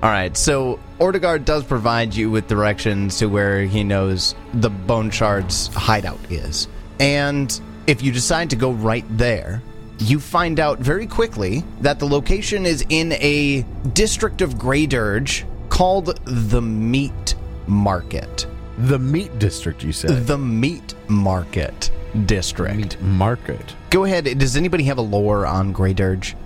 All 0.00 0.10
right, 0.10 0.36
so 0.36 0.78
Ortegar 1.00 1.44
does 1.44 1.64
provide 1.64 2.14
you 2.14 2.30
with 2.30 2.46
directions 2.46 3.18
to 3.18 3.26
where 3.26 3.62
he 3.62 3.82
knows 3.82 4.36
the 4.54 4.70
Bone 4.70 5.10
Shard's 5.10 5.66
hideout 5.68 6.20
is. 6.30 6.68
And 7.00 7.60
if 7.88 8.00
you 8.02 8.12
decide 8.12 8.50
to 8.50 8.56
go 8.56 8.70
right 8.70 9.04
there, 9.10 9.60
you 9.98 10.20
find 10.20 10.60
out 10.60 10.78
very 10.78 11.06
quickly 11.06 11.64
that 11.80 11.98
the 11.98 12.06
location 12.06 12.64
is 12.64 12.84
in 12.88 13.12
a 13.14 13.62
district 13.92 14.40
of 14.40 14.56
Grey 14.56 14.86
Dirge 14.86 15.44
called 15.68 16.16
the 16.24 16.62
Meat 16.62 17.34
Market. 17.66 18.46
The 18.78 18.98
meat 19.00 19.36
district, 19.40 19.82
you 19.82 19.92
said. 19.92 20.28
The 20.28 20.38
Meat 20.38 20.94
Market. 21.08 21.90
district. 22.26 22.76
Meat 22.76 23.02
market. 23.02 23.74
Go 23.90 24.04
ahead. 24.04 24.24
Does 24.38 24.56
anybody 24.56 24.84
have 24.84 24.98
a 24.98 25.02
lore 25.02 25.44
on 25.44 25.72
Grey 25.72 25.92
Dirge? 25.92 26.36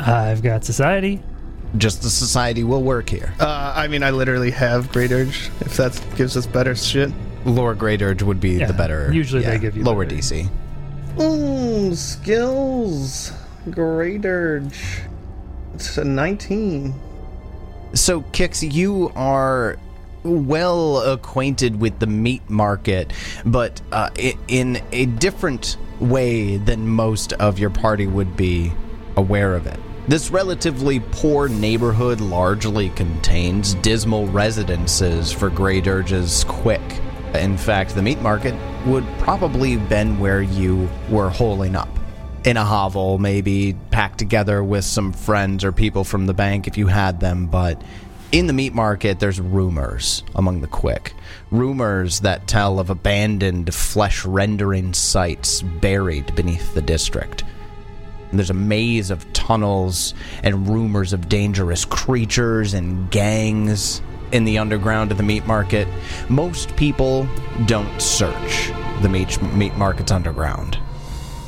I've 0.00 0.42
got 0.42 0.64
society. 0.64 1.22
Just 1.76 2.02
the 2.02 2.08
society 2.10 2.64
will 2.64 2.82
work 2.82 3.08
here. 3.10 3.34
Uh, 3.38 3.72
I 3.76 3.88
mean, 3.88 4.02
I 4.02 4.10
literally 4.10 4.50
have 4.52 4.90
Grey 4.90 5.06
Dirge. 5.08 5.50
If 5.60 5.76
that 5.76 6.00
gives 6.16 6.36
us 6.36 6.46
better 6.46 6.74
shit. 6.74 7.12
Lore 7.44 7.74
Grey 7.74 7.96
Dirge 7.96 8.22
would 8.22 8.40
be 8.40 8.52
Yeah, 8.52 8.66
the 8.66 8.72
better. 8.72 9.10
usually 9.12 9.42
they 9.42 9.58
give 9.58 9.76
you 9.76 9.84
lower 9.84 10.04
better. 10.04 10.16
DC. 10.16 10.48
Mmm, 11.16 11.94
skills. 11.94 13.32
Grey 13.70 14.18
Dirge. 14.18 15.02
It's 15.74 15.98
a 15.98 16.04
19. 16.04 16.94
So, 17.94 18.22
Kix, 18.22 18.70
you 18.72 19.12
are 19.14 19.78
well 20.22 20.98
acquainted 21.12 21.80
with 21.80 21.98
the 22.00 22.06
meat 22.06 22.48
market, 22.50 23.12
but 23.46 23.80
uh, 23.92 24.10
in 24.48 24.80
a 24.92 25.06
different 25.06 25.76
way 26.00 26.56
than 26.58 26.86
most 26.88 27.32
of 27.34 27.58
your 27.58 27.70
party 27.70 28.06
would 28.06 28.36
be 28.36 28.72
aware 29.16 29.54
of 29.54 29.66
it. 29.66 29.78
This 30.08 30.30
relatively 30.30 31.00
poor 31.00 31.48
neighborhood 31.48 32.22
largely 32.22 32.88
contains 32.88 33.74
dismal 33.74 34.26
residences 34.28 35.30
for 35.30 35.50
Grey 35.50 35.82
Dirge's 35.82 36.44
quick. 36.44 36.80
In 37.34 37.58
fact, 37.58 37.94
the 37.94 38.00
meat 38.00 38.22
market 38.22 38.54
would 38.86 39.04
probably 39.18 39.76
been 39.76 40.18
where 40.18 40.40
you 40.40 40.88
were 41.10 41.28
holing 41.28 41.76
up 41.76 41.90
in 42.44 42.56
a 42.56 42.64
hovel, 42.64 43.18
maybe 43.18 43.76
packed 43.90 44.18
together 44.18 44.64
with 44.64 44.86
some 44.86 45.12
friends 45.12 45.62
or 45.62 45.72
people 45.72 46.04
from 46.04 46.24
the 46.24 46.32
bank 46.32 46.66
if 46.66 46.78
you 46.78 46.86
had 46.86 47.20
them. 47.20 47.44
But 47.44 47.82
in 48.32 48.46
the 48.46 48.54
meat 48.54 48.72
market, 48.72 49.20
there's 49.20 49.42
rumors 49.42 50.24
among 50.34 50.62
the 50.62 50.68
quick. 50.68 51.12
Rumors 51.50 52.20
that 52.20 52.46
tell 52.46 52.80
of 52.80 52.88
abandoned 52.88 53.74
flesh 53.74 54.24
rendering 54.24 54.94
sites 54.94 55.60
buried 55.60 56.34
beneath 56.34 56.72
the 56.72 56.80
district. 56.80 57.44
And 58.30 58.38
there's 58.38 58.50
a 58.50 58.54
maze 58.54 59.10
of 59.10 59.30
tunnels 59.32 60.14
and 60.42 60.68
rumors 60.68 61.12
of 61.12 61.28
dangerous 61.28 61.84
creatures 61.84 62.74
and 62.74 63.10
gangs 63.10 64.02
in 64.32 64.44
the 64.44 64.58
underground 64.58 65.10
of 65.10 65.16
the 65.16 65.22
meat 65.22 65.46
market. 65.46 65.88
Most 66.28 66.76
people 66.76 67.26
don't 67.66 68.00
search 68.00 68.70
the 69.00 69.08
meat, 69.08 69.40
meat 69.54 69.74
market's 69.76 70.12
underground. 70.12 70.78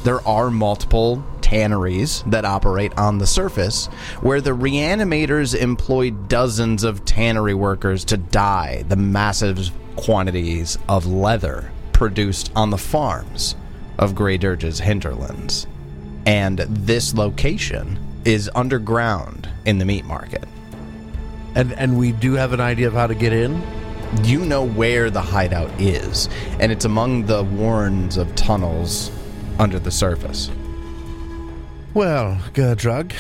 There 0.05 0.27
are 0.27 0.51
multiple 0.51 1.23
tanneries 1.43 2.23
that 2.27 2.45
operate 2.45 2.97
on 2.97 3.19
the 3.19 3.27
surface 3.27 3.87
where 4.23 4.41
the 4.41 4.57
reanimators 4.57 5.55
employ 5.55 6.11
dozens 6.11 6.85
of 6.85 7.05
tannery 7.05 7.55
workers 7.55 8.05
to 8.07 8.17
dye 8.17 8.85
the 8.89 8.97
massive 8.97 9.71
quantities 9.97 10.79
of 10.89 11.07
leather 11.07 11.71
produced 11.93 12.51
on 12.57 12.71
the 12.71 12.79
farms 12.79 13.57
of 13.99 14.15
Grey 14.15 14.39
Dirge's 14.39 14.81
hinterlands. 14.81 15.67
And 16.27 16.59
this 16.59 17.15
location 17.15 17.99
is 18.25 18.51
underground 18.55 19.49
in 19.65 19.79
the 19.79 19.85
meat 19.85 20.05
market. 20.05 20.45
And 21.55 21.73
and 21.73 21.99
we 21.99 22.13
do 22.13 22.35
have 22.35 22.53
an 22.53 22.61
idea 22.61 22.87
of 22.87 22.93
how 22.93 23.07
to 23.07 23.15
get 23.15 23.33
in. 23.33 23.63
You 24.25 24.45
know 24.45 24.67
where 24.67 25.11
the 25.11 25.21
hideout 25.21 25.71
is, 25.81 26.29
and 26.59 26.73
it's 26.73 26.85
among 26.85 27.27
the 27.27 27.45
warrens 27.45 28.17
of 28.17 28.35
tunnels 28.35 29.11
under 29.59 29.79
the 29.79 29.91
surface. 29.91 30.51
Well, 31.95 32.39
Gerdrug, 32.55 33.13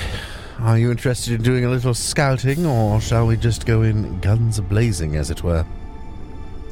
are 0.61 0.79
you 0.79 0.91
interested 0.91 1.35
in 1.35 1.43
doing 1.43 1.65
a 1.65 1.71
little 1.71 1.95
scouting, 1.95 2.67
or 2.67 3.01
shall 3.01 3.27
we 3.27 3.37
just 3.37 3.67
go 3.67 3.83
in 3.83 4.21
guns 4.21 4.59
a 4.59 4.63
blazing, 4.63 5.17
as 5.17 5.31
it 5.31 5.43
were? 5.43 5.65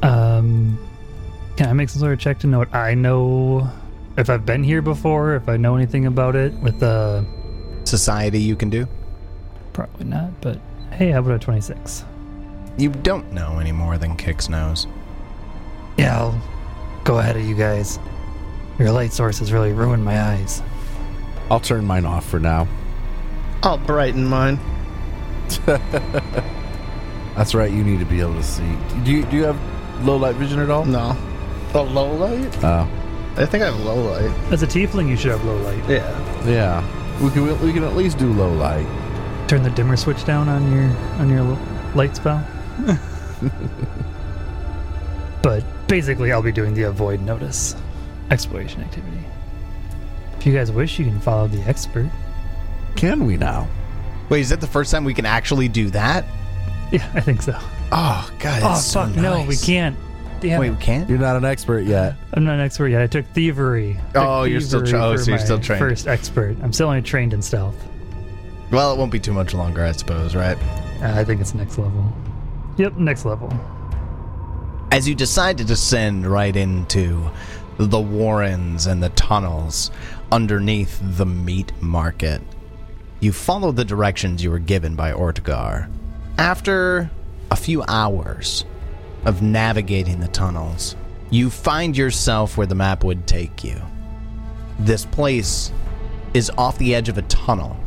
Um, 0.01 0.77
can 1.57 1.69
I 1.69 1.73
make 1.73 1.89
some 1.89 1.99
sort 1.99 2.13
of 2.13 2.19
check 2.19 2.39
to 2.39 2.47
know 2.47 2.59
what 2.59 2.73
I 2.73 2.93
know? 2.93 3.69
If 4.19 4.29
I've 4.29 4.45
been 4.45 4.65
here 4.65 4.81
before, 4.81 5.35
if 5.35 5.47
I 5.47 5.55
know 5.55 5.77
anything 5.77 6.05
about 6.05 6.35
it 6.35 6.51
with 6.55 6.81
the. 6.81 7.25
Society 7.85 8.41
you 8.41 8.57
can 8.57 8.69
do? 8.69 8.85
Probably 9.71 10.05
not, 10.05 10.41
but 10.41 10.59
hey, 10.91 11.11
how 11.11 11.19
about 11.19 11.35
a 11.35 11.39
26? 11.39 12.03
You 12.77 12.89
don't 12.89 13.31
know 13.31 13.59
any 13.59 13.71
more 13.71 13.97
than 13.97 14.17
Kix 14.17 14.49
knows. 14.49 14.87
Yeah, 15.97 16.19
I'll 16.19 16.41
go 17.05 17.19
ahead 17.19 17.37
of 17.37 17.45
you 17.45 17.55
guys. 17.55 17.97
Your 18.77 18.91
light 18.91 19.13
source 19.13 19.39
has 19.39 19.53
really 19.53 19.71
ruined 19.71 20.03
my 20.03 20.21
eyes. 20.21 20.61
I'll 21.49 21.61
turn 21.61 21.85
mine 21.85 22.05
off 22.05 22.25
for 22.25 22.41
now. 22.41 22.67
I'll 23.63 23.77
brighten 23.77 24.25
mine. 24.25 24.59
That's 25.65 27.55
right. 27.55 27.71
You 27.71 27.85
need 27.85 27.99
to 27.99 28.05
be 28.05 28.19
able 28.19 28.35
to 28.35 28.43
see. 28.43 28.69
Do 29.05 29.11
you 29.11 29.23
do 29.23 29.37
you 29.37 29.43
have 29.43 30.05
low 30.05 30.17
light 30.17 30.35
vision 30.35 30.59
at 30.59 30.69
all? 30.69 30.83
No. 30.83 31.17
A 31.73 31.81
low 31.81 32.11
light? 32.13 32.63
Oh, 32.63 32.87
I 33.37 33.45
think 33.45 33.63
I 33.63 33.67
have 33.71 33.79
low 33.81 34.11
light. 34.11 34.31
As 34.51 34.63
a 34.63 34.67
tiefling, 34.67 35.07
you 35.09 35.15
should 35.15 35.31
have 35.31 35.43
low 35.45 35.57
light. 35.57 35.87
Yeah. 35.89 36.45
yeah. 36.45 37.23
We 37.23 37.29
can 37.31 37.61
we 37.61 37.73
can 37.73 37.83
at 37.83 37.95
least 37.95 38.17
do 38.17 38.31
low 38.33 38.51
light. 38.53 38.87
Turn 39.47 39.63
the 39.63 39.69
dimmer 39.71 39.97
switch 39.97 40.25
down 40.25 40.49
on 40.49 40.71
your 40.71 40.89
on 41.19 41.29
your 41.29 41.39
l- 41.39 41.59
light 41.95 42.15
spell. 42.15 42.45
but 45.41 45.63
basically, 45.87 46.31
I'll 46.31 46.41
be 46.41 46.51
doing 46.51 46.73
the 46.73 46.83
avoid 46.83 47.21
notice 47.21 47.75
exploration 48.31 48.81
activity. 48.81 49.23
If 50.37 50.45
you 50.45 50.53
guys 50.53 50.71
wish, 50.71 50.99
you 50.99 51.05
can 51.05 51.19
follow 51.19 51.47
the 51.47 51.61
expert. 51.63 52.09
Can 52.95 53.25
we 53.25 53.37
now? 53.37 53.67
Wait, 54.29 54.41
is 54.41 54.49
that 54.49 54.61
the 54.61 54.67
first 54.67 54.91
time 54.91 55.03
we 55.03 55.13
can 55.13 55.25
actually 55.25 55.67
do 55.67 55.89
that? 55.89 56.25
Yeah, 56.91 57.09
I 57.13 57.19
think 57.19 57.41
so. 57.41 57.57
Oh, 57.91 58.31
God. 58.39 58.61
oh 58.63 58.67
that's 58.69 58.85
so 58.85 59.05
fuck, 59.05 59.15
no, 59.15 59.43
we 59.43 59.57
can't. 59.57 59.97
Wait, 60.43 60.69
we 60.69 60.75
can't? 60.77 61.09
You're 61.09 61.19
not 61.19 61.35
an 61.35 61.45
expert 61.45 61.81
yet. 61.85 62.15
I'm 62.33 62.43
not 62.45 62.55
an 62.55 62.61
expert 62.61 62.87
yet. 62.87 63.01
I 63.01 63.07
took 63.07 63.25
thievery. 63.27 63.93
Took 64.13 64.23
Oh, 64.23 64.43
you're 64.43 64.61
still 64.61 64.85
tra- 64.85 65.03
oh, 65.03 65.11
for 65.13 65.23
so 65.23 65.31
you're 65.31 65.39
my 65.39 65.43
still 65.43 65.59
trained. 65.59 65.79
First 65.79 66.07
expert. 66.07 66.57
I'm 66.61 66.73
still 66.73 66.87
only 66.87 67.01
trained 67.01 67.33
in 67.33 67.41
stealth. 67.41 67.75
Well, 68.71 68.93
it 68.93 68.97
won't 68.97 69.11
be 69.11 69.19
too 69.19 69.33
much 69.33 69.53
longer, 69.53 69.83
I 69.83 69.91
suppose, 69.93 70.35
right? 70.35 70.57
Uh, 71.01 71.13
I 71.15 71.23
think 71.23 71.41
it's 71.41 71.53
next 71.55 71.77
level. 71.77 72.13
Yep, 72.77 72.97
next 72.97 73.25
level. 73.25 73.51
As 74.91 75.07
you 75.07 75.15
decide 75.15 75.57
to 75.57 75.63
descend 75.63 76.25
right 76.25 76.55
into 76.55 77.29
the 77.77 77.99
warrens 77.99 78.87
and 78.87 79.01
the 79.01 79.09
tunnels 79.09 79.91
underneath 80.31 80.99
the 81.01 81.25
meat 81.25 81.71
market, 81.81 82.41
you 83.19 83.31
follow 83.31 83.71
the 83.71 83.85
directions 83.85 84.43
you 84.43 84.51
were 84.51 84.59
given 84.59 84.95
by 84.95 85.11
Ortegar. 85.11 85.89
After 86.37 87.09
a 87.51 87.55
few 87.55 87.83
hours 87.87 88.65
of 89.25 89.41
navigating 89.41 90.19
the 90.19 90.27
tunnels, 90.29 90.95
you 91.29 91.49
find 91.49 91.95
yourself 91.95 92.57
where 92.57 92.67
the 92.67 92.75
map 92.75 93.03
would 93.03 93.27
take 93.27 93.63
you. 93.63 93.79
This 94.79 95.05
place 95.05 95.71
is 96.33 96.51
off 96.57 96.77
the 96.77 96.95
edge 96.95 97.09
of 97.09 97.17
a 97.17 97.23
tunnel, 97.23 97.77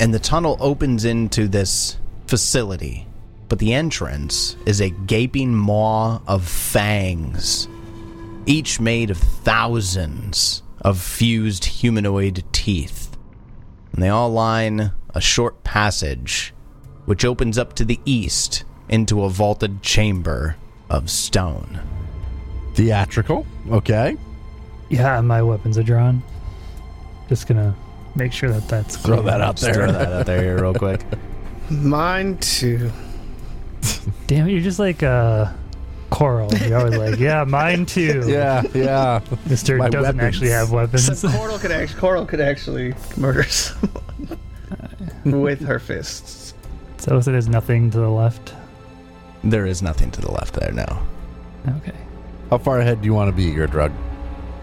and 0.00 0.12
the 0.12 0.18
tunnel 0.18 0.56
opens 0.60 1.04
into 1.04 1.48
this 1.48 1.98
facility. 2.26 3.06
But 3.48 3.58
the 3.58 3.74
entrance 3.74 4.56
is 4.66 4.80
a 4.80 4.90
gaping 4.90 5.54
maw 5.54 6.20
of 6.26 6.46
fangs, 6.46 7.68
each 8.46 8.80
made 8.80 9.10
of 9.10 9.18
thousands 9.18 10.62
of 10.80 11.00
fused 11.00 11.64
humanoid 11.64 12.42
teeth. 12.52 13.16
And 13.92 14.02
they 14.02 14.08
all 14.08 14.30
line 14.30 14.92
a 15.14 15.20
short 15.20 15.62
passage 15.62 16.52
which 17.04 17.24
opens 17.24 17.58
up 17.58 17.74
to 17.74 17.84
the 17.84 18.00
east 18.04 18.64
into 18.88 19.22
a 19.22 19.30
vaulted 19.30 19.82
chamber 19.82 20.56
of 20.94 21.10
stone. 21.10 21.80
Theatrical. 22.74 23.46
Okay. 23.70 24.16
Yeah, 24.88 25.20
my 25.20 25.42
weapons 25.42 25.76
are 25.78 25.82
drawn. 25.82 26.22
Just 27.28 27.46
gonna 27.46 27.74
make 28.14 28.32
sure 28.32 28.50
that 28.50 28.68
that's 28.68 28.96
Throw 28.96 29.16
clear. 29.16 29.26
that 29.32 29.40
out 29.40 29.56
Just 29.56 29.72
throw 29.74 29.86
there. 29.86 29.92
that 29.92 30.12
out 30.12 30.26
there 30.26 30.42
here 30.42 30.60
real 30.62 30.74
quick. 30.74 31.02
Mine 31.70 32.36
too. 32.38 32.90
Damn 34.26 34.48
it, 34.48 34.52
you're 34.52 34.60
just 34.60 34.78
like 34.78 35.02
uh, 35.02 35.50
Coral. 36.10 36.52
You're 36.58 36.78
always 36.78 36.96
like, 36.96 37.18
yeah, 37.18 37.44
mine 37.44 37.84
too. 37.96 38.22
Yeah, 38.26 38.62
yeah. 38.74 39.20
Mister 39.46 39.76
My 39.78 39.88
doesn't 39.88 40.16
weapons. 40.16 40.22
actually 40.36 40.50
have 40.50 40.70
weapons. 40.70 41.18
So 41.18 41.28
Coral 41.30 41.58
could 41.58 41.70
actually, 41.72 42.00
Coral 42.00 42.26
could 42.26 42.40
actually 42.40 42.94
murder 43.16 43.42
someone 43.44 44.38
with 45.24 45.60
her 45.62 45.78
fists. 45.78 46.54
so 46.98 47.18
there's 47.20 47.48
nothing 47.48 47.90
to 47.90 47.98
the 47.98 48.08
left. 48.08 48.54
There 49.44 49.66
is 49.66 49.82
nothing 49.82 50.10
to 50.12 50.20
the 50.20 50.32
left 50.32 50.54
there 50.54 50.72
now. 50.72 51.06
Okay. 51.68 51.96
How 52.50 52.58
far 52.58 52.80
ahead 52.80 53.02
do 53.02 53.06
you 53.06 53.14
want 53.14 53.28
to 53.28 53.36
be, 53.36 53.52
Gurdrug? 53.52 53.92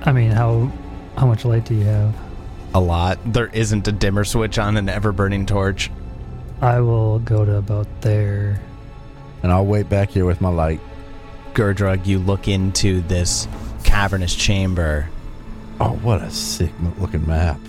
I 0.01 0.11
mean, 0.11 0.31
how 0.31 0.71
how 1.15 1.27
much 1.27 1.45
light 1.45 1.65
do 1.65 1.75
you 1.75 1.85
have? 1.85 2.15
A 2.73 2.79
lot. 2.79 3.19
There 3.25 3.47
isn't 3.47 3.87
a 3.87 3.91
dimmer 3.91 4.23
switch 4.23 4.57
on 4.57 4.77
an 4.77 4.89
ever 4.89 5.11
burning 5.11 5.45
torch. 5.45 5.91
I 6.61 6.79
will 6.79 7.19
go 7.19 7.45
to 7.45 7.55
about 7.55 7.87
there. 8.01 8.61
And 9.43 9.51
I'll 9.51 9.65
wait 9.65 9.89
back 9.89 10.09
here 10.09 10.25
with 10.25 10.41
my 10.41 10.49
light. 10.49 10.79
Gurdrug, 11.53 12.05
you 12.05 12.19
look 12.19 12.47
into 12.47 13.01
this 13.01 13.47
cavernous 13.83 14.35
chamber. 14.35 15.09
Oh, 15.79 15.93
what 16.01 16.21
a 16.21 16.29
sick 16.31 16.71
looking 16.97 17.27
map. 17.27 17.59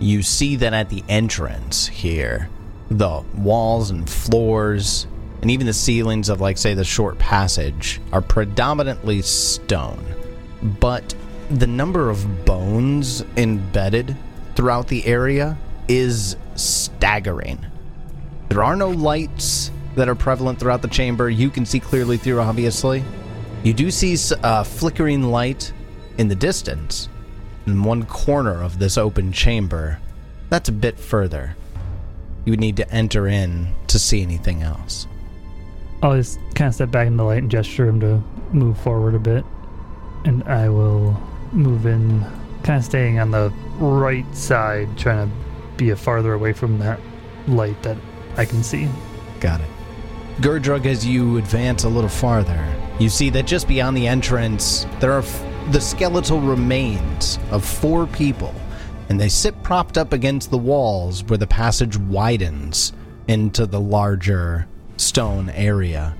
You 0.00 0.22
see 0.22 0.56
that 0.56 0.74
at 0.74 0.90
the 0.90 1.02
entrance 1.08 1.86
here, 1.86 2.48
the 2.90 3.22
walls 3.34 3.90
and 3.90 4.08
floors, 4.08 5.06
and 5.42 5.50
even 5.50 5.66
the 5.66 5.72
ceilings 5.72 6.28
of, 6.28 6.40
like, 6.40 6.56
say, 6.56 6.72
the 6.74 6.84
short 6.84 7.18
passage 7.18 8.00
are 8.12 8.22
predominantly 8.22 9.22
stone. 9.22 10.04
But 10.62 11.14
the 11.50 11.66
number 11.66 12.08
of 12.08 12.44
bones 12.44 13.24
embedded 13.36 14.16
throughout 14.54 14.86
the 14.86 15.04
area 15.04 15.58
is 15.88 16.36
staggering. 16.54 17.66
There 18.48 18.62
are 18.62 18.76
no 18.76 18.90
lights 18.90 19.72
that 19.96 20.08
are 20.08 20.14
prevalent 20.14 20.60
throughout 20.60 20.80
the 20.80 20.88
chamber. 20.88 21.28
You 21.28 21.50
can 21.50 21.66
see 21.66 21.80
clearly 21.80 22.16
through, 22.16 22.40
obviously. 22.40 23.02
You 23.64 23.72
do 23.72 23.90
see 23.90 24.16
a 24.32 24.46
uh, 24.46 24.64
flickering 24.64 25.24
light 25.24 25.72
in 26.18 26.28
the 26.28 26.34
distance 26.34 27.08
in 27.66 27.82
one 27.82 28.04
corner 28.06 28.62
of 28.62 28.78
this 28.78 28.96
open 28.96 29.32
chamber. 29.32 29.98
That's 30.50 30.68
a 30.68 30.72
bit 30.72 30.98
further. 30.98 31.56
You 32.44 32.52
would 32.52 32.60
need 32.60 32.76
to 32.76 32.90
enter 32.90 33.26
in 33.26 33.72
to 33.88 33.98
see 33.98 34.22
anything 34.22 34.62
else. 34.62 35.06
I'll 36.02 36.16
just 36.16 36.40
kind 36.56 36.68
of 36.68 36.74
step 36.74 36.90
back 36.90 37.06
in 37.06 37.16
the 37.16 37.22
light 37.22 37.38
and 37.38 37.50
gesture 37.50 37.86
him 37.86 38.00
to 38.00 38.20
move 38.52 38.76
forward 38.78 39.14
a 39.14 39.20
bit. 39.20 39.44
And 40.24 40.42
I 40.44 40.68
will 40.68 41.20
move 41.52 41.86
in, 41.86 42.24
kind 42.64 42.78
of 42.78 42.84
staying 42.84 43.20
on 43.20 43.30
the 43.30 43.52
right 43.78 44.26
side, 44.34 44.98
trying 44.98 45.28
to 45.28 45.36
be 45.76 45.90
a 45.90 45.96
farther 45.96 46.32
away 46.32 46.52
from 46.52 46.78
that 46.80 46.98
light 47.46 47.80
that 47.84 47.96
I 48.36 48.44
can 48.44 48.64
see. 48.64 48.88
Got 49.40 49.60
it. 49.60 49.68
Gurdrug, 50.40 50.86
as 50.86 51.06
you 51.06 51.36
advance 51.36 51.84
a 51.84 51.88
little 51.88 52.10
farther, 52.10 52.66
you 52.98 53.08
see 53.08 53.30
that 53.30 53.46
just 53.46 53.68
beyond 53.68 53.96
the 53.96 54.08
entrance, 54.08 54.86
there 54.98 55.12
are 55.12 55.20
f- 55.20 55.44
the 55.70 55.80
skeletal 55.80 56.40
remains 56.40 57.38
of 57.50 57.64
four 57.64 58.06
people, 58.08 58.54
and 59.08 59.20
they 59.20 59.28
sit 59.28 59.62
propped 59.62 59.98
up 59.98 60.12
against 60.12 60.50
the 60.50 60.58
walls 60.58 61.22
where 61.24 61.36
the 61.36 61.46
passage 61.46 61.96
widens 61.96 62.92
into 63.28 63.66
the 63.66 63.80
larger 63.80 64.66
stone 65.02 65.50
area. 65.50 66.14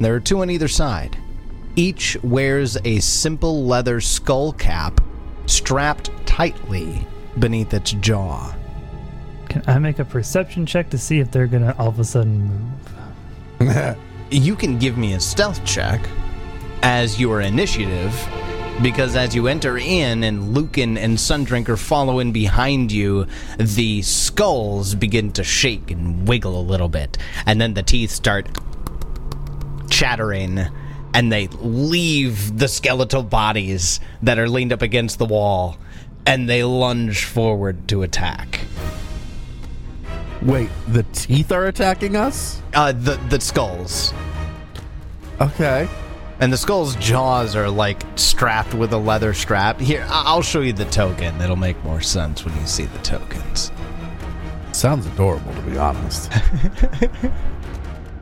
There 0.00 0.14
are 0.14 0.20
two 0.20 0.40
on 0.40 0.50
either 0.50 0.68
side. 0.68 1.16
Each 1.76 2.16
wears 2.22 2.76
a 2.84 3.00
simple 3.00 3.64
leather 3.64 4.00
skull 4.00 4.52
cap 4.52 5.00
strapped 5.46 6.10
tightly 6.26 7.06
beneath 7.38 7.72
its 7.74 7.92
jaw. 7.92 8.54
Can 9.48 9.62
I 9.66 9.78
make 9.78 9.98
a 9.98 10.04
perception 10.04 10.66
check 10.66 10.90
to 10.90 10.98
see 10.98 11.20
if 11.20 11.30
they're 11.30 11.46
gonna 11.46 11.74
all 11.78 11.88
of 11.88 12.00
a 12.00 12.04
sudden 12.04 12.74
move? 13.60 13.96
you 14.30 14.56
can 14.56 14.78
give 14.78 14.98
me 14.98 15.14
a 15.14 15.20
stealth 15.20 15.64
check 15.64 16.00
as 16.82 17.20
your 17.20 17.42
initiative 17.42 18.12
because 18.82 19.16
as 19.16 19.34
you 19.34 19.48
enter 19.48 19.78
in 19.78 20.22
and 20.22 20.54
Lucan 20.54 20.98
and 20.98 21.16
Sundrinker 21.16 21.78
follow 21.78 22.18
in 22.18 22.32
behind 22.32 22.92
you, 22.92 23.26
the 23.58 24.02
skulls 24.02 24.94
begin 24.94 25.32
to 25.32 25.44
shake 25.44 25.90
and 25.90 26.28
wiggle 26.28 26.58
a 26.58 26.62
little 26.62 26.88
bit, 26.88 27.16
and 27.46 27.60
then 27.60 27.74
the 27.74 27.82
teeth 27.82 28.10
start 28.10 28.48
chattering 29.88 30.66
and 31.14 31.32
they 31.32 31.46
leave 31.46 32.58
the 32.58 32.68
skeletal 32.68 33.22
bodies 33.22 34.00
that 34.22 34.38
are 34.38 34.48
leaned 34.48 34.72
up 34.72 34.82
against 34.82 35.18
the 35.18 35.24
wall 35.24 35.78
and 36.26 36.48
they 36.48 36.62
lunge 36.62 37.24
forward 37.24 37.88
to 37.88 38.02
attack. 38.02 38.60
Wait, 40.42 40.68
the 40.88 41.04
teeth 41.14 41.50
are 41.50 41.66
attacking 41.66 42.14
us? 42.14 42.60
Uh, 42.74 42.92
the 42.92 43.18
the 43.30 43.40
skulls. 43.40 44.12
Okay. 45.40 45.88
And 46.40 46.52
the 46.52 46.56
skull's 46.58 46.94
jaws 46.96 47.56
are 47.56 47.70
like 47.70 48.02
strapped 48.16 48.74
with 48.74 48.92
a 48.92 48.98
leather 48.98 49.32
strap. 49.32 49.80
Here, 49.80 50.06
I- 50.08 50.24
I'll 50.26 50.42
show 50.42 50.60
you 50.60 50.72
the 50.74 50.84
token. 50.86 51.40
It'll 51.40 51.56
make 51.56 51.82
more 51.84 52.00
sense 52.02 52.44
when 52.44 52.54
you 52.60 52.66
see 52.66 52.84
the 52.84 52.98
tokens. 52.98 53.72
Sounds 54.72 55.06
adorable, 55.06 55.54
to 55.54 55.60
be 55.62 55.78
honest. 55.78 56.30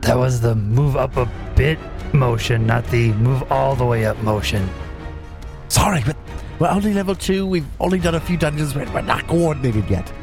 That 0.01 0.17
was 0.19 0.39
the 0.39 0.53
move 0.53 0.95
up 0.95 1.17
a 1.17 1.27
bit 1.55 1.79
motion, 2.13 2.67
not 2.67 2.85
the 2.91 3.11
move 3.13 3.43
all 3.51 3.75
the 3.75 3.85
way 3.85 4.05
up 4.05 4.15
motion. 4.21 4.69
Sorry, 5.67 6.03
but 6.05 6.15
we're 6.59 6.67
only 6.69 6.93
level 6.93 7.15
two. 7.15 7.47
We've 7.47 7.65
only 7.79 7.97
done 7.97 8.13
a 8.13 8.19
few 8.19 8.37
dungeons, 8.37 8.73
but 8.75 8.87
we're 8.93 9.01
not 9.01 9.25
coordinated 9.25 9.89
yet. 9.89 10.13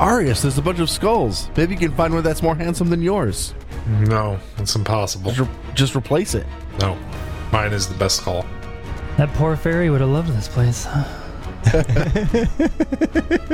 Arius, 0.00 0.42
there's 0.42 0.58
a 0.58 0.62
bunch 0.62 0.78
of 0.80 0.88
skulls. 0.88 1.50
Maybe 1.56 1.74
you 1.74 1.78
can 1.78 1.92
find 1.94 2.14
one 2.14 2.22
that's 2.22 2.42
more 2.42 2.56
handsome 2.56 2.88
than 2.88 3.02
yours. 3.02 3.54
No, 3.86 4.38
it's 4.58 4.74
impossible. 4.74 5.30
Just, 5.32 5.40
re- 5.40 5.56
just 5.74 5.94
replace 5.94 6.34
it. 6.34 6.46
No, 6.80 6.96
mine 7.52 7.72
is 7.72 7.86
the 7.86 7.94
best 7.94 8.16
skull. 8.16 8.46
That 9.18 9.28
poor 9.34 9.56
fairy 9.56 9.90
would 9.90 10.00
have 10.00 10.10
loved 10.10 10.30
this 10.30 10.48
place. 10.48 10.86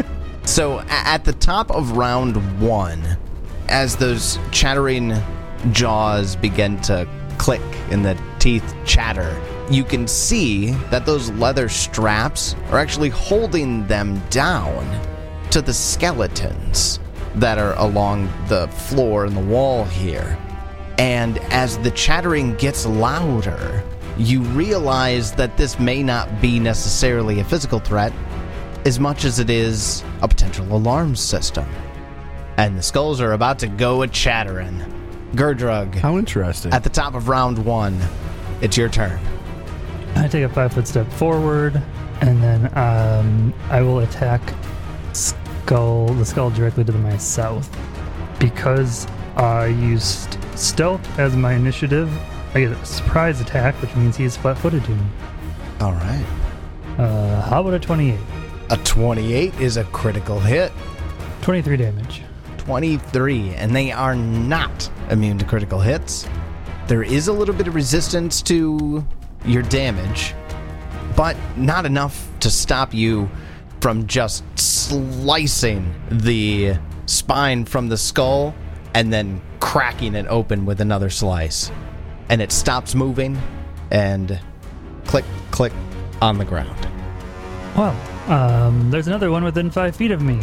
So, 0.47 0.78
at 0.88 1.24
the 1.24 1.32
top 1.32 1.72
of 1.72 1.97
round 1.97 2.36
one, 2.61 3.03
as 3.68 3.97
those 3.97 4.38
chattering 4.53 5.12
jaws 5.72 6.36
begin 6.36 6.80
to 6.82 7.07
click 7.36 7.61
and 7.90 8.05
the 8.05 8.16
teeth 8.38 8.74
chatter, 8.84 9.36
you 9.72 9.82
can 9.82 10.07
see 10.07 10.70
that 10.90 11.05
those 11.05 11.30
leather 11.32 11.68
straps 11.68 12.55
are 12.70 12.78
actually 12.78 13.09
holding 13.09 13.88
them 13.88 14.22
down 14.30 14.84
to 15.51 15.62
the 15.62 15.74
skeletons 15.74 17.01
that 17.36 17.59
are 17.59 17.74
along 17.78 18.32
the 18.49 18.66
floor 18.68 19.24
and 19.24 19.36
the 19.36 19.40
wall 19.40 19.84
here. 19.84 20.38
And 20.99 21.38
as 21.53 21.78
the 21.78 21.90
chattering 21.90 22.55
gets 22.57 22.86
louder, 22.86 23.84
you 24.16 24.40
realize 24.40 25.32
that 25.32 25.57
this 25.57 25.78
may 25.78 26.03
not 26.03 26.40
be 26.40 26.59
necessarily 26.59 27.40
a 27.40 27.44
physical 27.44 27.78
threat 27.78 28.12
as 28.86 28.99
much 28.99 29.24
as 29.24 29.38
it 29.38 29.51
is 29.51 30.03
a 30.22 30.28
potential 30.28 30.64
alarm 30.74 31.14
system. 31.16 31.66
And 32.57 32.78
the 32.78 32.82
skulls 32.82 33.20
are 33.20 33.32
about 33.32 33.59
to 33.59 33.66
go 33.66 34.03
a 34.03 34.09
chattering. 34.09 34.80
Gerdrug. 35.32 35.94
How 35.97 36.16
interesting. 36.16 36.72
at 36.72 36.82
the 36.82 36.88
top 36.88 37.14
of 37.14 37.28
round 37.28 37.62
one, 37.62 38.01
it's 38.62 38.76
your 38.76 38.88
turn. 38.88 39.20
I 40.14 40.28
take 40.28 40.44
a 40.44 40.49
five 40.49 40.72
foot 40.72 40.88
step 40.88 41.12
forward, 41.12 41.82
and 42.22 42.42
then 42.42 42.78
um, 42.78 43.53
I 43.68 43.82
will 43.82 43.99
attack 43.99 44.40
skull 45.16 46.06
the 46.08 46.24
skull 46.24 46.50
directly 46.50 46.84
to 46.84 46.92
my 46.92 47.16
south. 47.16 47.74
Because 48.38 49.06
I 49.36 49.66
used 49.66 50.38
stealth 50.56 51.18
as 51.18 51.36
my 51.36 51.54
initiative, 51.54 52.10
I 52.54 52.60
get 52.60 52.72
a 52.72 52.86
surprise 52.86 53.40
attack, 53.40 53.74
which 53.82 53.94
means 53.96 54.16
he's 54.16 54.36
flat 54.36 54.58
footed 54.58 54.84
to 54.84 54.90
me. 54.90 55.06
All 55.80 55.92
right. 55.92 56.24
Uh, 56.98 57.42
how 57.42 57.60
about 57.60 57.74
a 57.74 57.78
28? 57.78 58.18
A 58.70 58.76
28 58.78 59.60
is 59.60 59.76
a 59.76 59.84
critical 59.84 60.40
hit. 60.40 60.72
23 61.42 61.76
damage. 61.76 62.22
23, 62.58 63.54
and 63.54 63.76
they 63.76 63.92
are 63.92 64.16
not 64.16 64.90
immune 65.10 65.38
to 65.38 65.44
critical 65.44 65.80
hits. 65.80 66.26
There 66.86 67.02
is 67.02 67.28
a 67.28 67.32
little 67.32 67.54
bit 67.54 67.68
of 67.68 67.74
resistance 67.74 68.42
to 68.42 69.04
your 69.44 69.62
damage, 69.62 70.34
but 71.14 71.36
not 71.56 71.86
enough 71.86 72.28
to 72.40 72.50
stop 72.50 72.94
you 72.94 73.30
from 73.80 74.06
just 74.06 74.44
slicing 74.58 75.94
the 76.10 76.74
spine 77.06 77.64
from 77.64 77.88
the 77.88 77.96
skull 77.96 78.54
and 78.94 79.12
then 79.12 79.40
cracking 79.60 80.14
it 80.14 80.26
open 80.28 80.64
with 80.64 80.80
another 80.80 81.10
slice. 81.10 81.70
And 82.28 82.40
it 82.40 82.50
stops 82.50 82.94
moving 82.94 83.38
and 83.90 84.40
click, 85.04 85.24
click 85.50 85.72
on 86.20 86.38
the 86.38 86.44
ground. 86.44 86.88
Well, 87.76 87.94
um, 88.30 88.90
there's 88.90 89.06
another 89.06 89.30
one 89.30 89.44
within 89.44 89.70
five 89.70 89.94
feet 89.94 90.10
of 90.10 90.22
me. 90.22 90.40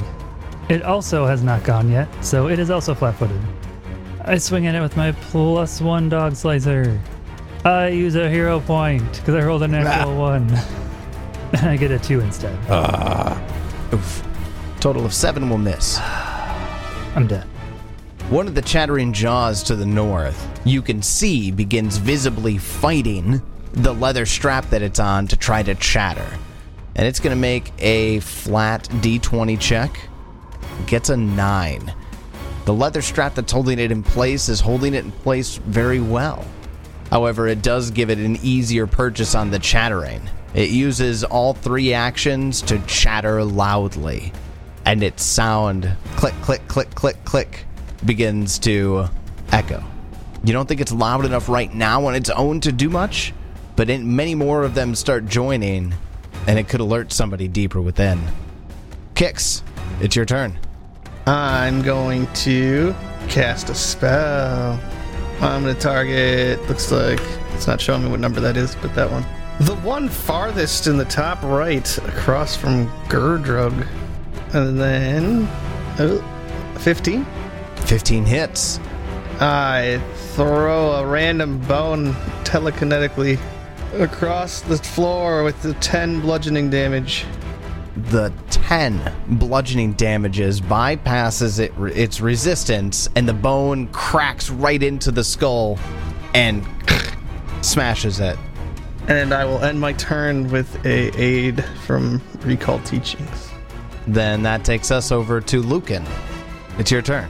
It 0.70 0.84
also 0.84 1.26
has 1.26 1.44
not 1.44 1.64
gone 1.64 1.92
yet, 1.92 2.08
so 2.24 2.48
it 2.48 2.60
is 2.60 2.70
also 2.70 2.94
flat 2.94 3.16
footed. 3.16 3.42
I 4.24 4.38
swing 4.38 4.68
at 4.68 4.76
it 4.76 4.82
with 4.82 4.96
my 4.96 5.12
plus 5.12 5.82
one 5.82 6.08
dog 6.08 6.36
slicer. 6.36 7.00
I 7.66 7.90
use 7.90 8.16
a 8.16 8.30
hero 8.30 8.60
point 8.62 9.12
because 9.18 9.36
I 9.36 9.44
rolled 9.44 9.64
a 9.64 9.68
natural 9.70 10.18
one. 10.18 10.48
I 11.62 11.78
get 11.78 11.92
a 11.92 12.00
two 12.00 12.20
instead. 12.20 12.58
Uh, 12.70 13.40
oof. 13.94 14.24
Total 14.80 15.06
of 15.06 15.14
seven 15.14 15.50
will 15.50 15.60
miss. 15.60 16.00
I'm 17.16 17.28
dead. 17.28 17.46
One 18.30 18.48
of 18.48 18.56
the 18.56 18.62
chattering 18.62 19.14
jaws 19.14 19.62
to 19.64 19.76
the 19.76 19.86
north, 19.86 20.62
you 20.66 20.82
can 20.82 21.02
see, 21.04 21.52
begins 21.52 21.98
visibly 21.98 22.58
fighting 22.58 23.42
the 23.74 23.94
leather 23.94 24.26
strap 24.26 24.70
that 24.70 24.82
it's 24.82 25.00
on 25.00 25.28
to 25.28 25.38
try 25.38 25.62
to 25.62 25.76
chatter. 25.76 26.28
And 26.96 27.06
it's 27.08 27.20
going 27.20 27.36
to 27.36 27.40
make 27.40 27.72
a 27.80 28.20
flat 28.22 28.88
d20 28.90 29.60
check. 29.60 30.10
Gets 30.88 31.10
a 31.10 31.18
9. 31.18 31.94
The 32.66 32.74
leather 32.74 33.02
strap 33.02 33.36
that's 33.36 33.52
holding 33.52 33.78
it 33.78 33.92
in 33.92 34.02
place 34.02 34.50
is 34.50 34.60
holding 34.60 34.94
it 34.94 35.04
in 35.04 35.12
place 35.12 35.58
very 35.58 36.00
well. 36.00 36.46
However, 37.12 37.48
it 37.48 37.62
does 37.62 37.92
give 37.92 38.10
it 38.10 38.18
an 38.18 38.38
easier 38.42 38.88
purchase 38.88 39.36
on 39.36 39.52
the 39.52 39.60
chattering. 39.60 40.30
It 40.54 40.70
uses 40.70 41.24
all 41.24 41.54
three 41.54 41.94
actions 41.94 42.62
to 42.64 42.80
chatter 42.86 43.44
loudly, 43.44 44.32
and 44.86 45.02
its 45.02 45.24
sound 45.24 45.92
click, 46.16 46.36
click, 46.42 46.68
click, 46.68 46.94
click, 46.94 47.24
click 47.26 47.66
begins 48.06 48.60
to 48.60 49.08
echo. 49.52 49.84
You 50.44 50.54
don't 50.54 50.68
think 50.68 50.82
it's 50.82 50.92
loud 50.92 51.26
enough 51.26 51.50
right 51.50 51.74
now 51.74 52.06
on 52.06 52.16
its 52.16 52.30
own 52.30 52.60
to 52.62 52.72
do 52.72 52.90
much, 52.90 53.34
but 53.76 53.88
many 53.88 54.36
more 54.36 54.64
of 54.64 54.76
them 54.76 54.94
start 54.94 55.26
joining, 55.26 55.96
and 56.48 56.60
it 56.60 56.70
could 56.70 56.82
alert 56.82 57.12
somebody 57.12 57.48
deeper 57.48 57.82
within. 57.82 58.22
Kix, 59.16 59.64
it's 60.02 60.16
your 60.16 60.26
turn. 60.26 60.60
I'm 61.26 61.82
going 61.82 62.28
to 62.34 62.94
cast 63.30 63.70
a 63.70 63.76
spell. 63.76 64.80
I'm 65.40 65.64
going 65.64 65.74
to 65.74 65.82
target. 65.82 66.62
Looks 66.68 66.92
like 66.92 67.22
it's 67.54 67.66
not 67.66 67.82
showing 67.82 68.04
me 68.04 68.12
what 68.12 68.20
number 68.20 68.40
that 68.42 68.58
is, 68.58 68.76
but 68.76 68.94
that 68.96 69.10
one. 69.10 69.26
The 69.60 69.76
one 69.78 70.10
farthest 70.10 70.88
in 70.88 70.98
the 70.98 71.06
top 71.06 71.42
right, 71.44 71.98
across 72.00 72.56
from 72.56 72.88
Gurdrug. 73.08 73.88
And 74.54 74.80
then. 74.80 75.44
Uh, 76.00 76.20
oh, 76.20 76.78
15? 76.80 77.26
15 77.76 78.26
hits. 78.26 78.80
I 79.40 80.02
throw 80.36 80.94
a 80.94 81.06
random 81.06 81.60
bone 81.60 82.14
telekinetically 82.44 83.40
across 83.94 84.62
the 84.62 84.78
floor 84.78 85.44
with 85.44 85.62
the 85.62 85.74
10 85.76 86.22
bludgeoning 86.22 86.70
damage. 86.70 87.26
The 87.96 88.34
10 88.50 89.14
bludgeoning 89.28 89.94
damages 89.94 90.60
bypasses 90.62 91.60
it, 91.60 91.74
its 91.96 92.22
resistance, 92.22 93.08
and 93.16 93.30
the 93.30 93.34
bone 93.34 93.88
cracks 93.90 94.50
right 94.50 94.82
into 94.82 95.12
the 95.12 95.24
skull 95.24 95.78
and 96.34 96.66
smashes 97.62 98.20
it. 98.20 98.38
And 99.08 99.34
I 99.34 99.44
will 99.44 99.60
end 99.60 99.80
my 99.80 99.94
turn 99.94 100.50
with 100.50 100.86
a 100.86 101.12
aid 101.20 101.64
from 101.86 102.22
Recall 102.40 102.80
Teachings. 102.80 103.50
Then 104.08 104.44
that 104.44 104.64
takes 104.64 104.92
us 104.92 105.12
over 105.12 105.42
to 105.42 105.62
Lucan. 105.62 106.06
It's 106.78 106.90
your 106.90 107.02
turn. 107.02 107.30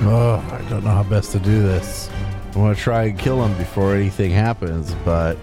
Oh, 0.00 0.36
I 0.52 0.68
don't 0.68 0.84
know 0.84 0.90
how 0.90 1.02
best 1.02 1.32
to 1.32 1.38
do 1.38 1.62
this. 1.62 2.10
I 2.54 2.58
want 2.58 2.76
to 2.76 2.82
try 2.82 3.04
and 3.04 3.18
kill 3.18 3.44
him 3.44 3.56
before 3.56 3.94
anything 3.94 4.30
happens, 4.30 4.94
but 5.04 5.38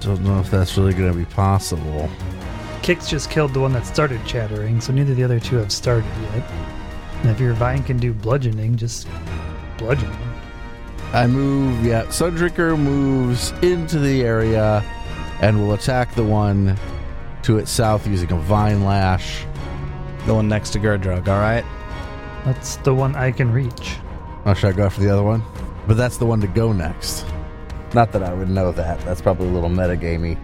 don't 0.00 0.22
know 0.22 0.38
if 0.40 0.50
that's 0.50 0.76
really 0.76 0.94
going 0.94 1.12
to 1.12 1.18
be 1.18 1.24
possible. 1.26 2.08
Kix 2.82 3.08
just 3.08 3.30
killed 3.30 3.52
the 3.52 3.60
one 3.60 3.72
that 3.72 3.86
started 3.86 4.24
chattering, 4.24 4.80
so 4.80 4.92
neither 4.92 5.10
of 5.10 5.16
the 5.16 5.24
other 5.24 5.40
two 5.40 5.56
have 5.56 5.72
started 5.72 6.10
yet. 6.34 6.50
And 7.20 7.30
if 7.30 7.40
your 7.40 7.52
vine 7.54 7.82
can 7.82 7.98
do 7.98 8.12
bludgeoning, 8.12 8.76
just 8.76 9.08
bludgeon 9.76 10.10
them. 10.10 10.34
I 11.12 11.26
move, 11.26 11.84
yeah. 11.84 12.04
Sundrinker 12.04 12.78
moves 12.78 13.50
into 13.62 13.98
the 13.98 14.22
area 14.22 14.84
and 15.40 15.58
will 15.58 15.74
attack 15.74 16.14
the 16.14 16.24
one 16.24 16.76
to 17.42 17.58
its 17.58 17.70
south 17.70 18.06
using 18.06 18.30
a 18.32 18.38
vine 18.38 18.84
lash. 18.84 19.44
The 20.26 20.34
one 20.34 20.48
next 20.48 20.70
to 20.70 20.78
Gerdrug, 20.78 21.28
all 21.28 21.38
right? 21.38 21.64
That's 22.44 22.76
the 22.76 22.94
one 22.94 23.14
I 23.16 23.32
can 23.32 23.52
reach. 23.52 23.96
Oh, 24.44 24.54
should 24.54 24.74
I 24.74 24.76
go 24.76 24.84
after 24.84 25.00
the 25.00 25.10
other 25.10 25.22
one? 25.22 25.42
But 25.86 25.96
that's 25.96 26.18
the 26.18 26.26
one 26.26 26.40
to 26.40 26.46
go 26.46 26.72
next. 26.72 27.24
Not 27.94 28.12
that 28.12 28.22
I 28.22 28.32
would 28.32 28.48
know 28.48 28.72
that. 28.72 29.00
That's 29.00 29.20
probably 29.20 29.48
a 29.48 29.50
little 29.50 29.70
metagamey. 29.70 30.38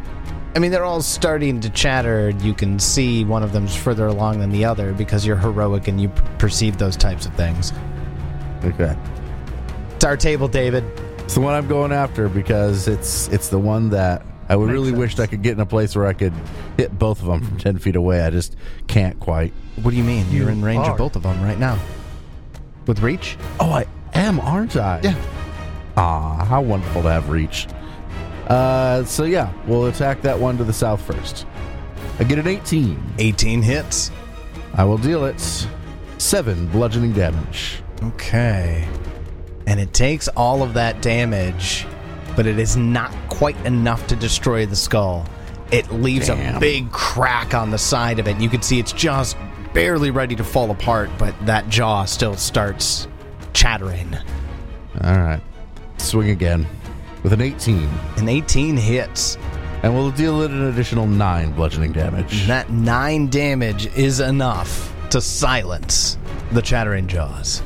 I 0.54 0.58
mean, 0.58 0.70
they're 0.70 0.84
all 0.84 1.02
starting 1.02 1.60
to 1.60 1.70
chatter. 1.70 2.30
You 2.40 2.54
can 2.54 2.78
see 2.78 3.24
one 3.24 3.42
of 3.42 3.52
them's 3.52 3.76
further 3.76 4.06
along 4.06 4.40
than 4.40 4.50
the 4.50 4.64
other 4.64 4.94
because 4.94 5.26
you're 5.26 5.36
heroic 5.36 5.86
and 5.86 6.00
you 6.00 6.08
p- 6.08 6.22
perceive 6.38 6.78
those 6.78 6.96
types 6.96 7.26
of 7.26 7.34
things. 7.34 7.72
Okay. 8.64 8.96
It's 9.94 10.04
our 10.04 10.16
table, 10.16 10.48
David. 10.48 10.82
It's 11.18 11.34
the 11.34 11.40
one 11.40 11.52
I'm 11.52 11.68
going 11.68 11.92
after 11.92 12.28
because 12.28 12.88
it's 12.88 13.28
it's 13.28 13.48
the 13.48 13.58
one 13.58 13.90
that 13.90 14.24
I 14.48 14.56
would 14.56 14.70
really 14.70 14.88
sense. 14.90 14.98
wished 14.98 15.20
I 15.20 15.26
could 15.26 15.42
get 15.42 15.52
in 15.52 15.60
a 15.60 15.66
place 15.66 15.96
where 15.96 16.06
I 16.06 16.12
could 16.12 16.32
hit 16.76 16.96
both 16.98 17.20
of 17.20 17.26
them 17.26 17.42
from 17.42 17.58
10 17.58 17.78
feet 17.78 17.96
away. 17.96 18.20
I 18.22 18.30
just 18.30 18.56
can't 18.86 19.18
quite. 19.18 19.52
What 19.82 19.90
do 19.90 19.96
you 19.96 20.04
mean? 20.04 20.26
You're 20.30 20.44
You 20.46 20.48
in 20.50 20.62
range 20.62 20.86
are. 20.86 20.92
of 20.92 20.98
both 20.98 21.16
of 21.16 21.22
them 21.24 21.42
right 21.42 21.58
now. 21.58 21.78
With 22.86 23.00
reach? 23.00 23.36
Oh, 23.58 23.70
I 23.72 23.86
am, 24.14 24.38
aren't 24.40 24.76
I? 24.76 25.00
Yeah. 25.02 25.14
Ah, 25.96 26.44
how 26.44 26.60
wonderful 26.62 27.02
to 27.02 27.08
have 27.10 27.28
reach. 27.30 27.66
Uh, 28.46 29.04
so 29.04 29.24
yeah, 29.24 29.52
we'll 29.66 29.86
attack 29.86 30.22
that 30.22 30.38
one 30.38 30.56
to 30.58 30.64
the 30.64 30.72
south 30.72 31.00
first. 31.02 31.46
I 32.20 32.24
get 32.24 32.38
an 32.38 32.46
18. 32.46 33.14
18 33.18 33.62
hits. 33.62 34.10
I 34.74 34.84
will 34.84 34.98
deal 34.98 35.24
it 35.24 35.40
seven 36.18 36.66
bludgeoning 36.68 37.12
damage. 37.12 37.82
Okay. 38.02 38.86
And 39.66 39.80
it 39.80 39.92
takes 39.92 40.28
all 40.28 40.62
of 40.62 40.74
that 40.74 41.02
damage, 41.02 41.86
but 42.36 42.46
it 42.46 42.58
is 42.58 42.76
not 42.76 43.12
quite 43.28 43.56
enough 43.66 44.06
to 44.08 44.16
destroy 44.16 44.66
the 44.66 44.76
skull. 44.76 45.26
It 45.72 45.90
leaves 45.90 46.28
a 46.28 46.56
big 46.60 46.92
crack 46.92 47.54
on 47.54 47.70
the 47.70 47.78
side 47.78 48.18
of 48.20 48.28
it. 48.28 48.36
You 48.40 48.48
can 48.48 48.62
see 48.62 48.78
it's 48.78 48.92
just 48.92 49.36
barely 49.74 50.10
ready 50.12 50.36
to 50.36 50.44
fall 50.44 50.70
apart, 50.70 51.10
but 51.18 51.34
that 51.46 51.68
jaw 51.68 52.04
still 52.04 52.36
starts 52.36 53.08
chattering. 53.52 54.14
All 55.02 55.16
right, 55.18 55.40
swing 55.98 56.30
again 56.30 56.66
with 57.22 57.32
an 57.32 57.40
18, 57.40 57.88
An 58.18 58.28
18 58.28 58.76
hits. 58.76 59.36
and 59.82 59.92
we'll 59.94 60.12
deal 60.12 60.42
it 60.42 60.50
an 60.52 60.68
additional 60.68 61.06
nine 61.06 61.50
bludgeoning 61.52 61.92
damage. 61.92 62.46
That 62.46 62.70
9 62.70 63.28
damage 63.28 63.86
is 63.96 64.20
enough 64.20 64.94
to 65.10 65.20
silence 65.20 66.16
the 66.52 66.62
chattering 66.62 67.08
jaws. 67.08 67.62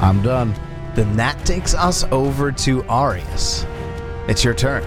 I'm 0.00 0.22
done. 0.22 0.54
Then 0.94 1.14
that 1.16 1.44
takes 1.44 1.74
us 1.74 2.04
over 2.10 2.50
to 2.52 2.82
Arius. 2.84 3.66
It's 4.28 4.42
your 4.42 4.54
turn. 4.54 4.82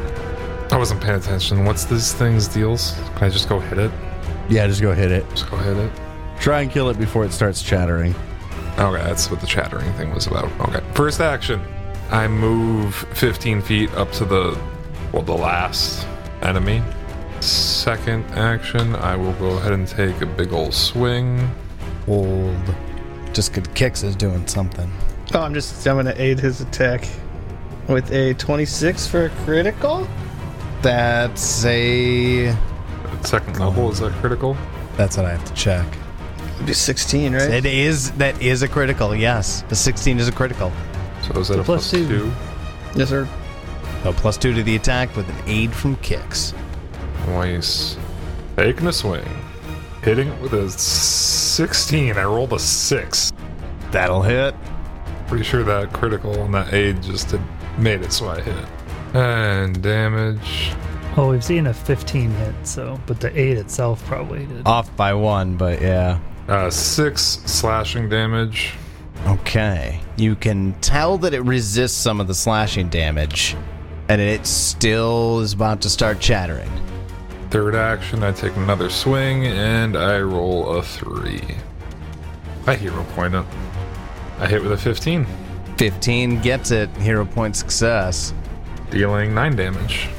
I 0.72 0.78
wasn't 0.78 1.02
paying 1.02 1.18
attention. 1.18 1.64
What's 1.64 1.86
this 1.86 2.14
thing's 2.14 2.48
deals? 2.48 2.94
Can 3.16 3.24
I 3.24 3.30
just 3.30 3.48
go 3.48 3.60
hit 3.60 3.78
it? 3.78 3.92
Yeah, 4.50 4.68
just 4.68 4.82
go 4.82 4.94
hit 4.94 5.12
it. 5.12 5.28
Just 5.30 5.50
go 5.50 5.56
hit 5.58 5.78
it. 5.78 5.92
Try 6.40 6.62
and 6.62 6.72
kill 6.72 6.90
it 6.90 6.98
before 6.98 7.24
it 7.24 7.32
starts 7.32 7.64
chattering. 7.64 8.14
Okay, 8.78 9.02
that's 9.04 9.32
what 9.32 9.40
the 9.40 9.48
chattering 9.48 9.92
thing 9.94 10.14
was 10.14 10.28
about. 10.28 10.52
Okay. 10.70 10.82
First 10.94 11.22
action. 11.22 11.62
I 12.12 12.28
move 12.28 12.96
15 13.14 13.62
feet 13.62 13.92
up 13.94 14.12
to 14.14 14.26
the 14.26 14.60
well, 15.14 15.24
the 15.24 15.34
last 15.34 16.06
enemy. 16.42 16.84
Second 17.40 18.26
action, 18.32 18.96
I 18.96 19.16
will 19.16 19.34
go 19.34 19.58
ahead 19.58 19.72
and 19.72 19.88
take 19.88 20.22
a 20.22 20.26
big 20.26 20.52
old 20.52 20.74
swing. 20.74 21.50
Old. 22.08 22.58
Just 23.34 23.54
good 23.54 23.66
Kix 23.70 24.04
is 24.04 24.16
doing 24.16 24.46
something. 24.48 24.92
Oh, 25.34 25.40
I'm 25.40 25.54
just. 25.54 25.88
I'm 25.88 25.96
gonna 25.96 26.14
aid 26.18 26.40
his 26.40 26.62
attack 26.62 27.08
with 27.90 28.12
a 28.12 28.36
26 28.36 29.08
for 29.08 29.26
a 29.26 29.30
critical. 29.30 30.08
That's 30.82 31.66
a. 31.66 32.56
Second 33.24 33.60
level, 33.60 33.92
is 33.92 34.00
that 34.00 34.14
critical? 34.14 34.56
That's 34.96 35.18
what 35.18 35.26
I 35.26 35.32
have 35.32 35.44
to 35.46 35.54
check. 35.54 35.86
It'd 36.56 36.68
be 36.68 36.74
16, 36.74 37.34
right? 37.34 37.50
It 37.50 37.66
is. 37.66 38.12
That 38.12 38.42
is 38.42 38.62
a 38.62 38.68
critical. 38.68 39.16
Yes, 39.16 39.64
the 39.68 39.76
16 39.76 40.20
is 40.20 40.28
a 40.28 40.32
critical. 40.32 40.72
So 41.24 41.40
is 41.40 41.48
that 41.50 41.60
a 41.60 41.64
plus 41.64 41.90
plus 41.90 41.92
two. 41.92 42.08
two? 42.08 42.32
Yes, 42.96 43.10
sir. 43.10 43.28
A 44.06 44.14
plus 44.14 44.38
two 44.38 44.54
to 44.54 44.64
the 44.64 44.76
attack 44.76 45.14
with 45.16 45.28
an 45.28 45.50
aid 45.50 45.74
from 45.74 45.98
Kix. 45.98 46.54
Nice. 47.28 47.98
Taking 48.56 48.88
a 48.88 48.94
swing. 48.94 49.28
Hitting 50.02 50.30
it 50.30 50.42
with 50.42 50.54
a 50.54 50.70
16. 50.70 52.18
I 52.18 52.24
rolled 52.24 52.54
a 52.54 52.60
6. 52.60 53.34
That'll 53.92 54.22
hit. 54.22 54.56
Pretty 55.28 55.44
sure 55.44 55.64
that 55.64 55.92
critical 55.92 56.34
and 56.44 56.54
that 56.54 56.74
aid 56.74 57.04
just 57.04 57.32
had 57.32 57.42
made 57.80 58.02
it 58.02 58.12
so 58.12 58.30
I 58.30 58.42
hit. 58.42 58.66
And 59.16 59.82
damage. 59.82 60.72
Well, 61.18 61.30
we've 61.30 61.44
seen 61.44 61.68
a 61.68 61.74
15 61.74 62.32
hit, 62.32 62.56
so 62.64 63.00
but 63.08 63.20
the 63.20 63.38
8 63.38 63.58
itself 63.58 64.06
probably 64.06 64.46
did. 64.46 64.66
Off 64.66 64.96
by 64.96 65.14
one, 65.14 65.58
but 65.58 65.82
yeah. 65.82 66.20
Uh, 66.48 66.70
6 66.70 67.22
slashing 67.22 68.10
damage. 68.10 68.74
Okay. 69.28 70.00
You 70.18 70.36
can 70.36 70.74
tell 70.82 71.18
that 71.20 71.34
it 71.34 71.42
resists 71.42 71.98
some 71.98 72.22
of 72.22 72.28
the 72.28 72.36
slashing 72.36 72.90
damage, 72.90 73.56
and 74.08 74.22
it 74.22 74.46
still 74.46 75.40
is 75.40 75.54
about 75.54 75.82
to 75.82 75.90
start 75.90 76.20
chattering. 76.20 76.70
Third 77.50 77.76
action, 77.76 78.24
I 78.24 78.32
take 78.32 78.56
another 78.56 78.90
swing 78.90 79.48
and 79.48 79.98
I 79.98 80.20
roll 80.20 80.78
a 80.78 80.84
3. 80.84 81.42
I 82.68 82.76
hero 82.76 83.04
point 83.16 83.34
up. 83.34 83.48
I 84.38 84.48
hit 84.48 84.62
with 84.62 84.72
a 84.72 84.78
15, 84.78 85.26
15 85.80 86.42
gets 86.42 86.72
it. 86.72 86.90
Hero 86.98 87.24
point 87.24 87.56
success. 87.56 88.34
dealing 88.90 89.34
9 89.34 89.56
damage. 89.56 90.10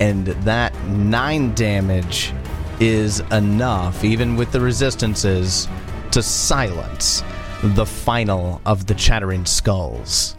and 0.00 0.26
that 0.26 0.74
nine 0.84 1.54
damage 1.54 2.34
is 2.78 3.20
enough, 3.32 4.04
even 4.04 4.36
with 4.36 4.52
the 4.52 4.60
resistances, 4.60 5.66
to 6.10 6.22
silence 6.22 7.24
the 7.62 7.86
final 7.86 8.60
of 8.66 8.86
the 8.86 8.94
chattering 8.94 9.46
skulls. 9.46 10.36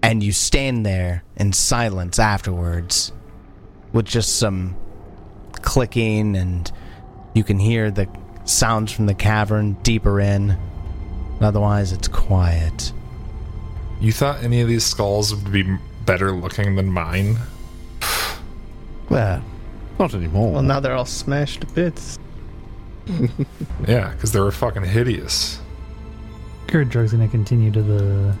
And 0.00 0.22
you 0.22 0.30
stand 0.30 0.86
there 0.86 1.24
in 1.34 1.52
silence 1.52 2.20
afterwards, 2.20 3.10
with 3.92 4.06
just 4.06 4.38
some 4.38 4.76
clicking, 5.54 6.36
and 6.36 6.70
you 7.34 7.42
can 7.42 7.58
hear 7.58 7.90
the 7.90 8.06
sounds 8.44 8.92
from 8.92 9.06
the 9.06 9.14
cavern 9.14 9.72
deeper 9.82 10.20
in. 10.20 10.56
Otherwise, 11.44 11.92
it's 11.92 12.08
quiet. 12.08 12.92
You 14.00 14.12
thought 14.12 14.42
any 14.42 14.60
of 14.60 14.68
these 14.68 14.84
skulls 14.84 15.34
would 15.34 15.52
be 15.52 15.78
better 16.04 16.32
looking 16.32 16.76
than 16.76 16.90
mine? 16.90 17.36
Well, 19.08 19.42
not 19.98 20.14
anymore. 20.14 20.52
Well, 20.52 20.62
now 20.62 20.80
they're 20.80 20.94
all 20.94 21.04
smashed 21.04 21.60
to 21.60 21.66
bits. 21.68 22.18
Yeah, 23.86 24.10
because 24.10 24.32
they 24.32 24.40
were 24.40 24.52
fucking 24.52 24.84
hideous. 24.84 25.60
Gurdrug's 26.66 27.12
gonna 27.12 27.28
continue 27.28 27.70
to 27.70 27.82
the 27.82 28.36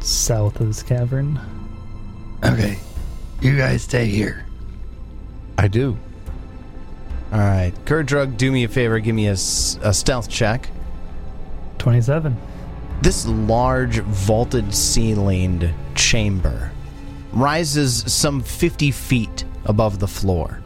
south 0.00 0.60
of 0.60 0.66
this 0.66 0.82
cavern. 0.82 1.40
Okay, 2.44 2.78
you 3.40 3.56
guys 3.56 3.82
stay 3.82 4.06
here. 4.06 4.44
I 5.56 5.68
do. 5.68 5.96
All 7.32 7.38
right, 7.38 7.72
Gurdrug, 7.84 8.36
do 8.36 8.52
me 8.52 8.64
a 8.64 8.68
favor. 8.68 8.98
Give 8.98 9.14
me 9.14 9.28
a, 9.28 9.32
a 9.32 9.36
stealth 9.94 10.28
check. 10.28 10.68
27. 11.82 12.36
This 13.00 13.26
large 13.26 13.98
vaulted 14.02 14.72
ceilinged 14.72 15.68
chamber 15.96 16.70
rises 17.32 18.04
some 18.06 18.40
50 18.40 18.92
feet 18.92 19.44
above 19.64 19.98
the 19.98 20.06
floor. 20.06 20.60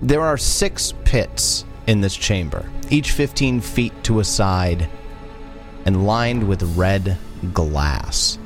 There 0.00 0.20
are 0.20 0.38
six 0.38 0.94
pits 1.04 1.64
in 1.88 2.00
this 2.00 2.14
chamber, 2.14 2.70
each 2.88 3.10
15 3.10 3.60
feet 3.60 3.92
to 4.04 4.20
a 4.20 4.24
side 4.24 4.88
and 5.84 6.06
lined 6.06 6.46
with 6.46 6.76
red 6.76 7.18
glass. 7.52 8.38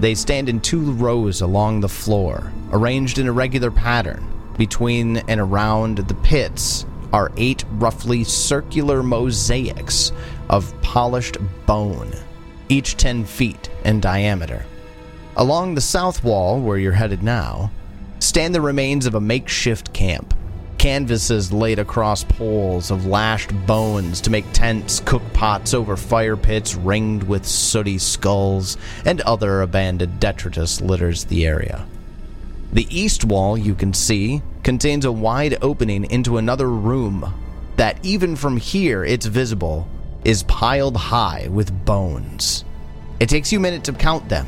They 0.00 0.16
stand 0.16 0.48
in 0.48 0.60
two 0.60 0.90
rows 0.90 1.40
along 1.40 1.80
the 1.80 1.88
floor, 1.88 2.52
arranged 2.72 3.18
in 3.18 3.28
a 3.28 3.32
regular 3.32 3.70
pattern. 3.70 4.26
Between 4.58 5.18
and 5.28 5.40
around 5.40 5.98
the 5.98 6.14
pits 6.14 6.84
are 7.12 7.30
eight 7.36 7.64
roughly 7.74 8.24
circular 8.24 9.04
mosaics 9.04 10.10
of 10.52 10.80
polished 10.82 11.38
bone, 11.66 12.12
each 12.68 12.96
10 12.98 13.24
feet 13.24 13.70
in 13.84 14.00
diameter. 14.00 14.64
Along 15.36 15.74
the 15.74 15.80
south 15.80 16.22
wall, 16.22 16.60
where 16.60 16.76
you're 16.76 16.92
headed 16.92 17.22
now, 17.22 17.72
stand 18.20 18.54
the 18.54 18.60
remains 18.60 19.06
of 19.06 19.14
a 19.14 19.20
makeshift 19.20 19.94
camp. 19.94 20.34
Canvases 20.76 21.52
laid 21.52 21.78
across 21.78 22.22
poles 22.24 22.90
of 22.90 23.06
lashed 23.06 23.50
bones 23.66 24.20
to 24.20 24.30
make 24.30 24.44
tents, 24.52 25.00
cook 25.00 25.22
pots 25.32 25.72
over 25.72 25.96
fire 25.96 26.36
pits 26.36 26.74
ringed 26.74 27.22
with 27.22 27.46
sooty 27.46 27.96
skulls, 27.96 28.76
and 29.06 29.22
other 29.22 29.62
abandoned 29.62 30.20
detritus 30.20 30.82
litters 30.82 31.24
the 31.24 31.46
area. 31.46 31.86
The 32.74 32.86
east 32.90 33.24
wall, 33.24 33.56
you 33.56 33.74
can 33.74 33.94
see, 33.94 34.42
contains 34.64 35.06
a 35.06 35.12
wide 35.12 35.56
opening 35.62 36.10
into 36.10 36.36
another 36.36 36.68
room 36.68 37.32
that, 37.76 37.98
even 38.04 38.36
from 38.36 38.58
here, 38.58 39.02
it's 39.04 39.26
visible, 39.26 39.88
is 40.24 40.42
piled 40.44 40.96
high 40.96 41.48
with 41.50 41.84
bones. 41.84 42.64
It 43.20 43.28
takes 43.28 43.52
you 43.52 43.58
a 43.58 43.62
minute 43.62 43.84
to 43.84 43.92
count 43.92 44.28
them, 44.28 44.46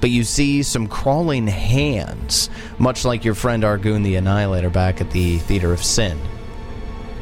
but 0.00 0.10
you 0.10 0.24
see 0.24 0.62
some 0.62 0.86
crawling 0.86 1.46
hands, 1.46 2.50
much 2.78 3.04
like 3.04 3.24
your 3.24 3.34
friend 3.34 3.62
Argoon 3.62 4.02
the 4.02 4.16
Annihilator 4.16 4.70
back 4.70 5.00
at 5.00 5.10
the 5.10 5.38
Theater 5.38 5.72
of 5.72 5.82
Sin, 5.82 6.18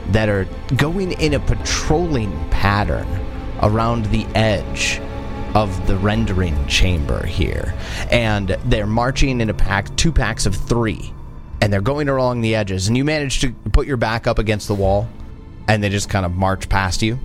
that 0.09 0.29
are 0.29 0.47
going 0.77 1.13
in 1.13 1.35
a 1.35 1.41
patrolling 1.41 2.49
pattern 2.51 3.07
around 3.63 4.07
the 4.07 4.25
edge 4.35 5.01
of 5.55 5.87
the 5.87 5.97
rendering 5.97 6.67
chamber 6.67 7.25
here. 7.25 7.75
And 8.11 8.57
they're 8.65 8.87
marching 8.87 9.41
in 9.41 9.51
a 9.51 9.55
pack, 9.55 9.97
two 9.97 10.13
packs 10.13 10.47
of 10.47 10.55
three, 10.57 11.13
and 11.61 11.73
they're 11.73 11.81
going 11.81 12.09
along 12.09 12.41
the 12.41 12.57
edges. 12.57 12.89
And 12.89 12.97
you 12.97 13.05
manage 13.05 13.41
to 13.41 13.53
put 13.73 13.87
your 13.87 13.97
back 13.97 14.27
up 14.27 14.39
against 14.39 14.69
the 14.69 14.75
wall, 14.75 15.09
and 15.69 15.83
they 15.83 15.89
just 15.89 16.11
kind 16.11 16.27
of 16.27 16.33
march 16.33 16.69
past 16.69 17.03
you, 17.03 17.19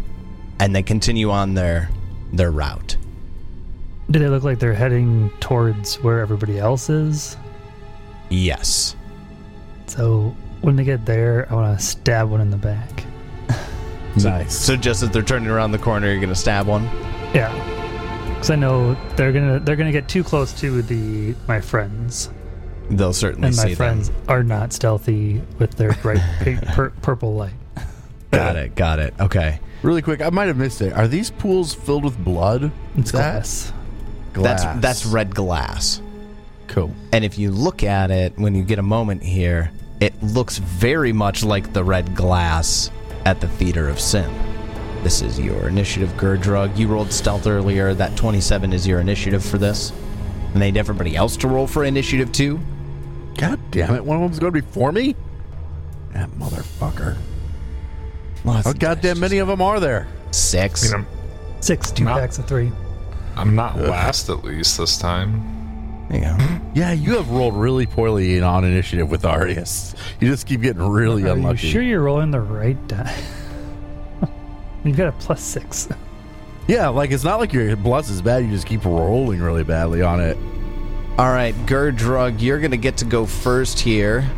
and 0.59 0.75
they 0.75 0.83
continue 0.83 1.29
on 1.31 1.53
their 1.53 1.89
their 2.33 2.51
route. 2.51 2.97
Do 4.11 4.19
they 4.19 4.27
look 4.27 4.43
like 4.43 4.59
they're 4.59 4.73
heading 4.73 5.29
towards 5.39 5.95
where 6.01 6.19
everybody 6.19 6.57
else 6.59 6.89
is? 6.89 7.37
Yes. 8.29 8.95
So 9.87 10.35
when 10.61 10.75
they 10.75 10.83
get 10.83 11.05
there, 11.05 11.47
I 11.49 11.55
want 11.55 11.79
to 11.79 11.83
stab 11.85 12.29
one 12.29 12.41
in 12.41 12.49
the 12.49 12.57
back. 12.57 13.05
Nice. 14.23 14.55
So 14.57 14.75
just 14.75 15.03
as 15.03 15.11
they're 15.11 15.21
turning 15.21 15.49
around 15.49 15.71
the 15.71 15.77
corner, 15.77 16.11
you're 16.11 16.19
gonna 16.19 16.33
stab 16.35 16.65
one. 16.67 16.83
Yeah, 17.33 17.53
because 18.29 18.49
I 18.49 18.55
know 18.55 18.95
they're 19.15 19.31
gonna 19.31 19.59
they're 19.59 19.75
gonna 19.75 19.91
get 19.91 20.07
too 20.07 20.23
close 20.23 20.51
to 20.61 20.81
the 20.81 21.35
my 21.47 21.61
friends, 21.61 22.29
They'll 22.89 23.13
certainly 23.13 23.47
and 23.49 23.55
see 23.55 23.61
my 23.61 23.67
them. 23.69 23.75
friends 23.75 24.11
are 24.27 24.43
not 24.43 24.73
stealthy 24.73 25.43
with 25.59 25.71
their 25.75 25.93
bright 26.01 26.21
pink, 26.41 26.59
pur- 26.65 26.89
purple 27.03 27.35
light. 27.35 27.53
Got 28.31 28.55
it. 28.55 28.75
Got 28.75 28.97
it. 28.99 29.13
Okay. 29.19 29.59
Really 29.81 30.01
quick, 30.01 30.21
I 30.21 30.29
might 30.29 30.47
have 30.47 30.57
missed 30.57 30.81
it. 30.81 30.93
Are 30.93 31.07
these 31.07 31.29
pools 31.31 31.73
filled 31.73 32.03
with 32.03 32.17
blood? 32.23 32.71
It's 32.97 33.11
That- 33.11 33.33
glass. 33.33 33.73
Glass. 34.33 34.63
That's 34.63 34.81
that's 34.81 35.05
red 35.05 35.33
glass. 35.33 36.01
Cool. 36.67 36.93
And 37.11 37.25
if 37.25 37.39
you 37.39 37.49
look 37.51 37.81
at 37.83 38.11
it 38.11 38.33
when 38.37 38.53
you 38.53 38.63
get 38.63 38.77
a 38.77 38.83
moment 38.83 39.23
here, 39.23 39.71
it 39.99 40.13
looks 40.21 40.57
very 40.59 41.11
much 41.11 41.43
like 41.43 41.73
the 41.73 41.83
red 41.83 42.15
glass 42.15 42.91
at 43.25 43.41
the 43.41 43.47
Theater 43.47 43.89
of 43.89 43.99
Sin. 43.99 44.29
This 45.03 45.21
is 45.21 45.39
your 45.39 45.67
initiative, 45.67 46.09
Gurdrug. 46.17 46.77
You 46.77 46.87
rolled 46.89 47.11
stealth 47.11 47.47
earlier. 47.47 47.93
That 47.93 48.15
27 48.17 48.71
is 48.73 48.85
your 48.85 48.99
initiative 48.99 49.43
for 49.43 49.57
this. 49.57 49.91
And 50.53 50.61
they 50.61 50.71
need 50.71 50.77
everybody 50.77 51.15
else 51.15 51.35
to 51.37 51.47
roll 51.47 51.65
for 51.67 51.83
initiative 51.85 52.31
too. 52.31 52.59
God 53.37 53.59
damn 53.71 53.95
it! 53.95 54.03
One 54.03 54.17
of 54.17 54.23
them's 54.23 54.39
going 54.39 54.53
to 54.53 54.61
be 54.61 54.67
for 54.73 54.91
me. 54.91 55.15
That 56.13 56.29
motherfucker. 56.31 57.15
Well, 58.43 58.55
that's 58.55 58.67
How 58.67 58.73
goddamn 58.73 59.19
many 59.19 59.37
of 59.39 59.47
them 59.47 59.61
are 59.61 59.79
there? 59.79 60.07
Six. 60.31 60.93
I 60.93 60.97
mean, 60.97 61.07
Six 61.61 61.91
two 61.91 62.05
Not- 62.05 62.19
packs 62.19 62.37
of 62.39 62.45
three. 62.45 62.71
I'm, 63.35 63.49
I'm 63.49 63.55
not 63.55 63.77
last 63.77 64.29
at 64.29 64.43
least 64.43 64.77
this 64.77 64.97
time. 64.97 66.07
There 66.09 66.19
you 66.19 66.25
go. 66.25 66.59
Yeah, 66.73 66.91
you 66.93 67.15
have 67.17 67.29
rolled 67.29 67.55
really 67.55 67.85
poorly 67.85 68.41
on 68.41 68.63
initiative 68.63 69.09
with 69.11 69.25
Arius. 69.25 69.93
You 70.19 70.27
just 70.29 70.47
keep 70.47 70.61
getting 70.61 70.81
really 70.81 71.23
Are 71.23 71.33
unlucky. 71.33 71.67
you 71.67 71.73
sure 71.73 71.81
you're 71.81 72.01
rolling 72.01 72.31
the 72.31 72.39
right 72.41 72.87
die? 72.87 73.15
You've 74.83 74.97
got 74.97 75.07
a 75.07 75.11
plus 75.13 75.41
six. 75.41 75.87
Yeah, 76.67 76.89
like 76.89 77.09
it's 77.09 77.23
not 77.23 77.39
like 77.39 77.51
your 77.51 77.75
plus 77.77 78.11
is 78.11 78.21
bad. 78.21 78.43
You 78.45 78.51
just 78.51 78.67
keep 78.67 78.85
rolling 78.85 79.41
really 79.41 79.63
badly 79.63 80.03
on 80.03 80.19
it. 80.21 80.37
All 81.17 81.31
right, 81.31 81.55
Gerdrug, 81.65 82.39
you're 82.41 82.59
going 82.59 82.69
to 82.69 82.77
get 82.77 82.97
to 82.97 83.05
go 83.05 83.25
first 83.25 83.79
here. 83.79 84.29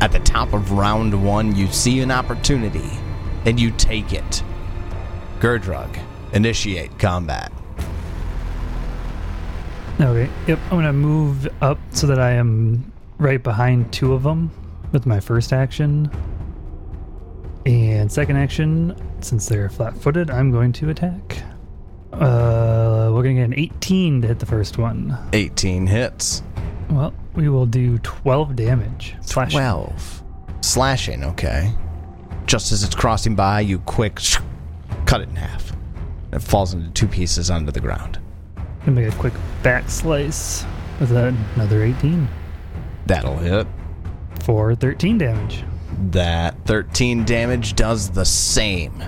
At 0.00 0.12
the 0.12 0.20
top 0.20 0.52
of 0.52 0.70
round 0.70 1.24
one, 1.26 1.56
you 1.56 1.66
see 1.66 1.98
an 1.98 2.12
opportunity, 2.12 2.88
and 3.44 3.58
you 3.60 3.70
take 3.72 4.12
it. 4.12 4.42
Gerdrug, 5.40 5.98
initiate 6.32 6.98
combat. 6.98 7.52
Okay. 10.00 10.28
Yep. 10.48 10.58
I'm 10.64 10.70
gonna 10.70 10.92
move 10.92 11.48
up 11.62 11.78
so 11.90 12.06
that 12.08 12.18
I 12.18 12.32
am 12.32 12.92
right 13.18 13.42
behind 13.42 13.92
two 13.92 14.12
of 14.12 14.22
them 14.22 14.50
with 14.92 15.06
my 15.06 15.20
first 15.20 15.52
action. 15.52 16.10
And 17.66 18.10
second 18.10 18.36
action, 18.36 18.94
since 19.20 19.46
they're 19.46 19.70
flat-footed, 19.70 20.30
I'm 20.30 20.50
going 20.50 20.72
to 20.74 20.90
attack. 20.90 21.42
Uh, 22.12 23.10
we're 23.12 23.22
gonna 23.22 23.34
get 23.34 23.44
an 23.44 23.54
18 23.58 24.22
to 24.22 24.28
hit 24.28 24.38
the 24.38 24.46
first 24.46 24.78
one. 24.78 25.16
18 25.32 25.86
hits. 25.86 26.42
Well, 26.90 27.14
we 27.34 27.48
will 27.48 27.66
do 27.66 27.98
12 27.98 28.56
damage. 28.56 29.16
Slash. 29.22 29.52
12. 29.52 30.22
Slashing, 30.60 31.24
okay. 31.24 31.72
Just 32.46 32.72
as 32.72 32.82
it's 32.84 32.94
crossing 32.94 33.34
by, 33.34 33.60
you 33.60 33.78
quick 33.80 34.20
cut 35.06 35.20
it 35.20 35.28
in 35.28 35.36
half. 35.36 35.72
It 36.32 36.40
falls 36.40 36.74
into 36.74 36.90
two 36.90 37.06
pieces 37.06 37.50
onto 37.50 37.70
the 37.72 37.80
ground. 37.80 38.18
Gonna 38.80 39.00
make 39.00 39.12
a 39.12 39.16
quick 39.16 39.32
back 39.62 39.88
slice 39.88 40.64
with 41.00 41.10
another 41.12 41.84
18 41.84 42.28
That'll 43.06 43.36
hit. 43.38 43.66
for 44.42 44.74
13 44.74 45.18
damage. 45.18 45.64
That 46.10 46.56
13 46.66 47.24
damage 47.24 47.74
does 47.76 48.10
the 48.10 48.24
same 48.24 49.02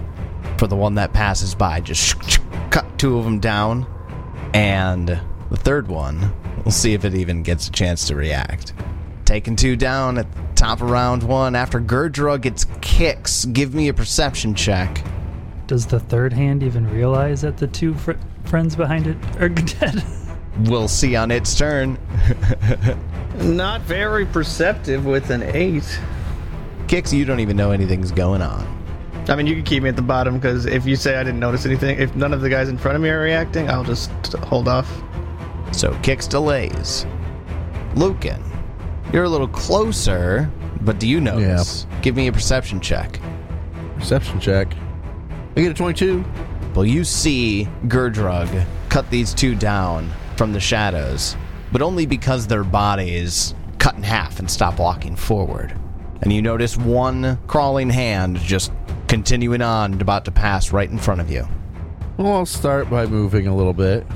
for 0.57 0.67
the 0.67 0.77
one 0.77 0.95
that 0.95 1.13
passes 1.13 1.55
by. 1.55 1.81
Just 1.81 2.17
cut 2.71 2.87
two 2.99 3.19
of 3.19 3.25
them 3.25 3.39
down. 3.41 3.87
And 4.55 5.09
the 5.09 5.57
third 5.57 5.89
one, 5.89 6.33
we'll 6.65 6.73
see 6.73 6.95
if 6.95 7.05
it 7.05 7.15
even 7.15 7.43
gets 7.43 7.69
a 7.69 7.73
chance 7.73 8.07
to 8.09 8.15
react. 8.17 8.73
Taking 9.27 9.57
two 9.57 9.75
down 9.75 10.19
at 10.19 10.33
the 10.33 10.41
top 10.55 10.81
of 10.81 10.89
round 10.89 11.25
one. 11.25 11.57
After 11.57 11.81
Gurdrug 11.81 12.43
gets 12.43 12.65
Kix, 12.65 13.53
give 13.53 13.75
me 13.75 13.89
a 13.89 13.93
perception 13.93 14.55
check. 14.55 15.03
Does 15.67 15.85
the 15.85 15.99
third 15.99 16.33
hand 16.33 16.63
even 16.63 16.89
realize 16.89 17.41
that 17.41 17.57
the 17.57 17.67
two 17.67 17.93
fr- 17.95 18.13
friends 18.45 18.77
behind 18.77 19.09
it 19.09 19.17
are 19.41 19.49
dead? 19.81 20.05
We'll 20.61 20.87
see 20.87 21.17
on 21.17 21.33
its 21.33 21.59
turn. 21.59 21.99
Not 23.39 23.81
very 23.81 24.27
perceptive 24.27 25.05
with 25.05 25.31
an 25.31 25.43
eight. 25.43 26.01
Kix, 26.87 27.13
you 27.13 27.25
don't 27.25 27.41
even 27.41 27.57
know 27.57 27.73
anything's 27.73 28.13
going 28.13 28.43
on. 28.43 28.65
I 29.29 29.35
mean, 29.35 29.49
you 29.49 29.57
can 29.57 29.65
keep 29.65 29.83
me 29.83 29.89
at 29.89 29.97
the 29.97 30.03
bottom 30.03 30.37
because 30.39 30.67
if 30.67 30.87
you 30.87 30.95
say 30.95 31.17
I 31.17 31.25
didn't 31.25 31.41
notice 31.41 31.67
anything, 31.67 31.99
if 31.99 32.15
none 32.15 32.33
of 32.33 32.43
the 32.43 32.49
guys 32.49 32.69
in 32.69 32.79
front 32.79 32.95
of 32.95 33.03
me 33.03 33.09
are 33.09 33.21
reacting, 33.21 33.69
I'll 33.69 33.83
just 33.83 34.13
hold 34.45 34.69
off. 34.69 34.89
So 35.73 35.91
Kix 35.95 36.29
delays. 36.29 37.05
Lucan, 37.97 38.41
you're 39.13 39.25
a 39.25 39.29
little 39.29 39.49
closer, 39.49 40.51
but 40.83 40.99
do 40.99 41.07
you 41.09 41.21
notice? 41.21 41.87
Give 42.03 42.17
me 42.17 42.27
a 42.27 42.33
perception 42.33 42.81
check. 42.81 43.21
Perception 43.97 44.41
check. 44.41 44.73
I 45.57 45.61
get 45.61 45.71
a 45.71 45.75
22. 45.75 46.25
Well, 46.75 46.85
you 46.85 47.05
see 47.05 47.67
Gerdrug 47.85 48.67
cut 48.89 49.09
these 49.11 49.33
two 49.33 49.55
down 49.55 50.11
from 50.37 50.53
the 50.53 50.61
shadows, 50.61 51.37
but 51.73 51.81
only 51.83 52.05
because 52.05 52.47
their 52.47 52.65
bodies 52.65 53.55
cut 53.79 53.95
in 53.95 54.03
half 54.03 54.39
and 54.39 54.51
stop 54.51 54.79
walking 54.79 55.17
forward. 55.17 55.75
And 56.23 56.33
you 56.33 56.43
notice 56.43 56.77
one 56.77 57.39
crawling 57.47 57.91
hand 57.91 58.37
just 58.39 58.73
continuing 59.09 59.63
on, 59.63 60.01
about 60.01 60.25
to 60.27 60.31
pass 60.31 60.73
right 60.73 60.91
in 60.91 60.99
front 60.99 61.21
of 61.21 61.31
you. 61.31 61.47
Well, 62.17 62.33
I'll 62.33 62.47
start 62.47 62.91
by 62.91 63.07
moving 63.07 63.47
a 63.47 63.55
little 63.55 63.73
bit. 63.73 64.07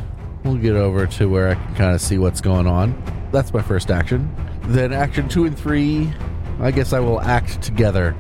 We'll 0.45 0.57
get 0.57 0.74
over 0.74 1.07
to 1.07 1.28
where 1.28 1.51
I 1.51 1.55
can 1.55 1.74
kind 1.74 1.95
of 1.95 2.01
see 2.01 2.18
what's 2.18 2.41
going 2.41 2.66
on. 2.66 3.01
That's 3.30 3.53
my 3.53 3.62
first 3.62 3.91
action. 3.91 4.34
Then 4.62 4.92
action 4.92 5.28
two 5.28 5.44
and 5.44 5.58
three, 5.58 6.12
I 6.61 6.70
guess 6.70 6.92
I 6.92 7.00
will 7.00 7.20
act 7.20 7.62
together 7.62 8.16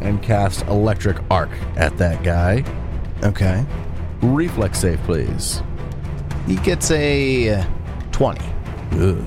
and 0.00 0.22
cast 0.22 0.66
electric 0.66 1.18
arc 1.30 1.50
at 1.76 1.96
that 1.98 2.22
guy. 2.22 2.64
Okay. 3.22 3.64
Reflex 4.22 4.80
save, 4.80 5.00
please. 5.02 5.62
He 6.46 6.56
gets 6.56 6.90
a 6.90 7.50
uh, 7.50 7.64
20. 8.12 8.44
Ugh. 8.92 9.24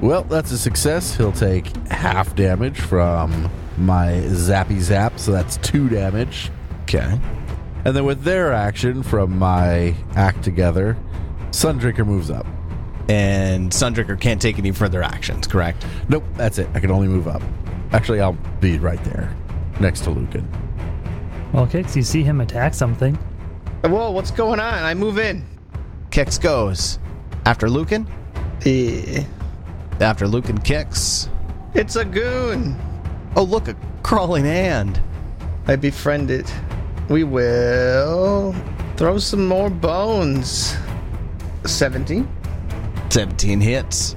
Well, 0.00 0.24
that's 0.24 0.50
a 0.52 0.58
success. 0.58 1.16
He'll 1.16 1.32
take 1.32 1.74
half 1.88 2.34
damage 2.36 2.80
from 2.80 3.50
my 3.78 4.08
zappy 4.26 4.80
zap, 4.80 5.18
so 5.18 5.32
that's 5.32 5.56
two 5.58 5.88
damage. 5.88 6.50
Okay. 6.82 7.18
And 7.84 7.96
then 7.96 8.04
with 8.04 8.22
their 8.22 8.52
action 8.52 9.02
from 9.02 9.38
my 9.38 9.94
act 10.14 10.42
together, 10.42 10.96
Sundrinker 11.50 12.04
moves 12.06 12.30
up. 12.30 12.46
And 13.08 13.70
Sundrinker 13.70 14.20
can't 14.20 14.40
take 14.42 14.58
any 14.58 14.72
further 14.72 15.02
actions, 15.02 15.46
correct? 15.46 15.86
Nope, 16.08 16.24
that's 16.34 16.58
it. 16.58 16.68
I 16.74 16.80
can 16.80 16.90
only 16.90 17.06
move 17.08 17.28
up. 17.28 17.42
Actually, 17.92 18.20
I'll 18.20 18.36
be 18.60 18.78
right 18.78 19.02
there, 19.04 19.34
next 19.80 20.00
to 20.02 20.10
Lucan. 20.10 20.48
Well, 21.52 21.66
Kix, 21.66 21.94
you 21.94 22.02
see 22.02 22.22
him 22.24 22.40
attack 22.40 22.74
something. 22.74 23.14
Whoa, 23.84 24.10
what's 24.10 24.32
going 24.32 24.58
on? 24.58 24.82
I 24.82 24.94
move 24.94 25.18
in. 25.18 25.44
Kix 26.10 26.40
goes. 26.40 26.98
After 27.44 27.70
Lucan? 27.70 28.08
Eh, 28.64 29.22
After 30.00 30.26
Lucan 30.26 30.58
Kix. 30.58 31.28
It's 31.74 31.94
a 31.94 32.04
goon. 32.04 32.74
Oh, 33.36 33.44
look, 33.44 33.68
a 33.68 33.76
crawling 34.02 34.44
hand. 34.44 35.00
I 35.68 35.76
befriend 35.76 36.30
it. 36.30 36.52
We 37.08 37.22
will 37.22 38.52
throw 38.96 39.18
some 39.18 39.46
more 39.46 39.70
bones. 39.70 40.76
17? 41.64 42.28
17 43.10 43.60
hits. 43.60 44.16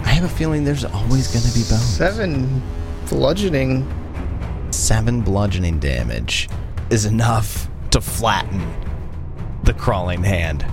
I 0.00 0.10
have 0.10 0.24
a 0.24 0.28
feeling 0.28 0.64
there's 0.64 0.84
always 0.84 1.28
going 1.28 1.44
to 1.44 1.54
be 1.54 1.64
bones. 1.68 1.82
Seven 1.82 2.62
bludgeoning. 3.08 3.86
Seven 4.70 5.22
bludgeoning 5.22 5.78
damage 5.78 6.48
is 6.90 7.04
enough 7.04 7.68
to 7.90 8.00
flatten 8.00 8.60
the 9.64 9.72
crawling 9.72 10.22
hand. 10.22 10.64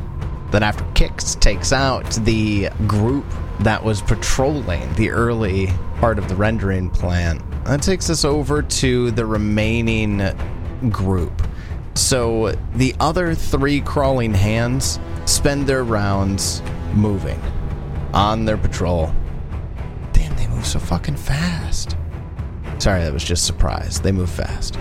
Then, 0.52 0.62
after 0.62 0.84
Kix, 0.94 1.40
takes 1.40 1.74
out 1.74 2.10
the 2.26 2.70
group 2.86 3.26
that 3.62 3.84
was 3.84 4.02
patrolling 4.02 4.94
the 4.96 5.10
early 5.10 5.68
part 6.00 6.20
of 6.20 6.28
the 6.28 6.36
rendering 6.36 6.90
plant, 6.90 7.42
that 7.66 7.82
takes 7.82 8.10
us 8.10 8.26
over 8.26 8.62
to 8.62 9.12
the 9.12 9.26
remaining 9.26 10.22
group. 10.90 11.48
So, 11.96 12.56
the 12.76 12.94
other 13.00 13.34
three 13.34 13.82
crawling 13.82 14.34
hands 14.34 15.00
spend 15.26 15.66
their 15.66 15.84
rounds 15.84 16.62
moving 16.94 17.42
on 18.14 18.46
their 18.46 18.58
patrol. 18.58 19.12
Damn, 20.14 20.36
they 20.36 20.48
move 20.48 20.66
so 20.66 20.80
fucking 20.80 21.18
fast. 21.18 21.98
Sorry, 22.80 23.02
that 23.04 23.14
was 23.14 23.24
just 23.24 23.46
surprise. 23.46 24.02
They 24.02 24.12
move 24.12 24.30
fast. 24.30 24.78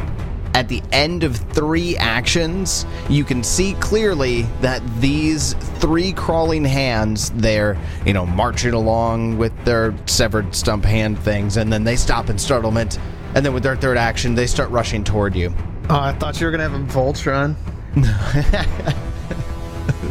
At 0.54 0.68
the 0.68 0.82
end 0.92 1.24
of 1.24 1.36
three 1.36 1.96
actions, 1.96 2.84
you 3.08 3.24
can 3.24 3.42
see 3.42 3.72
clearly 3.74 4.42
that 4.60 4.82
these 5.00 5.54
three 5.80 6.12
crawling 6.12 6.64
hands, 6.64 7.30
they're, 7.30 7.78
you 8.04 8.12
know, 8.12 8.26
marching 8.26 8.74
along 8.74 9.38
with 9.38 9.52
their 9.64 9.94
severed 10.06 10.54
stump 10.54 10.84
hand 10.84 11.18
things, 11.20 11.56
and 11.56 11.72
then 11.72 11.84
they 11.84 11.96
stop 11.96 12.28
in 12.28 12.38
startlement. 12.38 12.98
And 13.34 13.46
then 13.46 13.54
with 13.54 13.62
their 13.62 13.76
third 13.76 13.96
action, 13.96 14.34
they 14.34 14.46
start 14.46 14.68
rushing 14.70 15.04
toward 15.04 15.34
you. 15.34 15.54
Oh, 15.88 15.98
I 15.98 16.12
thought 16.12 16.38
you 16.38 16.46
were 16.46 16.50
going 16.50 16.70
to 16.70 16.76
have 16.76 16.80
a 16.80 16.92
Voltron. 16.92 17.56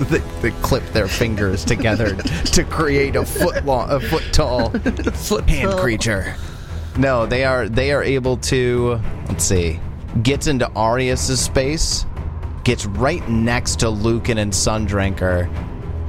they, 0.10 0.20
they 0.42 0.52
clip 0.62 0.84
their 0.94 1.08
fingers 1.08 1.64
together 1.66 2.16
to 2.46 2.64
create 2.64 3.16
a 3.16 3.26
foot 3.26 3.66
long, 3.66 3.90
a 3.90 4.00
foot 4.00 4.24
tall 4.32 4.70
foot 4.70 5.50
hand 5.50 5.80
creature. 5.80 6.36
No, 6.98 7.26
they 7.26 7.46
are 7.46 7.70
they 7.70 7.92
are 7.92 8.04
able 8.04 8.38
to 8.38 9.00
let's 9.28 9.44
see, 9.44 9.80
gets 10.24 10.48
into 10.48 10.70
Arius's 10.76 11.40
space, 11.40 12.06
gets 12.64 12.86
right 12.86 13.28
next 13.30 13.80
to 13.80 13.90
Lucan 13.90 14.38
and 14.38 14.52
Sundrinker, 14.52 15.50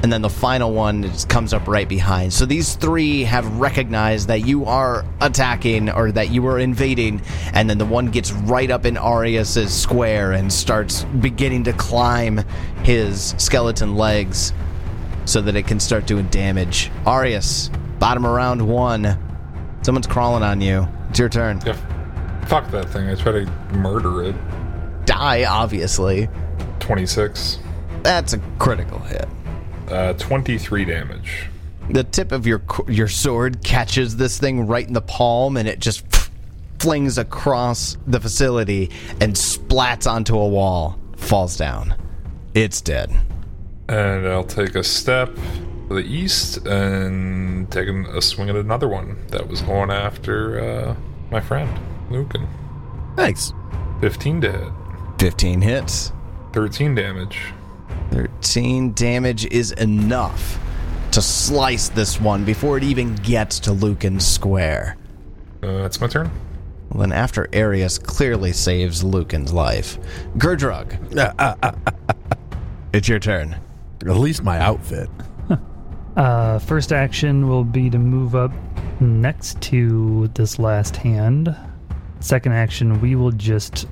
and 0.03 0.13
then 0.13 0.23
the 0.23 0.29
final 0.29 0.73
one 0.73 1.05
just 1.05 1.29
comes 1.29 1.55
up 1.55 1.69
right 1.69 1.89
behind. 1.89 2.33
So 2.33 2.45
these 2.45 2.75
three 2.75 3.23
have 3.25 3.47
recognized 3.59 4.29
that 4.29 4.47
you 4.47 4.65
are 4.65 5.05
attacking 5.21 5.91
or 5.91 6.11
that 6.13 6.31
you 6.31 6.47
are 6.47 6.59
invading, 6.59 7.23
and 7.53 7.71
then 7.71 7.79
the 7.79 7.87
one 7.87 8.11
gets 8.11 8.33
right 8.33 8.71
up 8.71 8.85
in 8.85 8.97
Arius's 8.97 9.73
square 9.73 10.33
and 10.33 10.53
starts 10.53 11.05
beginning 11.05 11.65
to 11.65 11.73
climb 11.73 12.39
his 12.83 13.35
skeleton 13.39 13.97
legs 13.97 14.53
so 15.25 15.41
that 15.41 15.55
it 15.55 15.67
can 15.69 15.79
start 15.79 16.07
doing 16.07 16.27
damage. 16.27 16.91
Arius, 17.07 17.71
bottom 18.01 18.25
of 18.25 18.33
round 18.33 18.67
one. 18.67 19.17
Someone's 19.83 20.07
crawling 20.09 20.43
on 20.43 20.61
you. 20.61 20.89
It's 21.11 21.19
your 21.19 21.29
turn. 21.29 21.61
Yeah, 21.65 21.77
fuck 22.47 22.71
that 22.73 22.89
thing. 22.89 23.09
I 23.09 23.15
try 23.15 23.33
to 23.33 23.47
murder 23.73 24.25
it. 24.25 24.37
Die, 25.07 25.45
obviously. 25.45 26.29
26. 26.81 27.59
That's 28.03 28.33
a 28.33 28.39
critical 28.59 28.99
hit. 28.99 29.29
Uh, 29.93 30.15
23 30.15 30.87
damage. 30.87 31.47
The 31.91 32.05
tip 32.05 32.33
of 32.33 32.47
your 32.47 32.63
your 32.89 33.09
sword 33.09 33.63
catches 33.63 34.17
this 34.17 34.39
thing 34.39 34.67
right 34.67 34.87
in 34.87 34.95
the 34.95 35.03
palm, 35.03 35.59
and 35.59 35.69
it 35.69 35.81
just 35.81 36.05
flings 36.79 37.19
across 37.19 37.99
the 38.07 38.19
facility 38.19 38.91
and 39.21 39.35
splats 39.35 40.11
onto 40.11 40.39
a 40.39 40.49
wall. 40.49 40.99
Falls 41.17 41.57
down. 41.57 41.95
It's 42.55 42.81
dead. 42.81 43.11
And 43.89 44.27
I'll 44.27 44.45
take 44.45 44.75
a 44.75 44.83
step 44.83 45.35
to 45.89 45.95
the 45.95 46.01
east 46.01 46.67
and 46.67 47.71
take 47.71 47.89
a 47.89 48.23
swing 48.23 48.49
at 48.49 48.57
another 48.57 48.89
one 48.89 49.19
that 49.29 49.47
was 49.47 49.61
going 49.61 49.91
after 49.91 50.61
uh, 50.61 50.97
my 51.31 51.41
friend, 51.41 51.71
Lucan. 52.11 52.49
Thanks. 53.15 53.53
15 54.01 54.41
to 54.41 54.53
hit. 54.53 54.69
15 55.19 55.61
hits. 55.61 56.13
13 56.53 56.95
damage. 56.95 57.53
13 58.13 58.93
damage 58.93 59.47
is 59.47 59.73
enough 59.73 60.59
to 61.13 61.23
slice 61.23 61.89
this 61.89 62.21
one 62.21 62.45
before 62.45 62.77
it 62.77 62.85
even 62.85 63.15
gets 63.17 63.59
to 63.61 63.73
Lucan 63.73 64.21
square. 64.21 64.99
Uh, 65.63 65.79
that's 65.79 65.99
my 65.99 66.07
turn. 66.09 66.31
Well, 66.91 67.01
then, 67.01 67.13
after 67.13 67.49
Arius 67.55 67.99
clearly 67.99 68.53
saves 68.53 69.03
Lucan's 69.03 69.51
life, 69.51 69.99
Gerdrug, 70.37 70.99
it's 72.93 73.09
your 73.09 73.19
turn. 73.19 73.57
At 74.03 74.17
least 74.17 74.43
my 74.43 74.59
outfit. 74.59 75.09
Uh, 76.17 76.59
first 76.59 76.93
action 76.93 77.49
will 77.49 77.65
be 77.65 77.89
to 77.89 77.99
move 77.99 78.35
up 78.35 78.53
next 79.01 79.59
to 79.63 80.29
this 80.35 80.59
last 80.59 80.95
hand. 80.95 81.57
Second 82.21 82.53
action, 82.53 83.01
we 83.01 83.15
will 83.15 83.33
just 83.33 83.87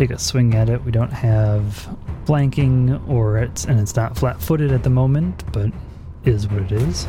take 0.00 0.10
a 0.10 0.18
swing 0.18 0.54
at 0.54 0.70
it. 0.70 0.82
We 0.82 0.92
don't 0.92 1.12
have 1.12 1.94
flanking, 2.24 2.94
or 3.06 3.36
it's 3.36 3.66
and 3.66 3.78
it's 3.78 3.94
not 3.94 4.16
flat-footed 4.16 4.72
at 4.72 4.82
the 4.82 4.90
moment, 4.90 5.44
but 5.52 5.70
is 6.24 6.48
what 6.48 6.62
it 6.62 6.72
is. 6.72 7.06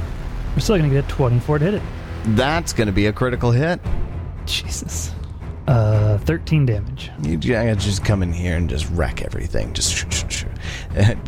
We're 0.54 0.60
still 0.60 0.78
gonna 0.78 0.90
get 0.90 1.06
a 1.06 1.08
24 1.08 1.60
to 1.60 1.66
hit 1.66 1.74
it. 1.76 1.82
That's 2.36 2.74
going 2.74 2.88
to 2.88 2.92
be 2.92 3.08
a 3.08 3.14
critical 3.14 3.52
hit. 3.52 3.80
Jesus. 4.46 5.12
Uh, 5.68 6.18
13 6.20 6.66
damage. 6.66 7.10
You 7.24 7.38
gotta 7.38 7.76
just 7.76 8.04
come 8.04 8.22
in 8.22 8.34
here 8.34 8.58
and 8.58 8.70
just 8.70 8.90
wreck 8.90 9.22
everything. 9.22 9.74
Just 9.74 9.96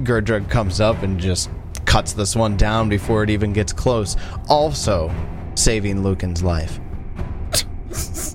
Gerdrug 0.03 0.49
comes 0.49 0.81
up 0.81 1.01
and 1.01 1.19
just 1.19 1.49
cuts 1.85 2.13
this 2.13 2.35
one 2.35 2.57
down 2.57 2.89
before 2.89 3.23
it 3.23 3.29
even 3.29 3.53
gets 3.53 3.71
close. 3.71 4.17
Also, 4.49 5.11
saving 5.55 6.03
Lucan's 6.03 6.43
life. 6.43 6.79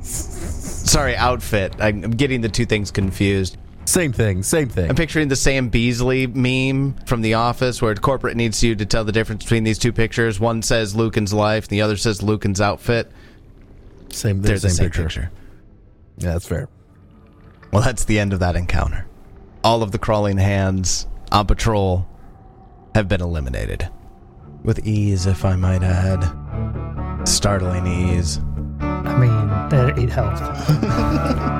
Sorry, 0.98 1.14
outfit. 1.14 1.76
I'm 1.78 2.02
I'm 2.02 2.10
getting 2.10 2.40
the 2.40 2.48
two 2.48 2.66
things 2.66 2.90
confused. 2.90 3.56
Same 3.84 4.12
thing, 4.12 4.42
same 4.42 4.68
thing. 4.68 4.90
I'm 4.90 4.96
picturing 4.96 5.28
the 5.28 5.40
Pam 5.42 5.70
Beesly 5.70 6.34
meme 6.34 6.94
from 7.06 7.22
The 7.22 7.34
Office 7.34 7.80
where 7.80 7.94
corporate 7.94 8.36
needs 8.36 8.64
you 8.64 8.74
to 8.74 8.84
tell 8.84 9.04
the 9.04 9.12
difference 9.12 9.44
between 9.44 9.62
these 9.62 9.78
two 9.78 9.92
pictures. 9.92 10.40
One 10.40 10.60
says 10.60 10.96
Lucan's 10.96 11.32
life, 11.32 11.66
and 11.66 11.70
the 11.70 11.82
other 11.82 11.96
says 11.96 12.20
Lucan's 12.20 12.60
outfit. 12.60 13.12
Same, 14.10 14.42
They're 14.42 14.58
same, 14.58 14.70
the 14.70 14.74
same 14.74 14.86
picture. 14.86 15.02
picture. 15.04 15.30
Yeah, 16.16 16.32
that's 16.32 16.48
fair. 16.48 16.68
Well, 17.72 17.82
that's 17.82 18.04
the 18.04 18.18
end 18.18 18.32
of 18.32 18.40
that 18.40 18.56
encounter. 18.56 19.06
All 19.62 19.84
of 19.84 19.92
the 19.92 20.00
crawling 20.00 20.38
hands 20.38 21.06
on 21.30 21.46
patrol 21.46 22.08
have 22.96 23.06
been 23.06 23.20
eliminated. 23.20 23.88
With 24.64 24.84
ease, 24.84 25.26
if 25.26 25.44
I 25.44 25.54
might 25.54 25.84
add. 25.84 26.24
Startling 27.24 27.86
ease. 27.86 28.40
I 28.80 29.16
mean, 29.16 29.47
had 29.76 29.98
8 29.98 30.10
health. 30.10 31.58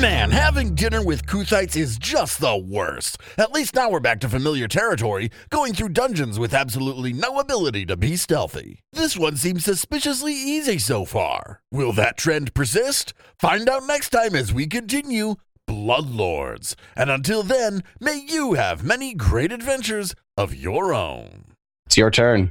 Man, 0.00 0.30
having 0.30 0.74
dinner 0.74 1.04
with 1.04 1.26
Kuthites 1.26 1.76
is 1.76 1.98
just 1.98 2.40
the 2.40 2.56
worst. 2.56 3.18
At 3.36 3.52
least 3.52 3.74
now 3.74 3.90
we're 3.90 4.00
back 4.00 4.18
to 4.20 4.30
familiar 4.30 4.66
territory, 4.66 5.30
going 5.50 5.74
through 5.74 5.90
dungeons 5.90 6.38
with 6.38 6.54
absolutely 6.54 7.12
no 7.12 7.38
ability 7.38 7.84
to 7.84 7.98
be 7.98 8.16
stealthy. 8.16 8.80
This 8.92 9.14
one 9.14 9.36
seems 9.36 9.62
suspiciously 9.64 10.32
easy 10.32 10.78
so 10.78 11.04
far. 11.04 11.60
Will 11.70 11.92
that 11.92 12.16
trend 12.16 12.54
persist? 12.54 13.12
Find 13.38 13.68
out 13.68 13.86
next 13.86 14.08
time 14.08 14.34
as 14.34 14.54
we 14.54 14.66
continue 14.66 15.34
Blood 15.70 16.10
Lords. 16.10 16.74
And 16.96 17.12
until 17.12 17.44
then, 17.44 17.84
may 18.00 18.16
you 18.16 18.54
have 18.54 18.82
many 18.82 19.14
great 19.14 19.52
adventures 19.52 20.16
of 20.36 20.52
your 20.52 20.92
own. 20.92 21.54
It's 21.86 21.96
your 21.96 22.10
turn. 22.10 22.50